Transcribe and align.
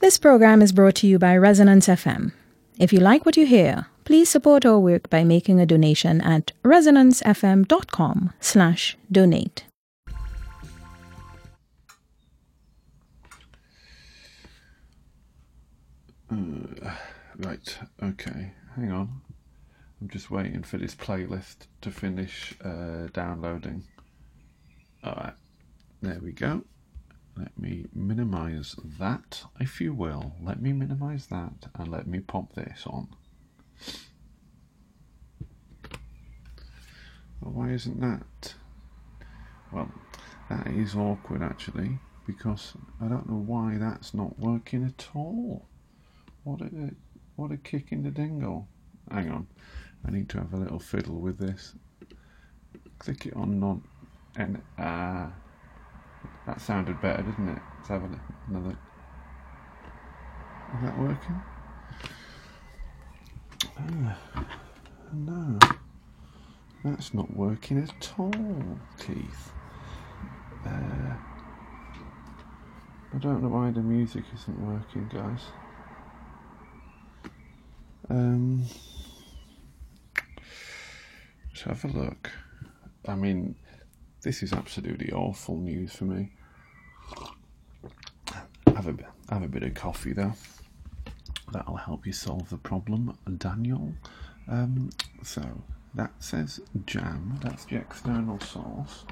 This 0.00 0.16
program 0.16 0.62
is 0.62 0.70
brought 0.70 0.94
to 0.96 1.08
you 1.08 1.18
by 1.18 1.36
Resonance 1.36 1.88
FM. 1.88 2.30
If 2.78 2.92
you 2.92 3.00
like 3.00 3.26
what 3.26 3.36
you 3.36 3.44
hear, 3.44 3.86
please 4.04 4.28
support 4.28 4.64
our 4.64 4.78
work 4.78 5.10
by 5.10 5.24
making 5.24 5.58
a 5.58 5.66
donation 5.66 6.20
at 6.20 6.52
resonancefm.com 6.64 8.32
slash 8.38 8.96
donate. 9.10 9.64
Uh, 16.30 16.94
right, 17.38 17.78
okay, 18.00 18.52
hang 18.76 18.92
on. 18.92 19.20
I'm 20.00 20.08
just 20.08 20.30
waiting 20.30 20.62
for 20.62 20.78
this 20.78 20.94
playlist 20.94 21.66
to 21.80 21.90
finish 21.90 22.54
uh, 22.64 23.08
downloading. 23.12 23.82
Alright, 25.04 25.34
there 26.02 26.20
we 26.22 26.30
go. 26.30 26.62
Let 27.38 27.56
me 27.56 27.86
minimize 27.94 28.74
that, 28.98 29.44
if 29.60 29.80
you 29.80 29.94
will. 29.94 30.32
Let 30.42 30.60
me 30.60 30.72
minimize 30.72 31.28
that 31.28 31.68
and 31.76 31.88
let 31.88 32.08
me 32.08 32.18
pop 32.18 32.54
this 32.54 32.82
on. 32.84 33.08
Well, 37.40 37.52
why 37.52 37.70
isn't 37.70 38.00
that? 38.00 38.54
Well, 39.70 39.88
that 40.50 40.66
is 40.66 40.96
awkward 40.96 41.42
actually, 41.42 42.00
because 42.26 42.74
I 43.00 43.06
don't 43.06 43.28
know 43.28 43.36
why 43.46 43.76
that's 43.78 44.14
not 44.14 44.36
working 44.40 44.84
at 44.84 45.06
all. 45.14 45.68
What 46.42 46.60
a 46.62 46.90
what 47.36 47.52
a 47.52 47.56
kick 47.56 47.92
in 47.92 48.02
the 48.02 48.10
dingle. 48.10 48.66
Hang 49.12 49.30
on, 49.30 49.46
I 50.04 50.10
need 50.10 50.28
to 50.30 50.38
have 50.38 50.52
a 50.54 50.56
little 50.56 50.80
fiddle 50.80 51.20
with 51.20 51.38
this. 51.38 51.74
Click 52.98 53.26
it 53.26 53.36
on 53.36 53.60
non 53.60 53.84
and 54.34 54.60
ah. 54.76 55.26
Uh, 55.26 55.30
that 56.46 56.60
sounded 56.60 57.00
better, 57.00 57.22
didn't 57.22 57.48
it? 57.48 57.62
Let's 57.76 57.88
have 57.88 58.02
another. 58.48 58.76
Is 60.74 60.82
that 60.82 60.98
working? 60.98 61.42
Ah, 63.78 64.18
no, 65.12 65.58
that's 66.84 67.14
not 67.14 67.34
working 67.34 67.78
at 67.78 68.12
all, 68.18 68.78
Keith. 68.98 69.52
Uh, 70.66 71.14
I 73.14 73.18
don't 73.18 73.42
know 73.42 73.48
why 73.48 73.70
the 73.70 73.80
music 73.80 74.24
isn't 74.34 74.60
working, 74.60 75.08
guys. 75.12 75.44
Um, 78.10 78.64
let's 81.48 81.62
have 81.62 81.84
a 81.84 81.88
look. 81.88 82.30
I 83.06 83.14
mean, 83.14 83.54
this 84.22 84.42
is 84.42 84.52
absolutely 84.52 85.12
awful 85.12 85.56
news 85.58 85.92
for 85.94 86.04
me. 86.04 86.30
Have 88.66 88.86
a, 88.88 88.94
have 89.30 89.42
a 89.42 89.48
bit 89.48 89.62
of 89.62 89.74
coffee 89.74 90.12
though. 90.12 90.34
That'll 91.52 91.76
help 91.76 92.06
you 92.06 92.12
solve 92.12 92.50
the 92.50 92.58
problem, 92.58 93.16
Daniel. 93.38 93.94
Um, 94.48 94.90
so 95.22 95.42
that 95.94 96.12
says 96.18 96.60
jam. 96.86 97.38
That's 97.42 97.64
the 97.64 97.76
external 97.76 98.38
source. 98.40 99.04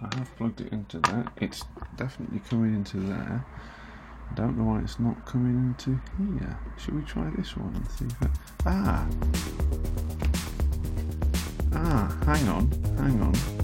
I 0.00 0.16
have 0.16 0.34
plugged 0.36 0.60
it 0.60 0.72
into 0.72 0.98
there. 1.00 1.26
It's 1.40 1.64
definitely 1.96 2.40
coming 2.48 2.74
into 2.74 2.98
there. 2.98 3.44
I 4.30 4.34
don't 4.34 4.56
know 4.58 4.64
why 4.64 4.80
it's 4.80 4.98
not 4.98 5.24
coming 5.26 5.56
into 5.56 6.00
here. 6.18 6.58
Should 6.78 6.94
we 6.94 7.02
try 7.02 7.30
this 7.36 7.56
one 7.56 7.74
and 7.74 7.90
see 7.90 8.06
if 8.06 8.22
it... 8.22 8.30
Ah! 8.66 9.06
Ah, 11.74 12.18
hang 12.24 12.48
on, 12.48 12.70
hang 12.98 13.20
on. 13.20 13.63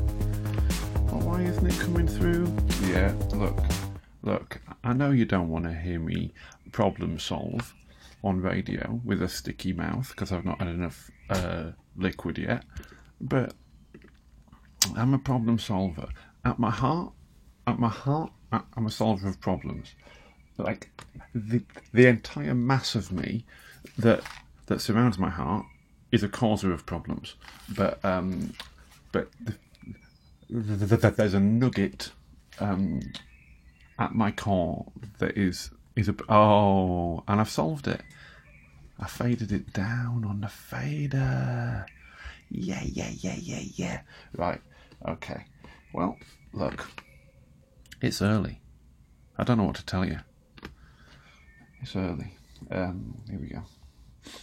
Well, 1.11 1.20
why 1.20 1.42
isn't 1.42 1.66
it 1.66 1.78
coming 1.80 2.06
through? 2.06 2.55
Yeah, 2.89 3.14
look, 3.33 3.58
look, 4.22 4.61
I 4.84 4.92
know 4.92 5.11
you 5.11 5.25
don't 5.25 5.48
want 5.48 5.64
to 5.64 5.75
hear 5.75 5.98
me 5.98 6.33
problem 6.72 7.19
solve 7.19 7.75
on 8.22 8.41
radio 8.41 9.00
with 9.05 9.22
a 9.22 9.28
sticky 9.28 9.72
mouth 9.72 10.08
because 10.11 10.31
I've 10.31 10.44
not 10.44 10.58
had 10.58 10.69
enough 10.69 11.11
uh, 11.28 11.72
liquid 11.97 12.38
yet, 12.38 12.64
but 13.20 13.54
I'm 14.97 15.15
a 15.15 15.19
problem 15.19 15.59
solver. 15.59 16.09
At 16.44 16.59
my 16.59 16.70
heart, 16.70 17.12
at 17.66 17.78
my 17.78 17.88
heart, 17.88 18.32
I'm 18.53 18.87
a 18.87 18.91
solver 18.91 19.28
of 19.28 19.41
problems 19.41 19.94
like 20.59 20.91
the 21.34 21.62
the 21.93 22.06
entire 22.06 22.54
mass 22.54 22.94
of 22.94 23.10
me 23.12 23.44
that 23.99 24.22
that 24.66 24.81
surrounds 24.81 25.19
my 25.19 25.31
heart 25.31 25.66
is 26.12 26.22
a 26.22 26.28
causer 26.28 26.72
of 26.72 26.87
problems. 26.87 27.34
But 27.75 28.04
um, 28.04 28.53
but 29.12 29.28
there's 30.50 31.34
a 31.34 31.41
nugget 31.41 32.11
um, 32.59 33.00
at 33.99 34.15
my 34.15 34.31
core 34.31 34.87
that 35.19 35.37
is 35.37 35.71
is 35.97 36.09
a 36.09 36.15
oh, 36.28 37.22
and 37.28 37.41
I've 37.41 37.50
solved 37.50 37.87
it. 37.87 38.00
I 38.99 39.06
faded 39.06 39.53
it 39.53 39.72
down 39.72 40.25
on 40.25 40.41
the 40.41 40.49
fader. 40.49 41.87
Yeah, 42.50 42.83
yeah, 42.84 43.11
yeah, 43.19 43.37
yeah, 43.38 43.62
yeah. 43.75 44.00
Right. 44.37 44.61
Okay. 45.09 45.44
Well, 45.93 46.16
look. 46.53 46.87
It's 48.03 48.21
early. 48.21 48.61
I 49.38 49.44
don't 49.44 49.59
know 49.59 49.65
what 49.65 49.77
to 49.77 49.87
tell 49.87 50.05
you. 50.05 50.19
It's 51.81 51.97
early. 51.97 52.34
Um, 52.71 53.17
here 53.28 53.38
we 53.38 53.49
go. 53.49 53.62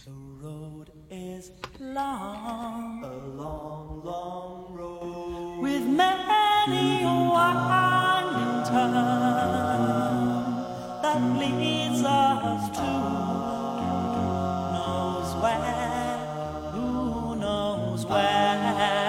The 0.04 0.10
road 0.10 0.90
is 1.10 1.52
long, 1.78 3.04
a 3.04 3.16
long, 3.28 4.02
long 4.04 4.74
road 4.74 5.17
with 5.60 5.84
many 5.84 7.02
a 7.02 7.06
winding 7.06 8.64
turn 8.68 8.92
that 11.02 11.20
leads 11.38 12.02
us 12.04 12.68
to 12.76 12.82
who 13.82 14.22
knows 14.74 15.34
where, 15.42 16.18
who 16.72 17.36
knows 17.36 18.06
where, 18.06 19.07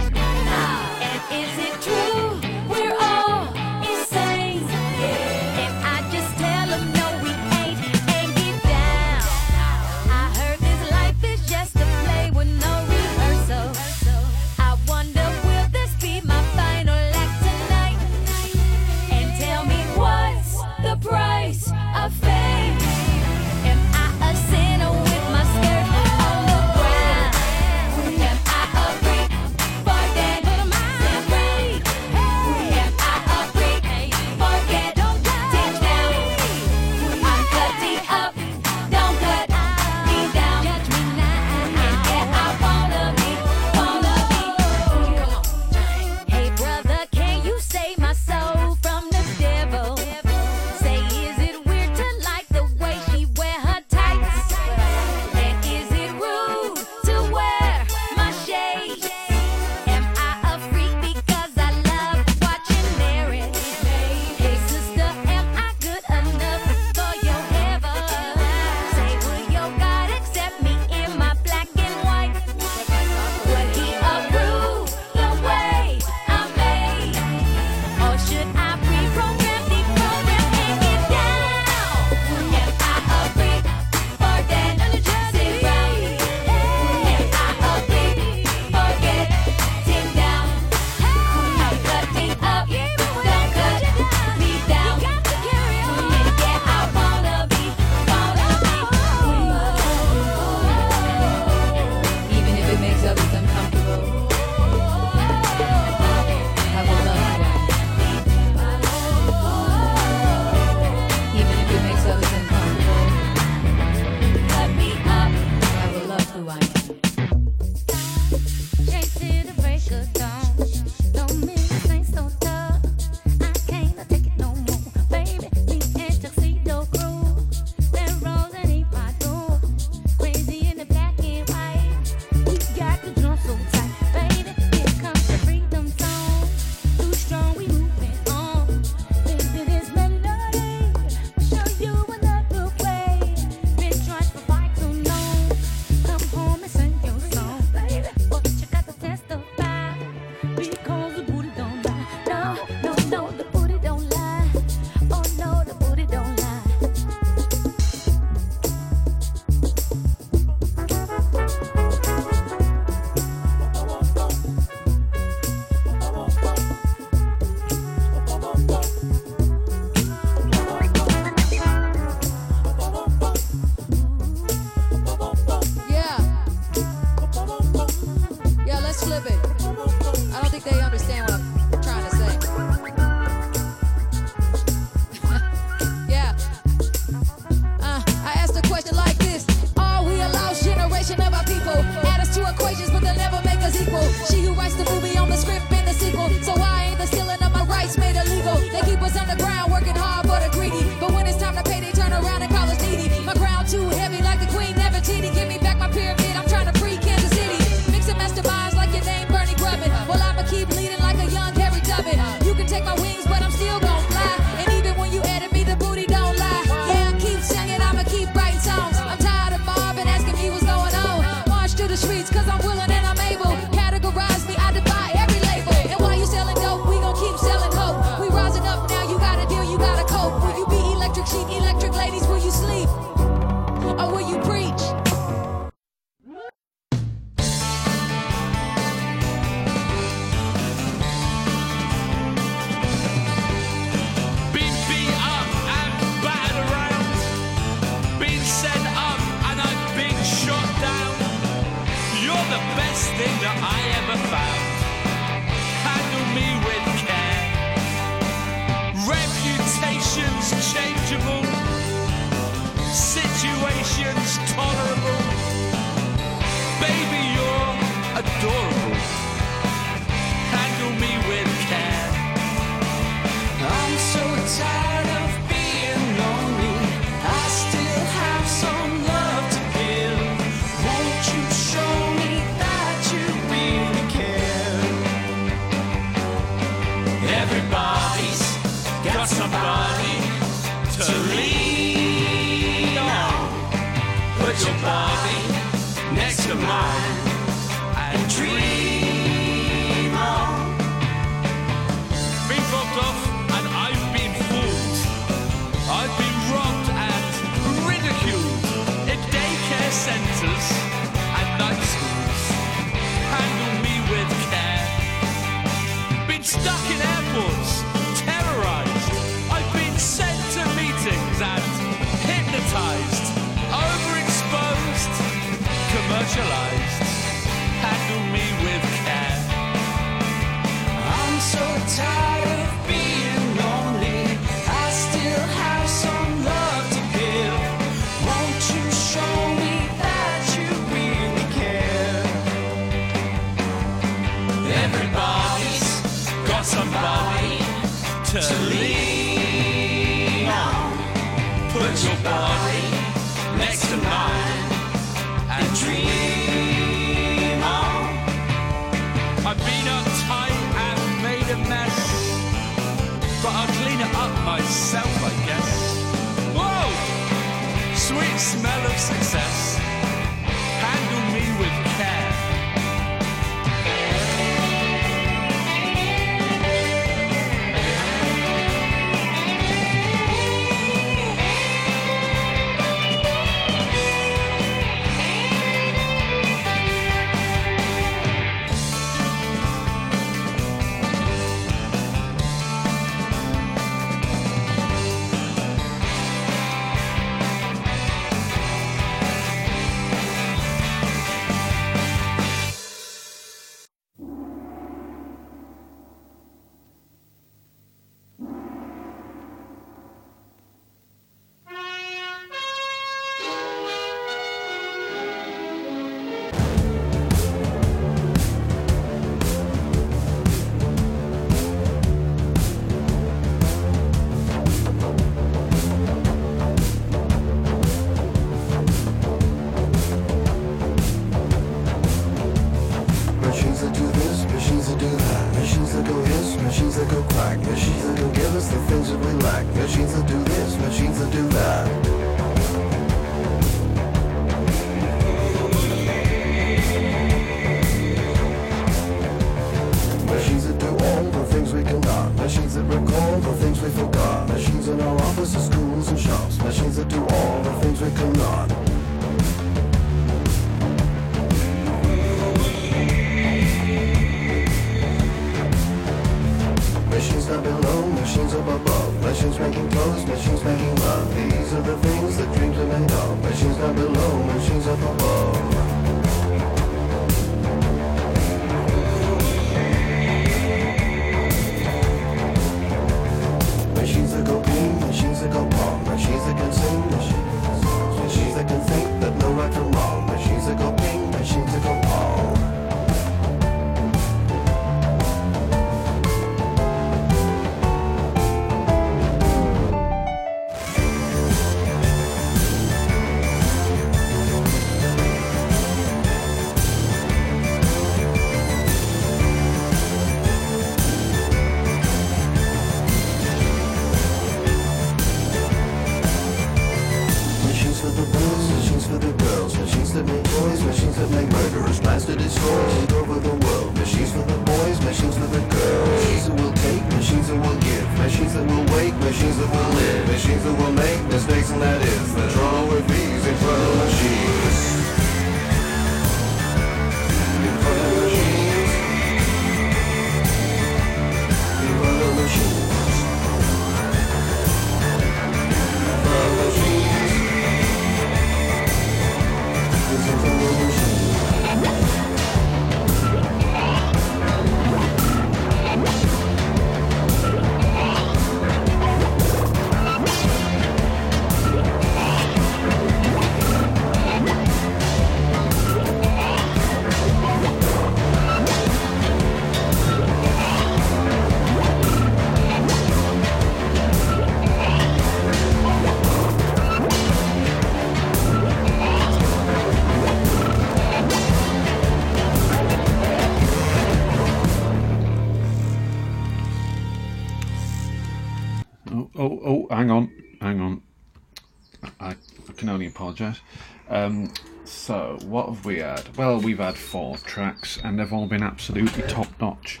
Um, 594.12 594.52
so, 594.84 595.38
what 595.44 595.68
have 595.68 595.84
we 595.86 596.00
had? 596.00 596.36
Well, 596.36 596.60
we've 596.60 596.78
had 596.78 596.96
four 596.96 597.38
tracks, 597.38 597.98
and 598.04 598.18
they've 598.18 598.32
all 598.32 598.46
been 598.46 598.62
absolutely 598.62 599.22
top 599.22 599.48
notch. 599.58 600.00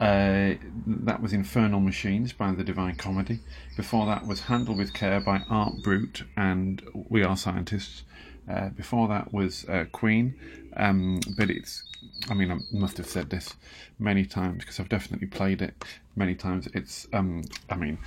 Uh, 0.00 0.54
that 0.86 1.20
was 1.20 1.32
Infernal 1.32 1.80
Machines 1.80 2.32
by 2.32 2.52
The 2.52 2.62
Divine 2.62 2.94
Comedy. 2.94 3.40
Before 3.76 4.06
that 4.06 4.26
was 4.26 4.42
Handle 4.42 4.76
with 4.76 4.94
Care 4.94 5.20
by 5.20 5.42
Art 5.50 5.74
Brut 5.82 6.22
and 6.36 6.82
We 7.08 7.24
Are 7.24 7.36
Scientists. 7.36 8.04
Uh, 8.48 8.68
before 8.70 9.08
that 9.08 9.32
was 9.32 9.64
uh, 9.68 9.84
Queen, 9.92 10.34
um, 10.76 11.20
but 11.36 11.48
it's, 11.48 11.84
I 12.28 12.34
mean, 12.34 12.50
I 12.50 12.58
must 12.72 12.96
have 12.96 13.06
said 13.06 13.30
this 13.30 13.54
many 14.00 14.24
times 14.24 14.58
because 14.60 14.80
I've 14.80 14.88
definitely 14.88 15.28
played 15.28 15.62
it 15.62 15.84
many 16.16 16.34
times. 16.34 16.68
It's, 16.74 17.06
um, 17.12 17.42
I 17.70 17.76
mean, 17.76 17.98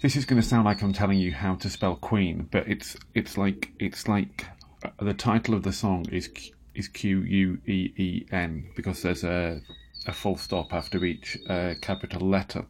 this 0.00 0.14
is 0.16 0.24
going 0.24 0.40
to 0.40 0.46
sound 0.46 0.64
like 0.64 0.82
I'm 0.82 0.92
telling 0.92 1.18
you 1.18 1.32
how 1.32 1.54
to 1.56 1.68
spell 1.68 1.96
Queen, 1.96 2.48
but 2.50 2.68
it's 2.68 2.96
it's 3.14 3.36
like 3.36 3.72
it's 3.78 4.06
like 4.06 4.46
uh, 4.84 4.90
the 5.00 5.14
title 5.14 5.54
of 5.54 5.62
the 5.62 5.72
song 5.72 6.06
is 6.10 6.30
is 6.74 6.88
Q 6.88 7.22
U 7.22 7.58
E 7.66 7.92
E 7.96 8.26
N 8.30 8.68
because 8.76 9.02
there's 9.02 9.24
a 9.24 9.60
a 10.06 10.12
full 10.12 10.36
stop 10.36 10.72
after 10.72 11.04
each 11.04 11.36
uh, 11.48 11.74
capital 11.80 12.28
letter, 12.28 12.64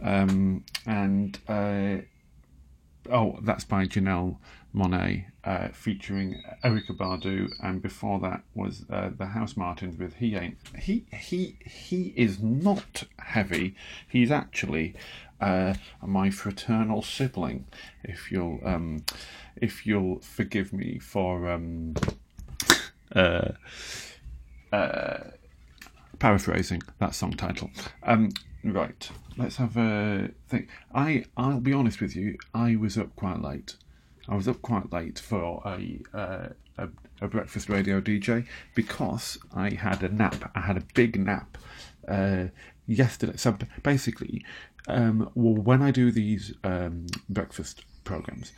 um, 0.00 0.64
and 0.86 1.38
uh, 1.48 1.96
oh, 3.10 3.38
that's 3.42 3.64
by 3.64 3.86
Janelle 3.86 4.36
Monáe 4.74 5.26
uh, 5.44 5.68
featuring 5.68 6.42
Erykah 6.64 6.96
Badu, 6.96 7.48
and 7.62 7.82
before 7.82 8.18
that 8.20 8.42
was 8.54 8.84
uh, 8.90 9.10
the 9.16 9.26
Housemartins 9.26 9.98
with 9.98 10.14
He 10.16 10.34
Ain't 10.36 10.56
He 10.78 11.04
He 11.12 11.56
He 11.64 12.12
is 12.16 12.40
not 12.40 13.04
heavy. 13.18 13.74
He's 14.08 14.30
actually 14.30 14.94
uh, 15.40 15.74
my 16.02 16.30
fraternal 16.30 17.02
sibling. 17.02 17.66
If 18.02 18.30
you'll 18.30 18.60
um, 18.64 19.04
if 19.56 19.86
you'll 19.86 20.20
forgive 20.20 20.72
me 20.72 20.98
for 20.98 21.50
um, 21.50 21.94
uh, 23.14 23.52
uh, 24.72 25.18
paraphrasing 26.18 26.82
that 26.98 27.14
song 27.14 27.32
title. 27.32 27.70
Um, 28.02 28.30
right, 28.62 29.08
let's 29.36 29.56
have 29.56 29.76
a 29.76 30.30
think. 30.48 30.68
I 30.94 31.24
I'll 31.36 31.60
be 31.60 31.72
honest 31.72 32.00
with 32.00 32.16
you. 32.16 32.38
I 32.52 32.76
was 32.76 32.98
up 32.98 33.14
quite 33.16 33.40
late. 33.40 33.76
I 34.28 34.36
was 34.36 34.48
up 34.48 34.62
quite 34.62 34.92
late 34.92 35.18
for 35.18 35.62
a 35.66 36.00
uh, 36.12 36.48
a, 36.78 36.88
a 37.20 37.28
breakfast 37.28 37.68
radio 37.68 38.00
DJ 38.00 38.46
because 38.74 39.38
I 39.54 39.70
had 39.70 40.02
a 40.02 40.08
nap. 40.08 40.50
I 40.54 40.60
had 40.60 40.76
a 40.76 40.82
big 40.94 41.18
nap 41.18 41.58
uh, 42.08 42.46
yesterday. 42.86 43.36
So 43.36 43.56
basically, 43.82 44.44
um, 44.88 45.30
well, 45.34 45.54
when 45.54 45.82
I 45.82 45.90
do 45.90 46.10
these 46.10 46.54
um, 46.62 47.06
breakfast 47.28 47.84
programs, 48.04 48.52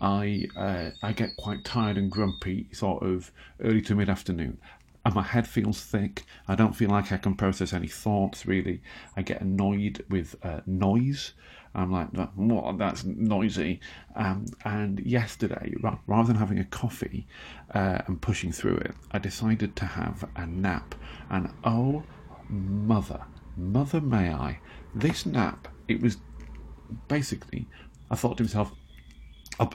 I 0.00 0.46
uh, 0.56 0.90
I 1.02 1.12
get 1.12 1.36
quite 1.36 1.64
tired 1.64 1.98
and 1.98 2.10
grumpy, 2.10 2.68
sort 2.72 3.02
of 3.02 3.30
early 3.62 3.82
to 3.82 3.94
mid 3.94 4.08
afternoon, 4.08 4.58
and 5.04 5.14
my 5.14 5.22
head 5.22 5.46
feels 5.46 5.82
thick. 5.82 6.24
I 6.48 6.54
don't 6.54 6.74
feel 6.74 6.90
like 6.90 7.12
I 7.12 7.16
can 7.16 7.34
process 7.34 7.72
any 7.72 7.88
thoughts 7.88 8.46
really. 8.46 8.82
I 9.16 9.22
get 9.22 9.40
annoyed 9.40 10.04
with 10.08 10.36
uh, 10.42 10.60
noise. 10.66 11.32
I'm 11.74 11.92
like, 11.92 12.08
what? 12.34 12.78
That's 12.78 13.04
noisy. 13.04 13.80
Um, 14.16 14.46
and 14.64 14.98
yesterday, 15.00 15.72
rather 15.80 16.26
than 16.26 16.36
having 16.36 16.58
a 16.58 16.64
coffee 16.64 17.28
uh, 17.72 18.00
and 18.06 18.20
pushing 18.20 18.50
through 18.50 18.78
it, 18.78 18.94
I 19.12 19.18
decided 19.18 19.76
to 19.76 19.84
have 19.84 20.28
a 20.34 20.46
nap. 20.46 20.96
And 21.30 21.52
oh, 21.62 22.02
mother, 22.48 23.22
mother, 23.56 24.00
may 24.00 24.32
I? 24.32 24.58
This 24.94 25.26
nap, 25.26 25.68
it 25.88 26.00
was 26.00 26.18
basically. 27.08 27.66
I 28.10 28.16
thought 28.16 28.36
to 28.38 28.42
myself, 28.42 28.72
I'll, 29.58 29.72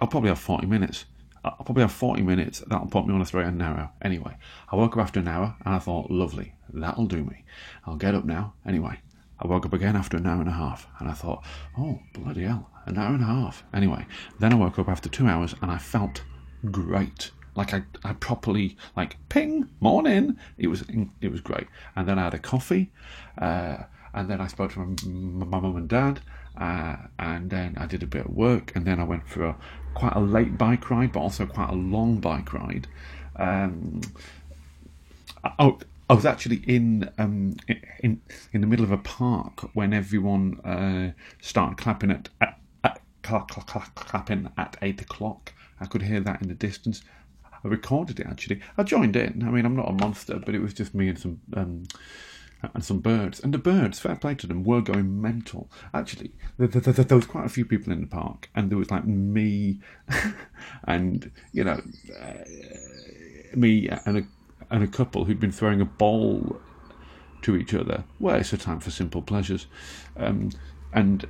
I'll 0.00 0.08
probably 0.08 0.28
have 0.28 0.38
40 0.38 0.66
minutes. 0.66 1.06
I'll 1.44 1.64
probably 1.64 1.82
have 1.82 1.92
40 1.92 2.22
minutes. 2.22 2.62
That'll 2.68 2.86
put 2.86 3.06
me 3.06 3.14
on 3.14 3.20
a 3.20 3.26
straight 3.26 3.46
and 3.46 3.58
narrow. 3.58 3.90
Anyway, 4.02 4.36
I 4.70 4.76
woke 4.76 4.96
up 4.96 5.02
after 5.02 5.20
an 5.20 5.28
hour 5.28 5.56
and 5.64 5.74
I 5.74 5.78
thought, 5.78 6.10
lovely, 6.10 6.54
that'll 6.72 7.06
do 7.06 7.24
me. 7.24 7.44
I'll 7.84 7.96
get 7.96 8.14
up 8.14 8.24
now. 8.24 8.54
Anyway, 8.64 9.00
I 9.40 9.46
woke 9.48 9.66
up 9.66 9.72
again 9.72 9.96
after 9.96 10.16
an 10.16 10.26
hour 10.26 10.40
and 10.40 10.48
a 10.48 10.52
half 10.52 10.86
and 11.00 11.08
I 11.08 11.14
thought, 11.14 11.44
oh, 11.76 11.98
bloody 12.14 12.44
hell, 12.44 12.70
an 12.86 12.96
hour 12.96 13.14
and 13.14 13.22
a 13.22 13.26
half. 13.26 13.64
Anyway, 13.74 14.06
then 14.38 14.52
I 14.52 14.56
woke 14.56 14.78
up 14.78 14.88
after 14.88 15.08
two 15.08 15.26
hours 15.26 15.54
and 15.60 15.70
I 15.70 15.78
felt 15.78 16.22
great. 16.70 17.32
Like 17.56 17.74
I, 17.74 17.82
I 18.04 18.12
properly 18.14 18.76
like 18.96 19.16
ping 19.28 19.68
morning. 19.80 20.36
It 20.56 20.68
was 20.68 20.84
it 21.20 21.30
was 21.30 21.40
great. 21.40 21.66
And 21.96 22.08
then 22.08 22.18
I 22.18 22.24
had 22.24 22.34
a 22.34 22.38
coffee, 22.38 22.92
uh, 23.36 23.78
and 24.14 24.28
then 24.28 24.40
I 24.40 24.46
spoke 24.46 24.72
to 24.72 24.80
my, 24.80 25.44
my 25.44 25.60
mum 25.60 25.76
and 25.76 25.88
dad, 25.88 26.20
uh, 26.56 26.96
and 27.18 27.50
then 27.50 27.76
I 27.78 27.86
did 27.86 28.02
a 28.02 28.06
bit 28.06 28.26
of 28.26 28.34
work, 28.34 28.72
and 28.74 28.84
then 28.86 29.00
I 29.00 29.04
went 29.04 29.28
for 29.28 29.44
a 29.44 29.56
quite 29.94 30.14
a 30.14 30.20
late 30.20 30.56
bike 30.58 30.90
ride, 30.90 31.12
but 31.12 31.20
also 31.20 31.46
quite 31.46 31.70
a 31.70 31.74
long 31.74 32.18
bike 32.18 32.52
ride. 32.52 32.86
Um, 33.36 34.00
oh, 35.58 35.78
I 36.10 36.14
was 36.14 36.26
actually 36.26 36.62
in 36.66 37.10
um, 37.18 37.56
in 38.00 38.20
in 38.52 38.60
the 38.60 38.66
middle 38.66 38.84
of 38.84 38.92
a 38.92 38.98
park 38.98 39.74
when 39.74 39.92
everyone 39.94 40.60
uh, 40.60 41.12
started 41.40 41.78
clapping 41.78 42.10
at, 42.10 42.28
at, 42.40 42.58
at 42.84 43.00
cla- 43.22 43.46
cla- 43.48 43.64
cla- 43.64 43.92
clapping 43.94 44.50
at 44.58 44.76
eight 44.82 45.00
o'clock. 45.00 45.54
I 45.80 45.86
could 45.86 46.02
hear 46.02 46.20
that 46.20 46.42
in 46.42 46.48
the 46.48 46.54
distance. 46.54 47.02
I 47.64 47.68
recorded 47.68 48.20
it 48.20 48.26
actually. 48.26 48.60
I 48.76 48.82
joined 48.82 49.16
in. 49.16 49.42
I 49.46 49.50
mean, 49.50 49.64
I'm 49.64 49.76
not 49.76 49.88
a 49.88 49.92
monster, 49.92 50.38
but 50.38 50.54
it 50.54 50.60
was 50.60 50.74
just 50.74 50.94
me 50.94 51.08
and 51.08 51.18
some 51.18 51.40
um, 51.54 51.84
and 52.74 52.84
some 52.84 53.00
birds. 53.00 53.40
And 53.40 53.52
the 53.52 53.58
birds, 53.58 53.98
fair 53.98 54.16
play 54.16 54.34
to 54.36 54.46
them, 54.46 54.64
were 54.64 54.80
going 54.80 55.20
mental. 55.20 55.70
Actually, 55.92 56.32
there, 56.58 56.68
there, 56.68 56.92
there, 56.92 57.16
was 57.16 57.26
quite 57.26 57.46
a 57.46 57.50
few 57.50 57.64
people 57.64 57.92
in 57.92 58.00
the 58.00 58.06
park, 58.06 58.48
and 58.54 58.70
there 58.70 58.78
was 58.78 58.90
like 58.90 59.06
me, 59.06 59.80
and 60.84 61.30
you 61.52 61.64
know, 61.64 61.80
uh, 62.20 62.34
me 63.54 63.88
and 64.06 64.18
a 64.18 64.22
and 64.70 64.82
a 64.82 64.88
couple 64.88 65.24
who'd 65.24 65.40
been 65.40 65.52
throwing 65.52 65.80
a 65.80 65.84
ball 65.84 66.60
to 67.42 67.56
each 67.56 67.74
other. 67.74 68.04
Well, 68.18 68.36
it's 68.36 68.52
a 68.52 68.58
time 68.58 68.80
for 68.80 68.90
simple 68.90 69.22
pleasures, 69.22 69.66
um, 70.16 70.50
and 70.92 71.26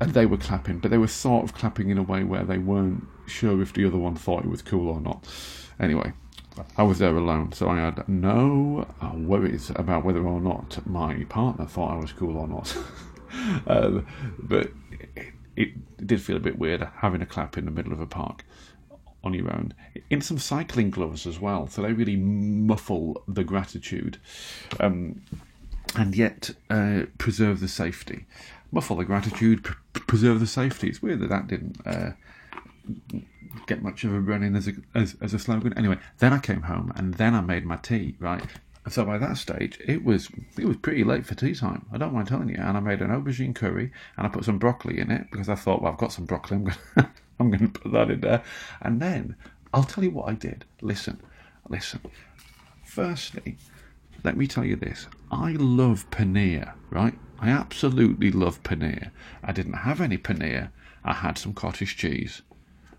and 0.00 0.12
they 0.14 0.26
were 0.26 0.38
clapping, 0.38 0.78
but 0.78 0.90
they 0.90 0.98
were 0.98 1.08
sort 1.08 1.44
of 1.44 1.54
clapping 1.54 1.90
in 1.90 1.98
a 1.98 2.02
way 2.02 2.24
where 2.24 2.44
they 2.44 2.58
weren't 2.58 3.06
sure 3.26 3.60
if 3.62 3.72
the 3.72 3.84
other 3.84 3.98
one 3.98 4.16
thought 4.16 4.44
it 4.44 4.50
was 4.50 4.62
cool 4.62 4.88
or 4.88 5.00
not. 5.00 5.26
Anyway, 5.78 6.12
I 6.76 6.82
was 6.82 6.98
there 6.98 7.16
alone, 7.16 7.52
so 7.52 7.68
I 7.68 7.78
had 7.78 8.08
no 8.08 8.86
uh, 9.00 9.12
worries 9.14 9.70
about 9.76 10.04
whether 10.04 10.24
or 10.24 10.40
not 10.40 10.84
my 10.86 11.24
partner 11.24 11.66
thought 11.66 11.92
I 11.92 12.00
was 12.00 12.12
cool 12.12 12.36
or 12.36 12.48
not. 12.48 12.76
um, 13.66 14.06
but 14.38 14.70
it, 15.16 15.32
it 15.56 16.06
did 16.06 16.20
feel 16.20 16.36
a 16.36 16.40
bit 16.40 16.58
weird 16.58 16.86
having 16.96 17.22
a 17.22 17.26
clap 17.26 17.56
in 17.56 17.64
the 17.64 17.70
middle 17.70 17.92
of 17.92 18.00
a 18.00 18.06
park 18.06 18.44
on 19.22 19.34
your 19.34 19.52
own. 19.52 19.74
In 20.08 20.20
some 20.20 20.38
cycling 20.38 20.90
gloves 20.90 21.26
as 21.26 21.38
well, 21.38 21.66
so 21.68 21.82
they 21.82 21.92
really 21.92 22.16
muffle 22.16 23.22
the 23.28 23.44
gratitude. 23.44 24.18
Um, 24.78 25.22
and 25.96 26.14
yet 26.14 26.50
uh, 26.68 27.02
preserve 27.18 27.60
the 27.60 27.68
safety. 27.68 28.26
Muffle 28.70 28.96
the 28.96 29.04
gratitude, 29.04 29.64
pr- 29.64 30.00
preserve 30.06 30.40
the 30.40 30.46
safety. 30.46 30.88
It's 30.88 31.02
weird 31.02 31.20
that 31.20 31.30
that 31.30 31.48
didn't 31.48 31.84
uh, 31.84 32.12
get 33.66 33.82
much 33.82 34.04
of 34.04 34.12
a 34.12 34.20
run 34.20 34.42
in 34.42 34.56
as 34.56 34.68
a, 34.68 34.72
as, 34.94 35.16
as 35.20 35.34
a 35.34 35.38
slogan. 35.38 35.76
Anyway, 35.76 35.98
then 36.18 36.32
I 36.32 36.38
came 36.38 36.62
home 36.62 36.92
and 36.96 37.14
then 37.14 37.34
I 37.34 37.40
made 37.40 37.64
my 37.64 37.76
tea, 37.76 38.16
right? 38.18 38.44
So 38.88 39.04
by 39.04 39.18
that 39.18 39.36
stage, 39.36 39.78
it 39.86 40.04
was 40.04 40.30
it 40.58 40.64
was 40.64 40.76
pretty 40.78 41.04
late 41.04 41.26
for 41.26 41.34
tea 41.34 41.54
time. 41.54 41.84
I 41.92 41.98
don't 41.98 42.14
mind 42.14 42.28
telling 42.28 42.48
you. 42.48 42.56
And 42.58 42.76
I 42.76 42.80
made 42.80 43.02
an 43.02 43.10
aubergine 43.10 43.54
curry 43.54 43.92
and 44.16 44.26
I 44.26 44.30
put 44.30 44.44
some 44.44 44.58
broccoli 44.58 44.98
in 44.98 45.10
it 45.10 45.30
because 45.30 45.48
I 45.48 45.54
thought, 45.54 45.82
well, 45.82 45.92
I've 45.92 45.98
got 45.98 46.12
some 46.12 46.24
broccoli. 46.24 46.56
I'm 46.56 46.64
gonna 46.64 47.10
I'm 47.40 47.52
to 47.52 47.68
put 47.68 47.92
that 47.92 48.10
in 48.10 48.20
there. 48.20 48.42
And 48.80 49.00
then 49.00 49.36
I'll 49.72 49.84
tell 49.84 50.02
you 50.02 50.10
what 50.10 50.28
I 50.28 50.34
did. 50.34 50.64
Listen, 50.80 51.20
listen. 51.68 52.00
Firstly, 52.84 53.56
let 54.24 54.36
me 54.36 54.46
tell 54.46 54.64
you 54.64 54.76
this. 54.76 55.06
I 55.30 55.52
love 55.52 56.10
paneer, 56.10 56.72
right? 56.90 57.16
I 57.38 57.50
absolutely 57.50 58.30
love 58.30 58.62
paneer. 58.62 59.10
I 59.44 59.52
didn't 59.52 59.74
have 59.74 60.00
any 60.00 60.18
paneer. 60.18 60.70
I 61.04 61.12
had 61.12 61.38
some 61.38 61.54
cottage 61.54 61.96
cheese. 61.96 62.42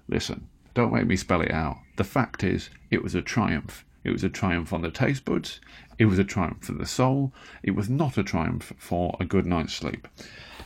Listen, 0.07 0.47
don't 0.73 0.93
make 0.93 1.07
me 1.07 1.15
spell 1.15 1.41
it 1.41 1.51
out. 1.51 1.77
The 1.97 2.03
fact 2.03 2.43
is, 2.43 2.69
it 2.89 3.03
was 3.03 3.15
a 3.15 3.21
triumph. 3.21 3.85
It 4.03 4.11
was 4.11 4.23
a 4.23 4.29
triumph 4.29 4.73
on 4.73 4.81
the 4.81 4.91
taste 4.91 5.25
buds. 5.25 5.59
It 5.99 6.05
was 6.05 6.17
a 6.17 6.23
triumph 6.23 6.65
for 6.65 6.73
the 6.73 6.87
soul. 6.87 7.33
It 7.61 7.71
was 7.71 7.89
not 7.89 8.17
a 8.17 8.23
triumph 8.23 8.73
for 8.77 9.15
a 9.19 9.25
good 9.25 9.45
night's 9.45 9.73
sleep. 9.73 10.07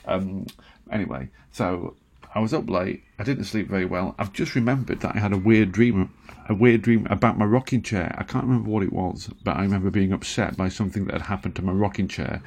Um, 0.06 0.46
anyway, 0.92 1.30
so 1.52 1.96
I 2.34 2.40
was 2.40 2.54
up 2.54 2.70
late. 2.70 3.04
I 3.20 3.24
didn't 3.24 3.46
sleep 3.46 3.68
very 3.70 3.86
well. 3.86 4.16
I've 4.20 4.34
just 4.34 4.56
remembered 4.56 5.02
that 5.02 5.16
I 5.16 5.20
had 5.20 5.34
a 5.34 5.38
weird 5.38 5.72
dream, 5.72 6.14
a 6.48 6.54
weird 6.54 6.82
dream 6.82 7.08
about 7.10 7.38
my 7.38 7.46
rocking 7.46 7.82
chair. 7.82 8.16
I 8.18 8.24
can't 8.24 8.46
remember 8.46 8.70
what 8.70 8.84
it 8.84 8.94
was, 8.94 9.30
but 9.44 9.58
I 9.58 9.62
remember 9.62 9.90
being 9.90 10.14
upset 10.14 10.56
by 10.56 10.70
something 10.70 11.06
that 11.06 11.14
had 11.14 11.22
happened 11.24 11.56
to 11.56 11.62
my 11.62 11.72
rocking 11.72 12.08
chair. 12.08 12.42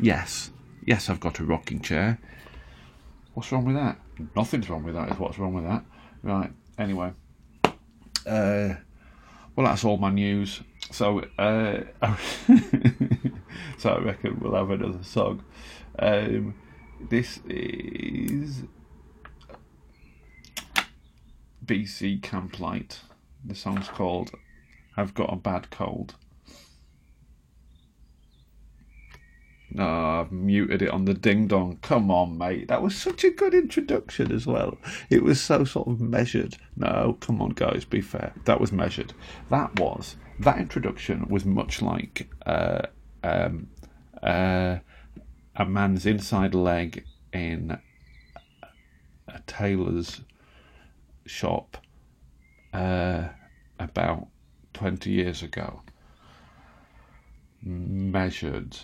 Yes, 0.00 0.50
yes, 0.84 1.08
I've 1.08 1.20
got 1.20 1.38
a 1.38 1.44
rocking 1.44 1.80
chair. 1.80 2.18
What's 3.34 3.52
wrong 3.52 3.64
with 3.64 3.76
that? 3.76 3.98
Nothing's 4.34 4.68
wrong 4.68 4.82
with 4.82 4.94
that. 4.94 5.10
Is 5.10 5.18
what's 5.18 5.38
wrong 5.38 5.54
with 5.54 5.64
that? 5.64 5.84
Right. 6.22 6.52
Anyway, 6.78 7.12
uh, 8.26 8.74
well, 9.56 9.66
that's 9.66 9.84
all 9.84 9.96
my 9.96 10.10
news. 10.10 10.60
So, 10.90 11.24
uh, 11.38 11.80
so 13.78 13.90
I 13.90 13.98
reckon 13.98 14.38
we'll 14.40 14.54
have 14.54 14.70
another 14.70 15.02
song. 15.02 15.44
Um, 15.98 16.54
this 17.00 17.40
is 17.48 18.62
BC 21.64 22.20
Camplight. 22.20 22.98
The 23.44 23.54
song's 23.54 23.88
called 23.88 24.30
"I've 24.96 25.14
Got 25.14 25.32
a 25.32 25.36
Bad 25.36 25.70
Cold." 25.70 26.14
Oh, 29.78 30.20
I've 30.20 30.32
muted 30.32 30.82
it 30.82 30.90
on 30.90 31.06
the 31.06 31.14
ding 31.14 31.46
dong. 31.46 31.78
Come 31.82 32.10
on, 32.10 32.36
mate. 32.36 32.68
That 32.68 32.82
was 32.82 32.94
such 32.96 33.24
a 33.24 33.30
good 33.30 33.54
introduction 33.54 34.30
as 34.30 34.46
well. 34.46 34.76
It 35.08 35.22
was 35.22 35.40
so 35.40 35.64
sort 35.64 35.88
of 35.88 36.00
measured. 36.00 36.56
No, 36.76 37.16
come 37.20 37.40
on, 37.40 37.50
guys, 37.50 37.84
be 37.84 38.00
fair. 38.00 38.34
That 38.44 38.60
was 38.60 38.72
measured. 38.72 39.14
That 39.48 39.78
was, 39.78 40.16
that 40.40 40.58
introduction 40.58 41.26
was 41.28 41.44
much 41.44 41.80
like 41.80 42.28
uh, 42.44 42.82
um, 43.24 43.68
uh, 44.22 44.78
a 45.56 45.64
man's 45.64 46.04
inside 46.04 46.54
leg 46.54 47.04
in 47.32 47.78
a 49.28 49.40
tailor's 49.46 50.20
shop 51.24 51.78
uh, 52.74 53.28
about 53.78 54.26
20 54.74 55.10
years 55.10 55.42
ago. 55.42 55.82
Measured 57.62 58.76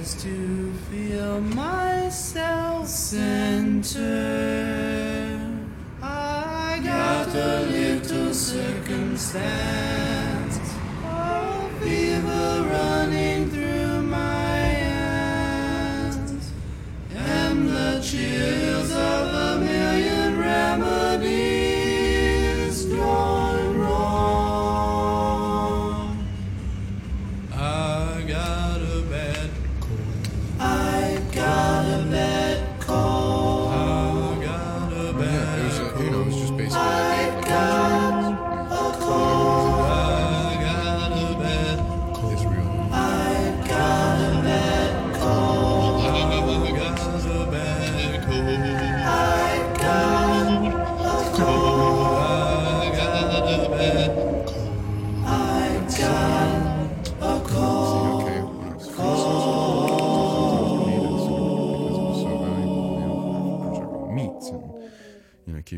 as 0.00 0.14
to 0.14 0.72
feel 0.90 1.40
myself 1.42 2.88
centered. 2.88 4.00
I 6.02 6.80
got 6.82 7.28
a 7.34 7.60
little 7.68 8.32
circumstance 8.32 10.58
of 11.04 11.70
fever 11.82 12.66
running 12.72 13.50
through 13.50 14.00
my 14.02 14.56
hands 14.86 16.50
and 17.14 17.68
the 17.68 18.00
chill. 18.02 18.79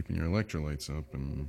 keeping 0.02 0.16
your 0.16 0.30
electrolytes 0.30 0.90
up 0.90 1.14
and 1.14 1.48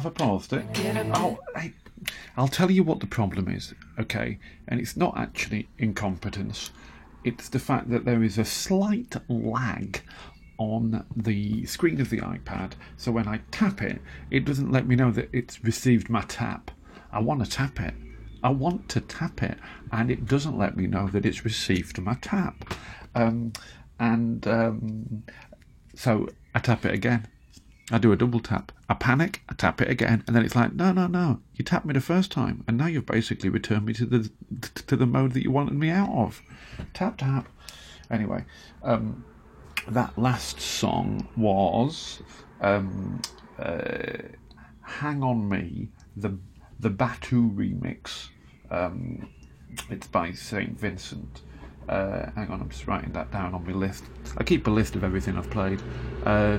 have 0.00 0.06
I 0.06 0.24
paused 0.24 0.52
it? 0.54 0.64
Oh, 1.14 1.38
hey, 1.54 1.74
I'll 2.36 2.48
tell 2.48 2.70
you 2.70 2.82
what 2.82 3.00
the 3.00 3.06
problem 3.06 3.48
is, 3.48 3.74
okay? 3.98 4.38
And 4.68 4.80
it's 4.80 4.96
not 4.96 5.16
actually 5.18 5.68
incompetence, 5.78 6.70
it's 7.22 7.50
the 7.50 7.58
fact 7.58 7.90
that 7.90 8.06
there 8.06 8.22
is 8.22 8.38
a 8.38 8.44
slight 8.44 9.14
lag 9.28 10.00
on 10.56 11.04
the 11.14 11.66
screen 11.66 12.00
of 12.00 12.08
the 12.08 12.20
iPad. 12.20 12.72
So 12.96 13.12
when 13.12 13.28
I 13.28 13.40
tap 13.50 13.82
it, 13.82 14.00
it 14.30 14.46
doesn't 14.46 14.72
let 14.72 14.86
me 14.86 14.96
know 14.96 15.10
that 15.10 15.28
it's 15.32 15.62
received 15.62 16.08
my 16.08 16.22
tap. 16.22 16.70
I 17.12 17.20
want 17.20 17.44
to 17.44 17.50
tap 17.50 17.78
it. 17.80 17.94
I 18.42 18.48
want 18.48 18.88
to 18.90 19.02
tap 19.02 19.42
it, 19.42 19.58
and 19.92 20.10
it 20.10 20.24
doesn't 20.24 20.56
let 20.56 20.76
me 20.76 20.86
know 20.86 21.08
that 21.08 21.26
it's 21.26 21.44
received 21.44 22.00
my 22.00 22.14
tap. 22.22 22.74
Um, 23.14 23.52
and 23.98 24.46
um, 24.48 25.24
so 25.94 26.26
I 26.54 26.60
tap 26.60 26.86
it 26.86 26.94
again. 26.94 27.28
I 27.90 27.98
do 27.98 28.12
a 28.12 28.16
double 28.16 28.40
tap. 28.40 28.72
I 28.88 28.94
panic. 28.94 29.42
I 29.48 29.54
tap 29.54 29.80
it 29.80 29.90
again, 29.90 30.22
and 30.26 30.36
then 30.36 30.44
it's 30.44 30.54
like, 30.54 30.74
no, 30.74 30.92
no, 30.92 31.06
no. 31.06 31.40
You 31.54 31.64
tapped 31.64 31.86
me 31.86 31.92
the 31.92 32.00
first 32.00 32.30
time, 32.30 32.64
and 32.68 32.76
now 32.76 32.86
you've 32.86 33.06
basically 33.06 33.48
returned 33.48 33.86
me 33.86 33.92
to 33.94 34.06
the 34.06 34.30
to 34.86 34.96
the 34.96 35.06
mode 35.06 35.32
that 35.32 35.42
you 35.42 35.50
wanted 35.50 35.74
me 35.74 35.90
out 35.90 36.10
of. 36.10 36.42
Tap 36.94 37.18
tap. 37.18 37.48
Anyway, 38.10 38.44
um, 38.82 39.24
that 39.88 40.16
last 40.18 40.60
song 40.60 41.28
was 41.36 42.22
um, 42.60 43.20
uh, 43.58 44.18
"Hang 44.82 45.22
on 45.22 45.48
Me," 45.48 45.88
the 46.16 46.38
the 46.78 46.90
Batu 46.90 47.50
remix. 47.50 48.28
Um, 48.70 49.28
it's 49.88 50.06
by 50.06 50.32
Saint 50.32 50.78
Vincent. 50.78 51.42
Uh, 51.88 52.30
hang 52.36 52.48
on, 52.50 52.60
I'm 52.60 52.68
just 52.68 52.86
writing 52.86 53.12
that 53.12 53.32
down 53.32 53.52
on 53.52 53.66
my 53.66 53.72
list. 53.72 54.04
I 54.36 54.44
keep 54.44 54.66
a 54.68 54.70
list 54.70 54.94
of 54.94 55.02
everything 55.02 55.36
I've 55.36 55.50
played. 55.50 55.82
Uh, 56.24 56.58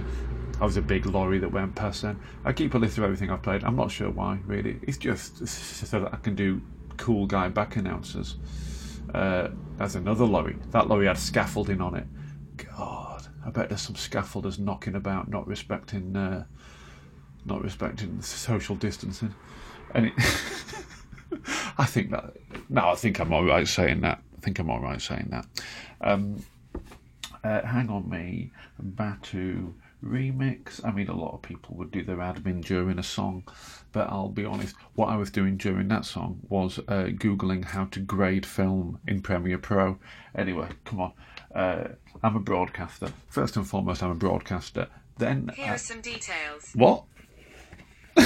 I 0.61 0.65
was 0.65 0.77
a 0.77 0.81
big 0.81 1.07
lorry 1.07 1.39
that 1.39 1.51
went 1.51 1.73
past 1.73 2.03
then. 2.03 2.19
I 2.45 2.53
keep 2.53 2.75
a 2.75 2.77
list 2.77 2.99
of 2.99 3.03
everything 3.03 3.31
I've 3.31 3.41
played. 3.41 3.63
I'm 3.63 3.75
not 3.75 3.89
sure 3.89 4.11
why, 4.11 4.37
really. 4.45 4.79
It's 4.83 4.99
just 4.99 5.47
so 5.47 6.01
that 6.01 6.13
I 6.13 6.17
can 6.17 6.35
do 6.35 6.61
cool 6.97 7.25
guy 7.25 7.47
back 7.47 7.77
announcers. 7.77 8.35
Uh, 9.11 9.47
there's 9.77 9.95
another 9.95 10.23
lorry. 10.23 10.55
That 10.69 10.87
lorry 10.87 11.07
had 11.07 11.17
scaffolding 11.17 11.81
on 11.81 11.95
it. 11.95 12.05
God, 12.57 13.25
I 13.43 13.49
bet 13.49 13.69
there's 13.69 13.81
some 13.81 13.95
scaffolders 13.95 14.59
knocking 14.59 14.93
about, 14.93 15.29
not 15.29 15.47
respecting, 15.47 16.15
uh, 16.15 16.45
not 17.43 17.63
respecting 17.63 18.21
social 18.21 18.75
distancing. 18.75 19.33
And 19.95 20.05
it, 20.07 20.13
I 21.79 21.85
think 21.85 22.11
that. 22.11 22.35
No, 22.69 22.89
I 22.89 22.95
think 22.95 23.19
I'm 23.19 23.33
all 23.33 23.45
right 23.45 23.67
saying 23.67 24.01
that. 24.01 24.21
I 24.37 24.41
think 24.41 24.59
I'm 24.59 24.69
all 24.69 24.79
right 24.79 25.01
saying 25.01 25.29
that. 25.31 25.47
Um, 26.01 26.45
uh, 27.43 27.65
Hang 27.65 27.89
on 27.89 28.07
Me, 28.07 28.51
Batu 28.77 29.73
remix. 30.03 30.83
I 30.85 30.91
mean, 30.91 31.07
a 31.07 31.15
lot 31.15 31.33
of 31.33 31.41
people 31.41 31.75
would 31.75 31.91
do 31.91 32.03
their 32.03 32.17
admin 32.17 32.63
during 32.63 32.99
a 32.99 33.03
song, 33.03 33.43
but 33.91 34.09
I'll 34.09 34.29
be 34.29 34.45
honest, 34.45 34.75
what 34.95 35.09
I 35.09 35.15
was 35.15 35.29
doing 35.29 35.57
during 35.57 35.87
that 35.89 36.05
song 36.05 36.39
was 36.49 36.79
uh, 36.79 37.09
Googling 37.11 37.65
how 37.65 37.85
to 37.85 37.99
grade 37.99 38.45
film 38.45 38.99
in 39.07 39.21
Premiere 39.21 39.57
Pro. 39.57 39.97
Anyway, 40.35 40.69
come 40.85 41.01
on. 41.01 41.13
Uh, 41.53 41.89
I'm 42.23 42.35
a 42.35 42.39
broadcaster. 42.39 43.11
First 43.27 43.55
and 43.57 43.67
foremost, 43.67 44.03
I'm 44.03 44.11
a 44.11 44.15
broadcaster. 44.15 44.87
Then. 45.17 45.51
Here 45.55 45.67
uh, 45.67 45.75
are 45.75 45.77
some 45.77 46.01
details. 46.01 46.71
what? 46.73 47.03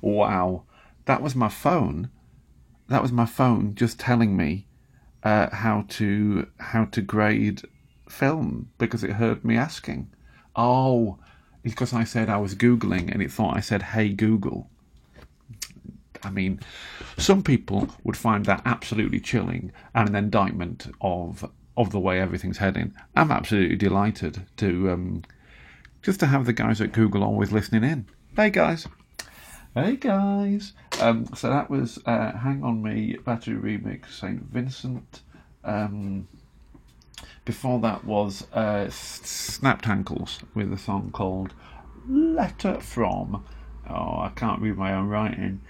wow. 0.00 0.64
That 1.06 1.22
was 1.22 1.34
my 1.34 1.48
phone. 1.48 2.10
That 2.88 3.02
was 3.02 3.12
my 3.12 3.26
phone 3.26 3.74
just 3.74 3.98
telling 3.98 4.36
me 4.36 4.66
uh, 5.22 5.48
how 5.54 5.84
to 5.88 6.46
how 6.58 6.84
to 6.86 7.02
grade 7.02 7.62
film 8.08 8.70
because 8.78 9.04
it 9.04 9.12
heard 9.12 9.44
me 9.44 9.56
asking. 9.56 10.10
Oh, 10.56 11.18
it's 11.62 11.74
because 11.74 11.92
I 11.92 12.04
said 12.04 12.28
I 12.28 12.38
was 12.38 12.54
googling 12.54 13.12
and 13.12 13.22
it 13.22 13.30
thought 13.30 13.56
I 13.56 13.60
said, 13.60 13.82
"Hey 13.82 14.10
Google." 14.10 14.70
I 16.22 16.30
mean, 16.30 16.60
some 17.16 17.42
people 17.42 17.88
would 18.04 18.16
find 18.16 18.44
that 18.46 18.62
absolutely 18.64 19.20
chilling 19.20 19.72
and 19.94 20.08
an 20.08 20.16
indictment 20.16 20.88
of 21.00 21.50
of 21.76 21.90
the 21.92 22.00
way 22.00 22.20
everything's 22.20 22.58
heading. 22.58 22.94
I'm 23.16 23.30
absolutely 23.30 23.76
delighted 23.76 24.46
to 24.58 24.90
um, 24.90 25.22
just 26.02 26.20
to 26.20 26.26
have 26.26 26.46
the 26.46 26.52
guys 26.52 26.80
at 26.80 26.92
Google 26.92 27.22
always 27.22 27.52
listening 27.52 27.84
in. 27.84 28.06
Hey 28.36 28.50
guys. 28.50 28.86
Hey 29.74 29.96
guys. 29.96 30.72
Um, 31.00 31.26
so 31.34 31.48
that 31.48 31.70
was 31.70 31.98
uh, 32.04 32.32
Hang 32.32 32.64
On 32.64 32.82
Me 32.82 33.16
Batu 33.24 33.60
Remix 33.60 34.10
St. 34.10 34.42
Vincent. 34.42 35.22
Um, 35.64 36.26
before 37.50 37.80
that 37.80 38.04
was 38.04 38.46
uh, 38.52 38.88
Snapped 38.90 39.88
Ankles 39.88 40.38
with 40.54 40.72
a 40.72 40.78
song 40.78 41.10
called 41.10 41.52
Letter 42.08 42.80
From. 42.80 43.44
Oh, 43.88 44.20
I 44.20 44.30
can't 44.36 44.62
read 44.62 44.76
my 44.76 44.94
own 44.94 45.08
writing. 45.08 45.60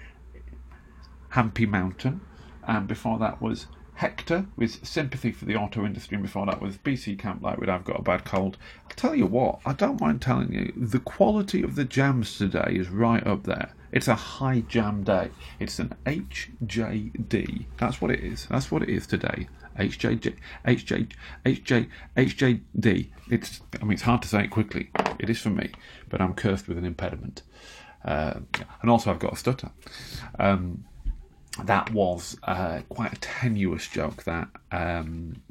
Hampi 1.33 1.67
Mountain. 1.67 2.21
And 2.69 2.87
before 2.87 3.19
that 3.21 3.41
was 3.41 3.67
Hector 3.95 4.45
with 4.57 4.87
Sympathy 4.87 5.33
for 5.33 5.47
the 5.47 5.57
Auto 5.57 5.87
Industry. 5.87 6.17
And 6.17 6.23
before 6.23 6.45
that 6.45 6.61
was 6.61 6.77
BC 6.77 7.19
Camp 7.19 7.41
with 7.41 7.71
I've 7.71 7.85
Got 7.85 8.01
a 8.01 8.03
Bad 8.03 8.27
Cold. 8.27 8.59
I'll 8.85 8.97
tell 8.97 9.15
you 9.15 9.25
what, 9.25 9.61
I 9.65 9.73
don't 9.73 10.03
mind 10.03 10.21
telling 10.21 10.53
you, 10.53 10.75
the 10.77 11.01
quality 11.01 11.63
of 11.63 11.77
the 11.77 11.87
jams 11.87 12.37
today 12.37 12.75
is 12.75 12.91
right 12.91 13.27
up 13.27 13.45
there. 13.45 13.73
It's 13.91 14.07
a 14.07 14.15
high 14.15 14.61
jam 14.69 15.03
day. 15.03 15.31
It's 15.59 15.79
an 15.79 15.95
HJD. 16.05 17.65
That's 17.79 18.03
what 18.03 18.11
it 18.11 18.21
is. 18.21 18.47
That's 18.51 18.71
what 18.71 18.83
it 18.83 18.91
is 18.91 19.07
today. 19.07 19.49
HJJ, 19.81 20.37
HJ, 20.67 21.11
HJ, 21.47 21.89
HJD. 22.17 23.11
It's, 23.31 23.61
I 23.81 23.85
mean, 23.85 23.93
it's 23.93 24.03
hard 24.03 24.23
to 24.23 24.29
say 24.29 24.45
it 24.45 24.51
quickly. 24.51 24.91
It 25.19 25.31
is 25.31 25.41
for 25.41 25.51
me, 25.51 25.71
but 26.09 26.21
I'm 26.21 26.35
cursed 26.35 26.69
with 26.69 26.79
an 26.79 26.85
impediment. 26.85 27.43
Uh, 28.05 28.41
and 28.83 28.91
also, 28.91 29.11
I've 29.11 29.19
got 29.19 29.33
a 29.33 29.37
stutter. 29.37 29.71
Um, 30.39 30.85
that 31.65 31.93
was 31.93 32.37
uh, 32.45 32.81
quite 32.89 33.13
a 33.13 33.21
tenuous 33.21 33.87
joke. 33.89 34.25
That 34.25 34.49
um, 34.73 35.43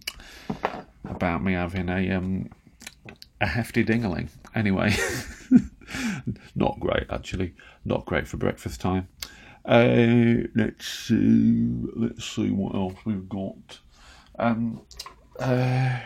about 1.05 1.43
me 1.43 1.53
having 1.53 1.89
a 1.89 2.11
um, 2.11 2.49
a 3.41 3.47
hefty 3.47 3.83
dingaling. 3.83 4.29
Anyway, 4.55 4.95
not 6.55 6.79
great 6.79 7.05
actually. 7.09 7.53
Not 7.85 8.05
great 8.05 8.27
for 8.27 8.37
breakfast 8.37 8.81
time. 8.81 9.07
Uh, 9.65 10.47
let's 10.55 10.87
see. 10.87 11.83
Let's 11.95 12.25
see 12.25 12.49
what 12.49 12.75
else 12.75 12.95
we've 13.05 13.29
got. 13.29 13.79
Um, 14.39 14.81
uh, 15.37 15.99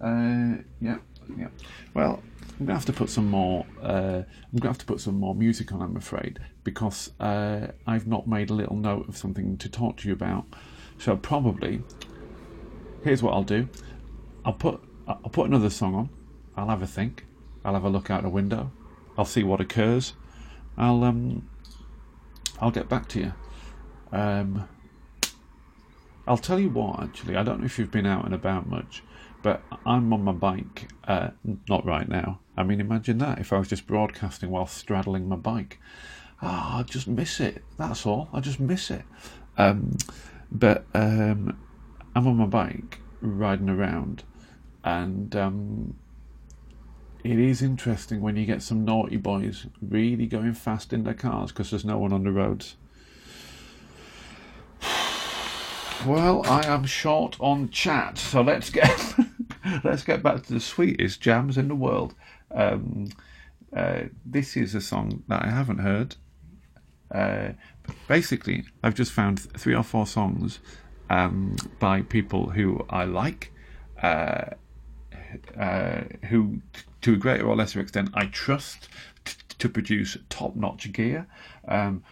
uh, 0.00 0.56
yeah, 0.80 0.98
yeah. 1.36 1.48
Well, 1.94 2.22
I'm 2.60 2.66
gonna 2.66 2.74
have 2.74 2.84
to 2.84 2.92
put 2.92 3.08
some 3.08 3.30
more. 3.30 3.64
Uh, 3.82 4.22
I'm 4.26 4.58
gonna 4.58 4.68
have 4.68 4.78
to 4.78 4.86
put 4.86 5.00
some 5.00 5.18
more 5.18 5.34
music 5.34 5.72
on. 5.72 5.80
I'm 5.80 5.96
afraid 5.96 6.40
because 6.62 7.10
uh, 7.20 7.68
I've 7.86 8.06
not 8.06 8.28
made 8.28 8.50
a 8.50 8.54
little 8.54 8.76
note 8.76 9.08
of 9.08 9.16
something 9.16 9.56
to 9.58 9.68
talk 9.68 9.96
to 9.98 10.08
you 10.08 10.14
about. 10.14 10.44
So 10.98 11.16
probably, 11.16 11.82
here's 13.02 13.22
what 13.22 13.32
I'll 13.32 13.42
do. 13.42 13.68
I'll 14.44 14.52
put 14.52 14.82
I'll 15.08 15.30
put 15.30 15.48
another 15.48 15.70
song 15.70 15.94
on. 15.94 16.10
I'll 16.54 16.68
have 16.68 16.82
a 16.82 16.86
think. 16.86 17.24
I'll 17.64 17.74
have 17.74 17.84
a 17.84 17.88
look 17.88 18.10
out 18.10 18.22
the 18.22 18.28
window. 18.28 18.70
I'll 19.16 19.24
see 19.24 19.42
what 19.42 19.60
occurs. 19.60 20.12
I'll 20.76 21.02
um. 21.02 21.48
I'll 22.60 22.70
get 22.70 22.90
back 22.90 23.08
to 23.08 23.20
you. 23.20 23.32
Um. 24.14 24.68
I'll 26.26 26.38
tell 26.38 26.58
you 26.58 26.70
what. 26.70 27.02
Actually, 27.02 27.36
I 27.36 27.42
don't 27.42 27.60
know 27.60 27.66
if 27.66 27.78
you've 27.78 27.90
been 27.90 28.06
out 28.06 28.24
and 28.24 28.34
about 28.34 28.66
much, 28.66 29.02
but 29.42 29.62
I'm 29.84 30.12
on 30.12 30.24
my 30.24 30.32
bike. 30.32 30.88
Uh, 31.06 31.30
not 31.68 31.84
right 31.84 32.08
now. 32.08 32.40
I 32.56 32.62
mean, 32.62 32.80
imagine 32.80 33.18
that 33.18 33.38
if 33.38 33.52
I 33.52 33.58
was 33.58 33.68
just 33.68 33.86
broadcasting 33.86 34.50
while 34.50 34.66
straddling 34.66 35.28
my 35.28 35.36
bike. 35.36 35.78
Ah, 36.40 36.78
I 36.78 36.82
just 36.82 37.08
miss 37.08 37.40
it. 37.40 37.62
That's 37.76 38.06
all. 38.06 38.28
I 38.32 38.40
just 38.40 38.60
miss 38.60 38.90
it. 38.90 39.04
Um, 39.58 39.96
but 40.50 40.86
um, 40.94 41.58
I'm 42.14 42.26
on 42.26 42.36
my 42.36 42.46
bike 42.46 43.00
riding 43.20 43.68
around, 43.68 44.24
and 44.82 45.34
um, 45.36 45.96
it 47.22 47.38
is 47.38 47.62
interesting 47.62 48.20
when 48.20 48.36
you 48.36 48.46
get 48.46 48.62
some 48.62 48.84
naughty 48.84 49.16
boys 49.16 49.66
really 49.82 50.26
going 50.26 50.54
fast 50.54 50.92
in 50.92 51.04
their 51.04 51.14
cars 51.14 51.52
because 51.52 51.70
there's 51.70 51.84
no 51.84 51.98
one 51.98 52.12
on 52.12 52.24
the 52.24 52.32
roads. 52.32 52.76
Well, 56.06 56.42
I 56.44 56.66
am 56.66 56.84
short 56.84 57.36
on 57.40 57.70
chat, 57.70 58.18
so 58.18 58.42
let's 58.42 58.68
get 58.68 59.14
let's 59.84 60.02
get 60.02 60.22
back 60.22 60.42
to 60.42 60.52
the 60.52 60.60
sweetest 60.60 61.22
jams 61.22 61.56
in 61.56 61.68
the 61.68 61.74
world. 61.74 62.14
Um, 62.54 63.08
uh, 63.74 64.02
this 64.26 64.54
is 64.54 64.74
a 64.74 64.82
song 64.82 65.22
that 65.28 65.42
I 65.42 65.48
haven't 65.48 65.78
heard. 65.78 66.16
Uh, 67.10 67.52
basically, 68.06 68.64
I've 68.82 68.94
just 68.94 69.12
found 69.12 69.40
three 69.40 69.74
or 69.74 69.82
four 69.82 70.06
songs 70.06 70.58
um, 71.08 71.56
by 71.80 72.02
people 72.02 72.50
who 72.50 72.84
I 72.90 73.04
like, 73.04 73.50
uh, 74.02 74.50
uh, 75.58 76.02
who, 76.28 76.60
to 77.00 77.14
a 77.14 77.16
greater 77.16 77.46
or 77.46 77.56
lesser 77.56 77.80
extent, 77.80 78.10
I 78.12 78.26
trust 78.26 78.90
t- 79.24 79.36
to 79.58 79.68
produce 79.70 80.18
top-notch 80.28 80.92
gear. 80.92 81.26
Um, 81.66 82.02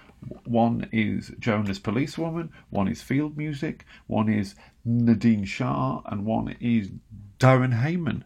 one 0.45 0.89
is 0.93 1.33
Jonas 1.39 1.79
Policewoman, 1.79 2.51
one 2.71 2.89
is 2.89 3.03
Field 3.03 3.37
Music, 3.37 3.85
one 4.07 4.29
is 4.29 4.55
Nadine 4.85 5.45
Shah, 5.45 6.03
and 6.07 6.25
one 6.25 6.57
is 6.61 6.91
Darren 7.39 7.81
Hayman, 7.81 8.25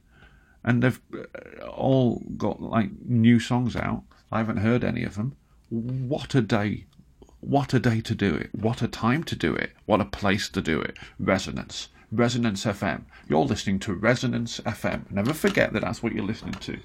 and 0.65 0.83
they've 0.83 1.01
uh, 1.15 1.67
all 1.67 2.23
got 2.37 2.61
like 2.61 2.91
new 3.05 3.41
songs 3.41 3.77
out. 3.77 4.03
I 4.31 4.39
haven't 4.39 4.59
heard 4.59 4.85
any 4.85 5.05
of 5.05 5.15
them. 5.15 5.37
What 5.69 6.35
a 6.35 6.43
day! 6.43 6.87
What 7.41 7.75
a 7.75 7.81
day 7.81 8.01
to 8.01 8.15
do 8.15 8.35
it! 8.35 8.51
What 8.53 8.83
a 8.83 8.89
time 8.89 9.23
to 9.25 9.37
do 9.37 9.55
it! 9.55 9.73
What 9.87 10.01
a 10.01 10.05
place 10.05 10.49
to 10.51 10.61
do 10.61 10.81
it! 10.81 10.97
Resonance, 11.19 11.89
Resonance 12.11 12.65
FM. 12.65 13.05
You're 13.29 13.45
listening 13.45 13.79
to 13.81 13.95
Resonance 13.95 14.61
FM. 14.61 15.11
Never 15.11 15.33
forget 15.33 15.73
that 15.73 15.83
that's 15.83 16.03
what 16.03 16.13
you're 16.13 16.25
listening 16.25 16.55
to. 16.55 16.79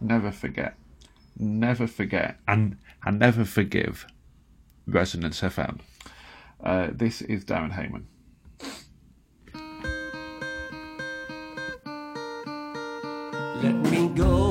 Never 0.00 0.30
forget. 0.30 0.76
Never 1.38 1.86
forget, 1.86 2.38
and 2.46 2.76
and 3.04 3.18
never 3.18 3.44
forgive. 3.44 4.06
Resonance 4.86 5.40
FM. 5.40 5.80
Uh, 6.62 6.88
this 6.92 7.22
is 7.22 7.44
Darren 7.44 7.72
Hayman. 7.72 8.06
Let 13.62 13.74
me 13.90 14.08
go, 14.08 14.41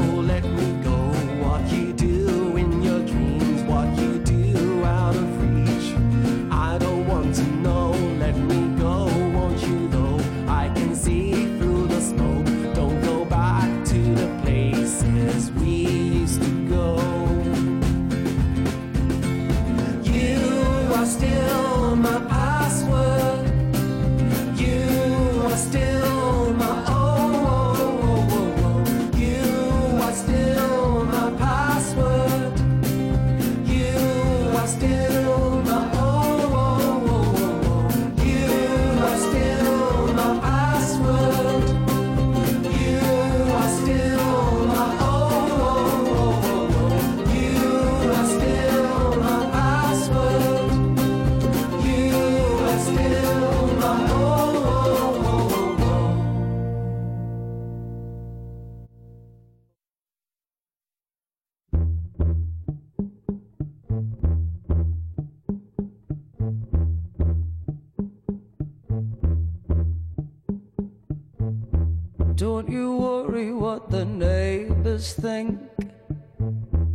what 73.50 73.90
the 73.90 74.06
neighbors 74.06 75.14
think. 75.14 75.60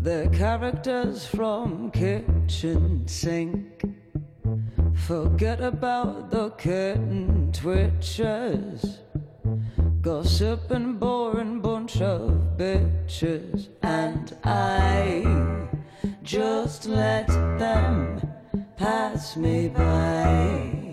They're 0.01 0.29
characters 0.29 1.27
from 1.27 1.91
kitchen 1.91 3.09
sink. 3.09 3.85
Forget 4.95 5.61
about 5.61 6.31
the 6.31 6.51
kitten 6.51 7.51
twitchers. 7.51 8.99
Gossiping, 10.01 10.99
boring 10.99 11.61
bunch 11.61 12.01
of 12.01 12.57
bitches. 12.57 13.67
And 13.83 14.37
I 14.45 15.69
just 16.23 16.87
let 16.87 17.27
them 17.59 18.23
pass 18.77 19.37
me 19.37 19.69
by. 19.69 20.87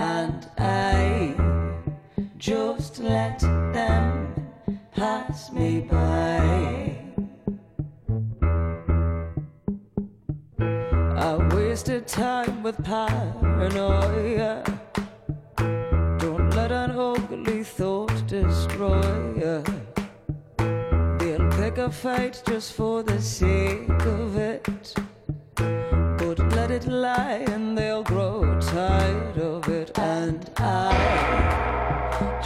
and 0.00 0.48
I 0.58 0.99
let 3.00 3.40
them 3.40 4.34
pass 4.92 5.50
me 5.52 5.80
by. 5.80 6.96
I 11.16 11.36
wasted 11.54 12.06
time 12.06 12.62
with 12.62 12.82
paranoia. 12.84 14.64
Don't 16.18 16.50
let 16.50 16.72
an 16.72 16.90
ugly 16.90 17.64
thought 17.64 18.26
destroy 18.26 19.34
you. 19.36 19.64
They'll 21.18 21.50
pick 21.52 21.78
a 21.78 21.90
fight 21.90 22.42
just 22.46 22.74
for 22.74 23.02
the 23.02 23.20
sake 23.20 23.88
of 23.88 24.36
it. 24.36 24.94
But 25.56 26.38
let 26.54 26.70
it 26.70 26.86
lie 26.86 27.44
and 27.48 27.76
they'll 27.76 28.02
grow 28.02 28.58
tired 28.60 29.38
of 29.38 29.68
it. 29.68 29.98
And 29.98 30.50
I 30.58 31.69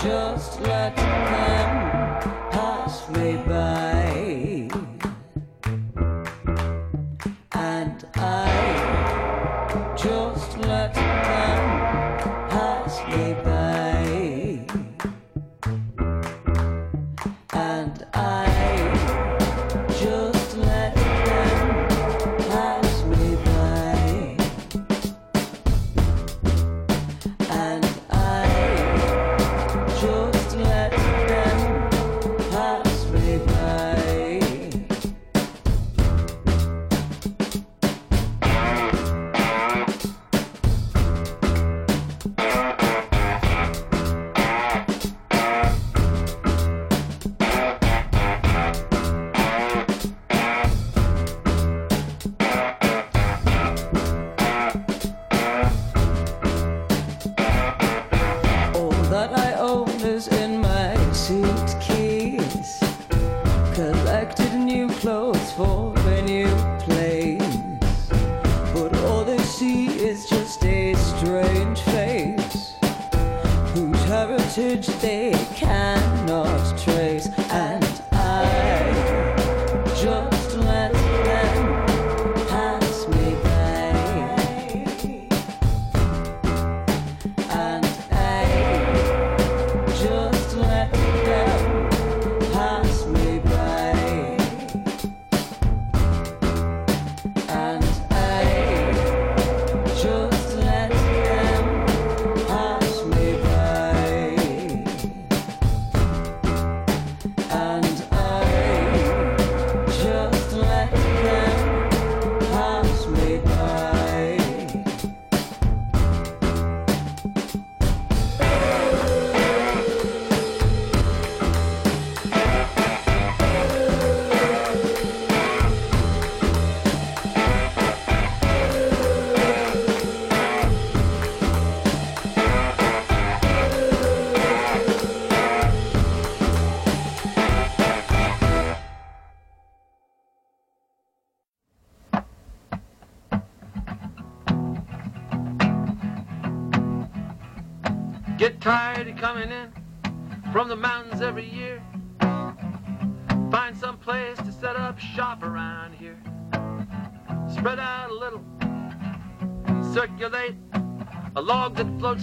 just 0.04 0.60
let 0.60 0.94
them 0.96 2.20
pass 2.50 3.08
me 3.08 3.38
by. 3.48 3.93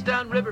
Log 0.07 0.50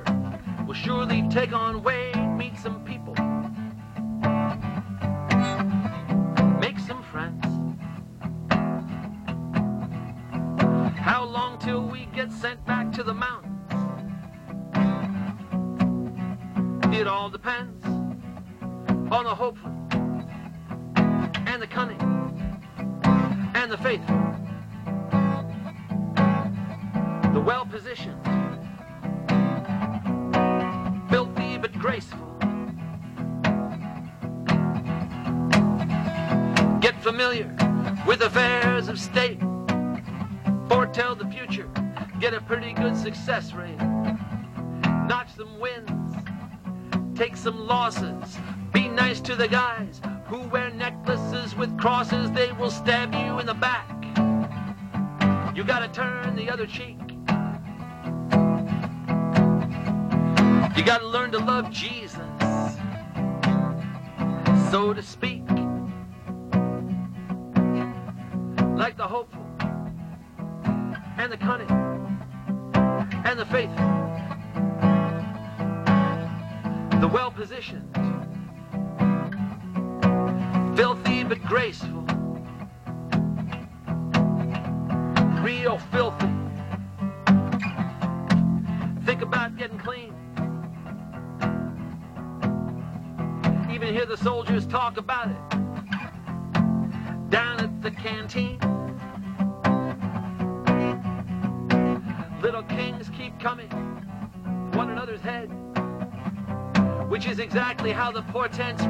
portents 108.32 108.84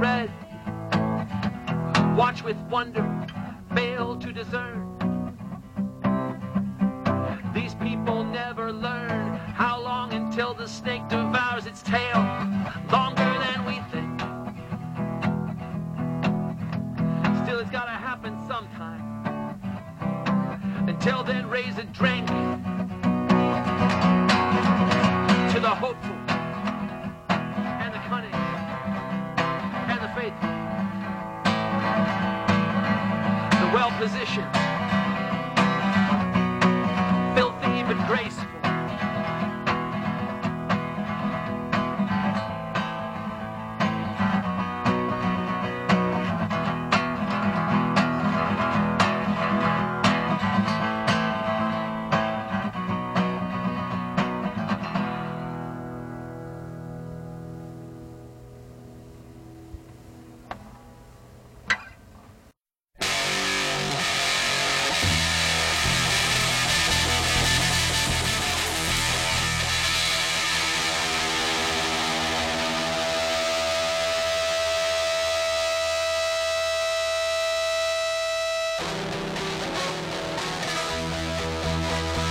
な 78.80 78.86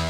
に? 0.03 0.08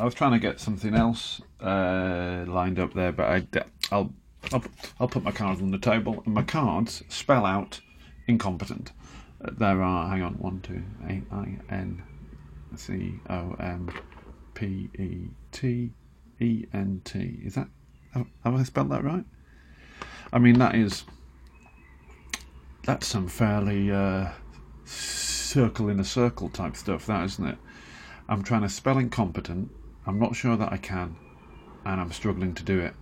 I 0.00 0.04
was 0.04 0.14
trying 0.14 0.32
to 0.32 0.38
get 0.38 0.58
something 0.60 0.94
else 0.94 1.42
uh, 1.60 2.46
lined 2.48 2.78
up 2.78 2.94
there, 2.94 3.12
but 3.12 3.26
I, 3.26 3.64
I'll, 3.92 4.10
I'll, 4.50 4.64
I'll 4.98 5.08
put 5.08 5.22
my 5.22 5.30
cards 5.30 5.60
on 5.60 5.70
the 5.72 5.78
table, 5.78 6.22
and 6.24 6.32
my 6.32 6.42
cards 6.42 7.02
spell 7.10 7.44
out 7.44 7.82
incompetent. 8.26 8.92
Uh, 9.44 9.50
there 9.58 9.82
are, 9.82 10.08
hang 10.08 10.22
on, 10.22 10.34
one, 10.38 10.62
two, 10.62 10.82
A, 11.06 11.22
I, 11.34 11.58
N, 11.68 12.02
C, 12.76 13.20
O, 13.28 13.54
M, 13.60 13.92
P, 14.54 14.88
E, 14.98 15.28
T, 15.52 15.90
E, 16.40 16.64
N, 16.72 17.02
T. 17.04 17.38
Is 17.44 17.56
that, 17.56 17.68
have, 18.14 18.26
have 18.42 18.54
I 18.54 18.62
spelled 18.62 18.90
that 18.92 19.04
right? 19.04 19.26
I 20.32 20.38
mean, 20.38 20.58
that 20.60 20.76
is, 20.76 21.04
that's 22.84 23.06
some 23.06 23.28
fairly 23.28 23.92
uh, 23.92 24.28
circle 24.86 25.90
in 25.90 26.00
a 26.00 26.04
circle 26.04 26.48
type 26.48 26.74
stuff, 26.74 27.04
that 27.04 27.22
isn't 27.24 27.46
it? 27.46 27.58
I'm 28.30 28.42
trying 28.42 28.62
to 28.62 28.70
spell 28.70 28.96
incompetent. 28.96 29.70
I'm 30.06 30.18
not 30.18 30.34
sure 30.34 30.56
that 30.56 30.72
I 30.72 30.76
can, 30.76 31.16
and 31.84 32.00
I'm 32.00 32.12
struggling 32.12 32.54
to 32.54 32.62
do 32.62 32.80
it. 32.80 32.94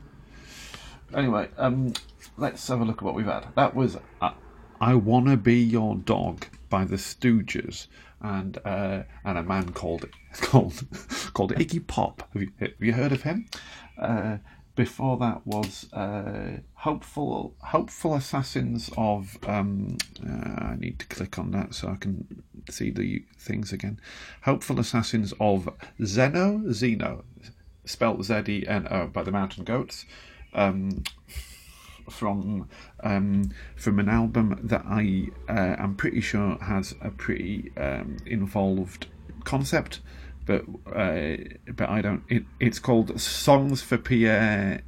Anyway, 1.14 1.48
um, 1.56 1.92
let's 2.36 2.66
have 2.68 2.80
a 2.80 2.84
look 2.84 2.98
at 2.98 3.02
what 3.02 3.14
we've 3.14 3.26
had. 3.26 3.46
That 3.56 3.74
was 3.74 3.96
uh, 4.20 4.32
"I 4.80 4.94
Wanna 4.94 5.36
Be 5.36 5.56
Your 5.56 5.96
Dog" 5.96 6.46
by 6.68 6.84
the 6.84 6.96
Stooges, 6.96 7.86
and 8.20 8.58
uh, 8.64 9.04
and 9.24 9.38
a 9.38 9.42
man 9.42 9.72
called 9.72 10.08
called 10.40 10.84
called 11.34 11.54
Iggy 11.54 11.86
Pop. 11.86 12.28
Have 12.32 12.42
you, 12.42 12.52
have 12.60 12.70
you 12.80 12.92
heard 12.92 13.12
of 13.12 13.22
him? 13.22 13.46
Uh, 13.98 14.38
before 14.78 15.16
that 15.18 15.44
was 15.44 15.92
uh, 15.92 16.58
hopeful 16.74 17.56
hopeful 17.60 18.14
assassins 18.14 18.90
of 18.96 19.36
um, 19.46 19.96
uh, 20.24 20.64
I 20.66 20.76
need 20.78 21.00
to 21.00 21.06
click 21.06 21.36
on 21.38 21.50
that 21.50 21.74
so 21.74 21.88
I 21.88 21.96
can 21.96 22.44
see 22.72 22.90
the 22.90 23.24
things 23.38 23.72
again. 23.72 24.00
Hopeful 24.42 24.80
assassins 24.80 25.32
of 25.40 25.68
Zeno 26.04 26.70
Zeno, 26.72 27.24
spelled 27.84 28.24
Z 28.24 28.42
E 28.48 28.64
N 28.66 28.86
O 28.90 29.06
by 29.06 29.22
the 29.22 29.32
Mountain 29.32 29.64
Goats. 29.64 30.04
Um, 30.54 31.02
from 32.10 32.68
um, 33.00 33.50
from 33.76 33.98
an 33.98 34.08
album 34.08 34.58
that 34.62 34.84
I 34.86 35.28
uh, 35.48 35.76
am 35.78 35.94
pretty 35.94 36.20
sure 36.20 36.58
has 36.62 36.94
a 37.00 37.10
pretty 37.10 37.70
um, 37.76 38.16
involved 38.26 39.06
concept, 39.44 40.00
but 40.46 40.64
uh, 40.94 41.36
but 41.74 41.88
I 41.88 42.00
don't. 42.00 42.22
It, 42.28 42.44
it's 42.60 42.78
called 42.78 43.20
Songs 43.20 43.82
for 43.82 43.98
Pierre 43.98 44.82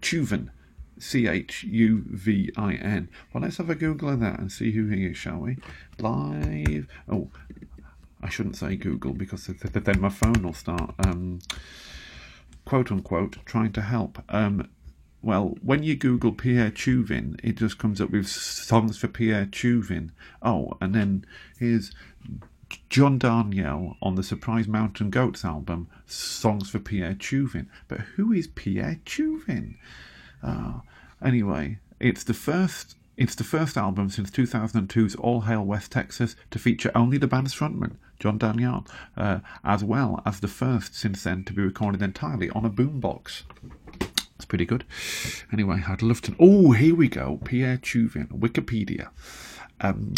Chuvin, 0.00 0.50
C 0.98 1.26
H 1.26 1.64
U 1.64 2.04
V 2.06 2.50
I 2.56 2.74
N. 2.74 3.08
Well, 3.32 3.42
let's 3.42 3.58
have 3.58 3.70
a 3.70 3.74
Google 3.74 4.10
of 4.10 4.20
that 4.20 4.38
and 4.38 4.50
see 4.50 4.72
who 4.72 4.88
he 4.88 5.06
is, 5.06 5.16
shall 5.16 5.38
we? 5.38 5.58
Live. 5.98 6.86
Oh, 7.08 7.30
I 8.22 8.28
shouldn't 8.28 8.56
say 8.56 8.76
Google 8.76 9.12
because 9.12 9.46
th- 9.46 9.60
th- 9.60 9.84
then 9.84 10.00
my 10.00 10.08
phone 10.08 10.42
will 10.42 10.54
start. 10.54 10.94
Um, 10.98 11.40
quote 12.64 12.90
unquote 12.90 13.38
trying 13.44 13.72
to 13.72 13.82
help. 13.82 14.22
Um, 14.28 14.68
well, 15.22 15.56
when 15.62 15.82
you 15.82 15.96
Google 15.96 16.32
Pierre 16.32 16.70
Chuvin, 16.70 17.38
it 17.42 17.56
just 17.56 17.78
comes 17.78 18.00
up 18.00 18.10
with 18.10 18.28
songs 18.28 18.98
for 18.98 19.08
Pierre 19.08 19.46
Chuvin. 19.46 20.10
Oh, 20.42 20.74
and 20.80 20.94
then 20.94 21.24
here's 21.58 21.92
John 22.90 23.18
Darnielle 23.18 23.96
on 24.02 24.14
the 24.14 24.22
Surprise 24.22 24.68
Mountain 24.68 25.10
Goats 25.10 25.44
album, 25.44 25.88
Songs 26.06 26.70
for 26.70 26.78
Pierre 26.78 27.14
Chuvin. 27.14 27.66
But 27.88 28.00
who 28.00 28.32
is 28.32 28.46
Pierre 28.46 29.00
Chuvin? 29.04 29.76
Uh, 30.46 30.80
anyway, 31.22 31.78
it's 32.00 32.24
the 32.24 32.34
first. 32.34 32.96
It's 33.16 33.34
the 33.34 33.44
first 33.44 33.78
album 33.78 34.10
since 34.10 34.30
2002's 34.30 35.14
All 35.14 35.42
Hail 35.42 35.64
West 35.64 35.90
Texas 35.92 36.36
to 36.50 36.58
feature 36.58 36.92
only 36.94 37.16
the 37.16 37.26
band's 37.26 37.54
frontman, 37.54 37.96
John 38.18 38.38
Darnielle, 38.38 38.86
uh, 39.16 39.38
as 39.64 39.82
well 39.82 40.22
as 40.26 40.40
the 40.40 40.48
first 40.48 40.94
since 40.94 41.22
then 41.22 41.42
to 41.44 41.54
be 41.54 41.62
recorded 41.62 42.02
entirely 42.02 42.50
on 42.50 42.66
a 42.66 42.70
boombox. 42.70 43.44
That's 43.98 44.44
pretty 44.44 44.66
good. 44.66 44.84
Anyway, 45.50 45.82
I'd 45.88 46.02
love 46.02 46.20
to. 46.22 46.36
Oh, 46.38 46.72
here 46.72 46.94
we 46.94 47.08
go. 47.08 47.40
Pierre 47.42 47.78
Chuvin, 47.78 48.28
Wikipedia. 48.28 49.08
Um, 49.80 50.12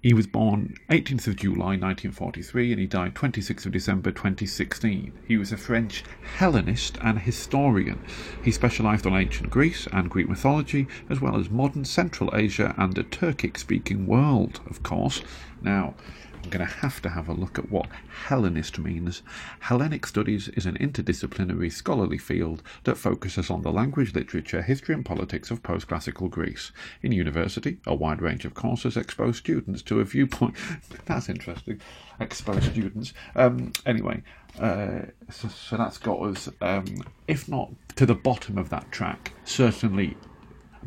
he 0.00 0.14
was 0.14 0.26
born 0.26 0.74
18th 0.90 1.26
of 1.26 1.36
July 1.36 1.76
1943 1.76 2.72
and 2.72 2.80
he 2.80 2.86
died 2.86 3.14
26th 3.14 3.66
of 3.66 3.72
December 3.72 4.10
2016. 4.10 5.12
He 5.26 5.36
was 5.36 5.52
a 5.52 5.56
French 5.56 6.04
Hellenist 6.38 6.96
and 7.02 7.18
historian. 7.18 8.00
He 8.42 8.50
specialised 8.50 9.06
on 9.06 9.14
ancient 9.14 9.50
Greece 9.50 9.86
and 9.92 10.10
Greek 10.10 10.28
mythology, 10.28 10.86
as 11.10 11.20
well 11.20 11.36
as 11.36 11.50
modern 11.50 11.84
Central 11.84 12.30
Asia 12.34 12.74
and 12.78 12.94
the 12.94 13.04
Turkic 13.04 13.58
speaking 13.58 14.06
world, 14.06 14.60
of 14.66 14.82
course. 14.82 15.22
Now, 15.60 15.94
I'm 16.42 16.50
going 16.50 16.66
to 16.66 16.72
have 16.72 17.02
to 17.02 17.08
have 17.08 17.28
a 17.28 17.34
look 17.34 17.58
at 17.58 17.70
what 17.70 17.88
Hellenist 18.28 18.78
means. 18.78 19.22
Hellenic 19.60 20.06
studies 20.06 20.48
is 20.48 20.66
an 20.66 20.78
interdisciplinary 20.78 21.70
scholarly 21.72 22.18
field 22.18 22.62
that 22.84 22.96
focuses 22.96 23.50
on 23.50 23.62
the 23.62 23.72
language, 23.72 24.14
literature, 24.14 24.62
history, 24.62 24.94
and 24.94 25.04
politics 25.04 25.50
of 25.50 25.62
post 25.62 25.88
classical 25.88 26.28
Greece. 26.28 26.72
In 27.02 27.12
university, 27.12 27.78
a 27.86 27.94
wide 27.94 28.22
range 28.22 28.44
of 28.44 28.54
courses 28.54 28.96
expose 28.96 29.38
students 29.38 29.82
to 29.82 30.00
a 30.00 30.04
viewpoint. 30.04 30.54
That's 31.06 31.28
interesting. 31.28 31.80
Expose 32.20 32.64
students. 32.64 33.12
Um, 33.34 33.72
anyway, 33.84 34.22
uh, 34.58 35.02
so, 35.30 35.48
so 35.48 35.76
that's 35.76 35.98
got 35.98 36.20
us, 36.20 36.48
um, 36.60 37.04
if 37.28 37.48
not 37.48 37.70
to 37.94 38.06
the 38.06 38.14
bottom 38.14 38.58
of 38.58 38.70
that 38.70 38.90
track, 38.90 39.32
certainly 39.44 40.16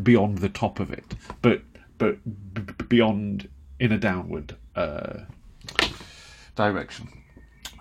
beyond 0.03 0.39
the 0.39 0.49
top 0.49 0.79
of 0.79 0.91
it, 0.91 1.15
but 1.41 1.61
but 1.97 2.17
b- 2.53 2.85
beyond 2.89 3.47
in 3.79 3.91
a 3.91 3.97
downward 3.97 4.57
uh, 4.75 5.21
direction. 6.55 7.09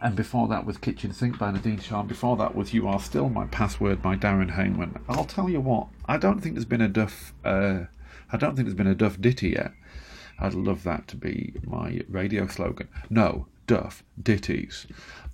And 0.02 0.16
before 0.16 0.48
that 0.48 0.64
was 0.64 0.78
Kitchen 0.78 1.12
Sink 1.12 1.38
by 1.38 1.50
Nadine 1.50 1.78
Shah. 1.78 2.02
Before 2.02 2.36
that 2.38 2.54
was 2.54 2.72
You 2.72 2.88
Are 2.88 3.00
Still 3.00 3.28
My 3.28 3.46
Password 3.46 4.00
by 4.00 4.16
Darren 4.16 4.54
Hayman. 4.54 4.98
I'll 5.08 5.26
tell 5.26 5.50
you 5.50 5.60
what, 5.60 5.88
I 6.06 6.16
don't 6.16 6.40
think 6.40 6.54
there's 6.54 6.64
been 6.64 6.80
a 6.80 6.88
Duff. 6.88 7.34
Uh, 7.44 7.84
I 8.32 8.36
don't 8.38 8.56
think 8.56 8.66
there's 8.66 8.76
been 8.76 8.86
a 8.86 8.94
Duff 8.94 9.20
Ditty 9.20 9.50
yet. 9.50 9.72
I'd 10.38 10.54
love 10.54 10.84
that 10.84 11.06
to 11.08 11.16
be 11.16 11.52
my 11.64 12.00
radio 12.08 12.46
slogan. 12.46 12.88
No, 13.10 13.46
Duff 13.66 14.02
Ditties. 14.22 14.86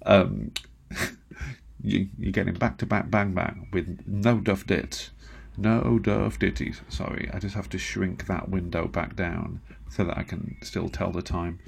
Um, 0.05 0.53
you, 1.81 2.09
you're 2.19 2.33
getting 2.33 2.55
back 2.55 2.79
to 2.79 2.87
back 2.87 3.09
bang 3.09 3.33
bang 3.33 3.69
with 3.73 4.03
no 4.07 4.41
Duff 4.41 4.67
Dits. 4.67 5.11
No 5.57 6.01
Duff 6.01 6.41
Ditties. 6.41 6.81
Sorry, 6.89 7.31
I 7.33 7.39
just 7.39 7.55
have 7.55 7.69
to 7.71 7.79
shrink 7.79 8.27
that 8.27 8.49
window 8.49 8.89
back 8.89 9.15
down 9.15 9.61
so 9.89 10.03
that 10.05 10.19
I 10.19 10.25
can 10.25 10.57
still 10.63 10.89
tell 10.89 11.13
the 11.13 11.23
time. 11.23 11.61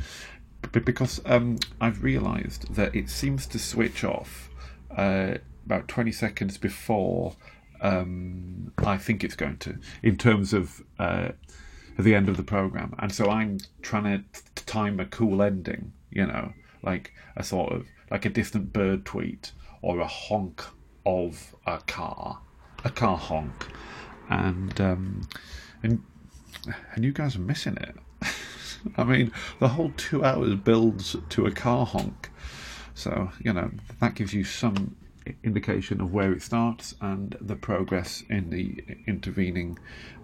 Because 0.72 1.20
um, 1.24 1.58
I've 1.80 2.02
realised 2.02 2.74
that 2.74 2.94
it 2.94 3.08
seems 3.08 3.46
to 3.46 3.58
switch 3.58 4.04
off 4.04 4.50
uh, 4.96 5.34
about 5.64 5.88
20 5.88 6.12
seconds 6.12 6.58
before 6.58 7.36
um, 7.80 8.72
I 8.78 8.96
think 8.96 9.22
it's 9.22 9.36
going 9.36 9.58
to, 9.58 9.78
in 10.02 10.16
terms 10.16 10.52
of 10.52 10.82
uh, 10.98 11.30
the 11.98 12.14
end 12.14 12.28
of 12.28 12.36
the 12.36 12.42
program. 12.42 12.94
And 12.98 13.12
so 13.12 13.30
I'm 13.30 13.58
trying 13.82 14.24
to 14.32 14.64
time 14.64 15.00
a 15.00 15.06
cool 15.06 15.42
ending, 15.42 15.92
you 16.10 16.26
know, 16.26 16.52
like 16.82 17.12
a 17.36 17.42
sort 17.42 17.72
of 17.72 17.86
like 18.10 18.24
a 18.24 18.30
distant 18.30 18.72
bird 18.72 19.04
tweet 19.04 19.52
or 19.82 20.00
a 20.00 20.06
honk 20.06 20.64
of 21.06 21.54
a 21.66 21.78
car, 21.78 22.40
a 22.84 22.90
car 22.90 23.16
honk, 23.16 23.66
and 24.28 24.80
um, 24.80 25.28
and 25.82 26.02
and 26.94 27.04
you 27.04 27.12
guys 27.12 27.36
are 27.36 27.40
missing 27.40 27.76
it. 27.76 27.96
I 28.96 29.04
mean, 29.04 29.32
the 29.58 29.68
whole 29.68 29.92
two 29.96 30.24
hours 30.24 30.54
builds 30.56 31.16
to 31.30 31.46
a 31.46 31.50
car 31.50 31.86
honk. 31.86 32.30
So, 32.94 33.30
you 33.40 33.52
know, 33.52 33.70
that 34.00 34.14
gives 34.14 34.34
you 34.34 34.44
some 34.44 34.96
indication 35.42 36.00
of 36.00 36.12
where 36.12 36.32
it 36.32 36.42
starts 36.42 36.94
and 37.00 37.36
the 37.40 37.56
progress 37.56 38.22
in 38.28 38.50
the 38.50 38.82
intervening 39.06 39.78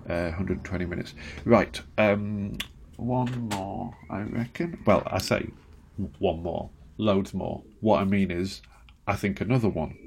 uh, 0.08 0.30
120 0.30 0.84
minutes. 0.84 1.14
Right, 1.44 1.80
um, 1.98 2.58
one 2.96 3.48
more, 3.52 3.96
I 4.10 4.22
reckon. 4.22 4.82
Well, 4.86 5.02
I 5.06 5.18
say 5.18 5.48
one 6.18 6.42
more, 6.42 6.70
loads 6.98 7.34
more. 7.34 7.62
What 7.80 8.00
I 8.00 8.04
mean 8.04 8.30
is, 8.30 8.62
I 9.06 9.16
think 9.16 9.40
another 9.40 9.68
one. 9.68 9.98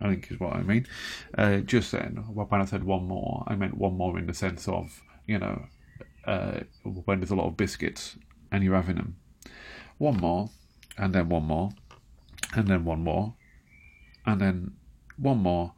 I 0.00 0.08
think 0.08 0.30
is 0.30 0.40
what 0.40 0.54
I 0.54 0.62
mean. 0.62 0.86
Uh, 1.36 1.58
just 1.58 1.92
then, 1.92 2.24
when 2.32 2.60
I 2.60 2.64
said 2.64 2.84
one 2.84 3.06
more, 3.06 3.44
I 3.46 3.54
meant 3.56 3.76
one 3.76 3.96
more 3.96 4.18
in 4.18 4.26
the 4.26 4.34
sense 4.34 4.68
of, 4.68 5.02
you 5.26 5.38
know, 5.38 5.66
uh, 6.26 6.60
when 6.82 7.20
there's 7.20 7.30
a 7.30 7.36
lot 7.36 7.46
of 7.46 7.56
biscuits 7.56 8.16
and 8.50 8.62
you're 8.62 8.76
having 8.76 8.96
them. 8.96 9.16
One 9.98 10.16
more, 10.16 10.50
and 10.96 11.14
then 11.14 11.28
one 11.28 11.44
more, 11.44 11.70
and 12.54 12.68
then 12.68 12.84
one 12.84 13.02
more, 13.02 13.34
and 14.26 14.40
then 14.40 14.72
one 15.16 15.38
more 15.38 15.74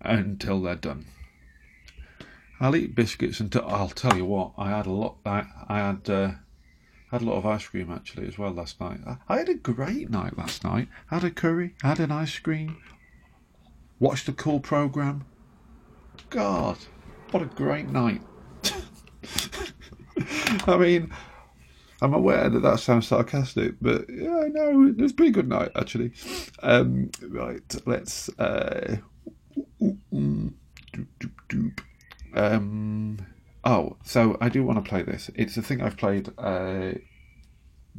until 0.00 0.62
they're 0.62 0.76
done. 0.76 1.06
I'll 2.60 2.76
eat 2.76 2.94
biscuits 2.94 3.40
until 3.40 3.66
I'll 3.66 3.88
tell 3.88 4.16
you 4.16 4.24
what. 4.24 4.52
I 4.56 4.70
had 4.70 4.86
a 4.86 4.92
lot. 4.92 5.16
I, 5.26 5.46
I 5.68 5.78
had 5.78 6.08
uh, 6.08 6.30
had 7.10 7.22
a 7.22 7.24
lot 7.24 7.36
of 7.36 7.46
ice 7.46 7.66
cream 7.66 7.90
actually 7.90 8.26
as 8.26 8.38
well 8.38 8.52
last 8.52 8.80
night. 8.80 9.00
I, 9.06 9.16
I 9.28 9.38
had 9.38 9.48
a 9.48 9.54
great 9.54 10.10
night 10.10 10.38
last 10.38 10.64
night. 10.64 10.88
Had 11.08 11.24
a 11.24 11.30
curry, 11.30 11.74
had 11.82 12.00
an 12.00 12.10
ice 12.10 12.38
cream, 12.38 12.78
watched 13.98 14.28
a 14.28 14.32
cool 14.32 14.60
program. 14.60 15.24
God, 16.30 16.78
what 17.30 17.42
a 17.42 17.46
great 17.46 17.88
night! 17.88 18.22
I 20.66 20.76
mean, 20.76 21.12
I'm 22.02 22.14
aware 22.14 22.48
that 22.48 22.60
that 22.60 22.80
sounds 22.80 23.08
sarcastic, 23.08 23.74
but 23.80 24.04
yeah, 24.08 24.44
no, 24.50 24.86
it 24.86 24.98
was 24.98 25.12
a 25.12 25.14
pretty 25.14 25.32
good 25.32 25.48
night 25.48 25.70
actually. 25.74 26.12
Um, 26.62 27.10
right, 27.28 27.74
let's. 27.86 28.28
Uh. 28.38 28.98
Um, 32.34 33.26
oh, 33.64 33.96
so 34.04 34.36
I 34.40 34.48
do 34.48 34.62
want 34.62 34.82
to 34.84 34.88
play 34.88 35.02
this. 35.02 35.30
It's 35.34 35.56
a 35.56 35.62
thing 35.62 35.80
I've 35.80 35.96
played 35.96 36.30
uh, 36.38 36.92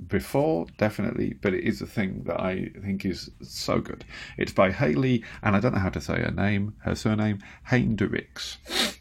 before, 0.08 0.68
definitely, 0.78 1.34
but 1.42 1.54
it 1.54 1.64
is 1.64 1.82
a 1.82 1.88
thing 1.88 2.24
that 2.26 2.40
I 2.40 2.72
think 2.82 3.04
is 3.04 3.32
so 3.42 3.80
good. 3.80 4.06
It's 4.38 4.54
by 4.54 4.72
Haley, 4.72 5.24
and 5.42 5.56
I 5.56 5.60
don't 5.60 5.74
know 5.74 5.82
how 5.82 5.90
to 5.90 6.02
say 6.02 6.22
her 6.22 6.32
name, 6.32 6.76
her 6.80 6.96
surname, 6.96 7.40
Heynderickx. 7.70 8.97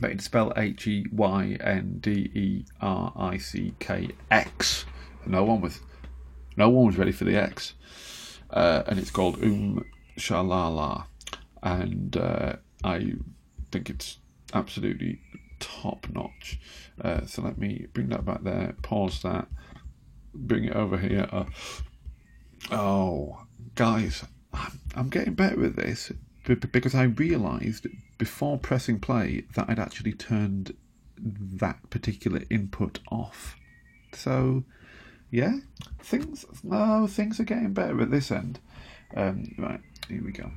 But 0.00 0.12
it's 0.12 0.24
spelled 0.24 0.54
H 0.56 0.86
E 0.86 1.06
Y 1.12 1.58
N 1.60 1.98
D 2.00 2.10
E 2.10 2.64
R 2.80 3.12
I 3.14 3.36
C 3.36 3.74
K 3.78 4.08
X. 4.30 4.86
No 5.26 5.44
one 5.44 5.60
was, 5.60 5.80
no 6.56 6.70
one 6.70 6.86
was 6.86 6.96
ready 6.96 7.12
for 7.12 7.24
the 7.24 7.36
X, 7.36 7.74
uh, 8.48 8.82
and 8.86 8.98
it's 8.98 9.10
called 9.10 9.42
Um 9.42 9.84
Shalala, 10.18 11.04
and 11.62 12.16
uh, 12.16 12.54
I 12.82 13.12
think 13.70 13.90
it's 13.90 14.18
absolutely 14.54 15.20
top 15.58 16.06
notch. 16.10 16.58
Uh, 16.98 17.26
so 17.26 17.42
let 17.42 17.58
me 17.58 17.86
bring 17.92 18.08
that 18.08 18.24
back 18.24 18.42
there, 18.42 18.74
pause 18.82 19.20
that, 19.22 19.48
bring 20.34 20.64
it 20.64 20.74
over 20.74 20.96
here. 20.96 21.28
Oh, 22.70 23.42
guys, 23.74 24.24
I'm, 24.52 24.80
I'm 24.94 25.08
getting 25.10 25.34
better 25.34 25.56
with 25.56 25.76
this 25.76 26.10
because 26.44 26.94
I 26.94 27.04
realised 27.04 27.86
before 28.18 28.58
pressing 28.58 28.98
play 29.00 29.44
that 29.54 29.68
I'd 29.68 29.78
actually 29.78 30.12
turned 30.12 30.74
that 31.18 31.90
particular 31.90 32.42
input 32.50 32.98
off. 33.10 33.56
So, 34.12 34.64
yeah, 35.30 35.58
things 36.02 36.44
no 36.62 37.06
things 37.06 37.38
are 37.40 37.44
getting 37.44 37.72
better 37.72 38.00
at 38.00 38.10
this 38.10 38.30
end. 38.30 38.58
Um, 39.14 39.54
right, 39.58 39.80
here 40.08 40.22
we 40.24 40.32
go. 40.32 40.50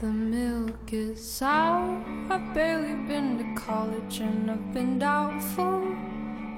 The 0.00 0.08
milk 0.08 0.92
is 0.92 1.30
sour. 1.30 2.02
I've 2.28 2.54
barely 2.54 2.94
been 3.06 3.38
to 3.38 3.60
college 3.60 4.18
and 4.18 4.50
I've 4.50 4.74
been 4.74 4.98
doubtful 4.98 5.96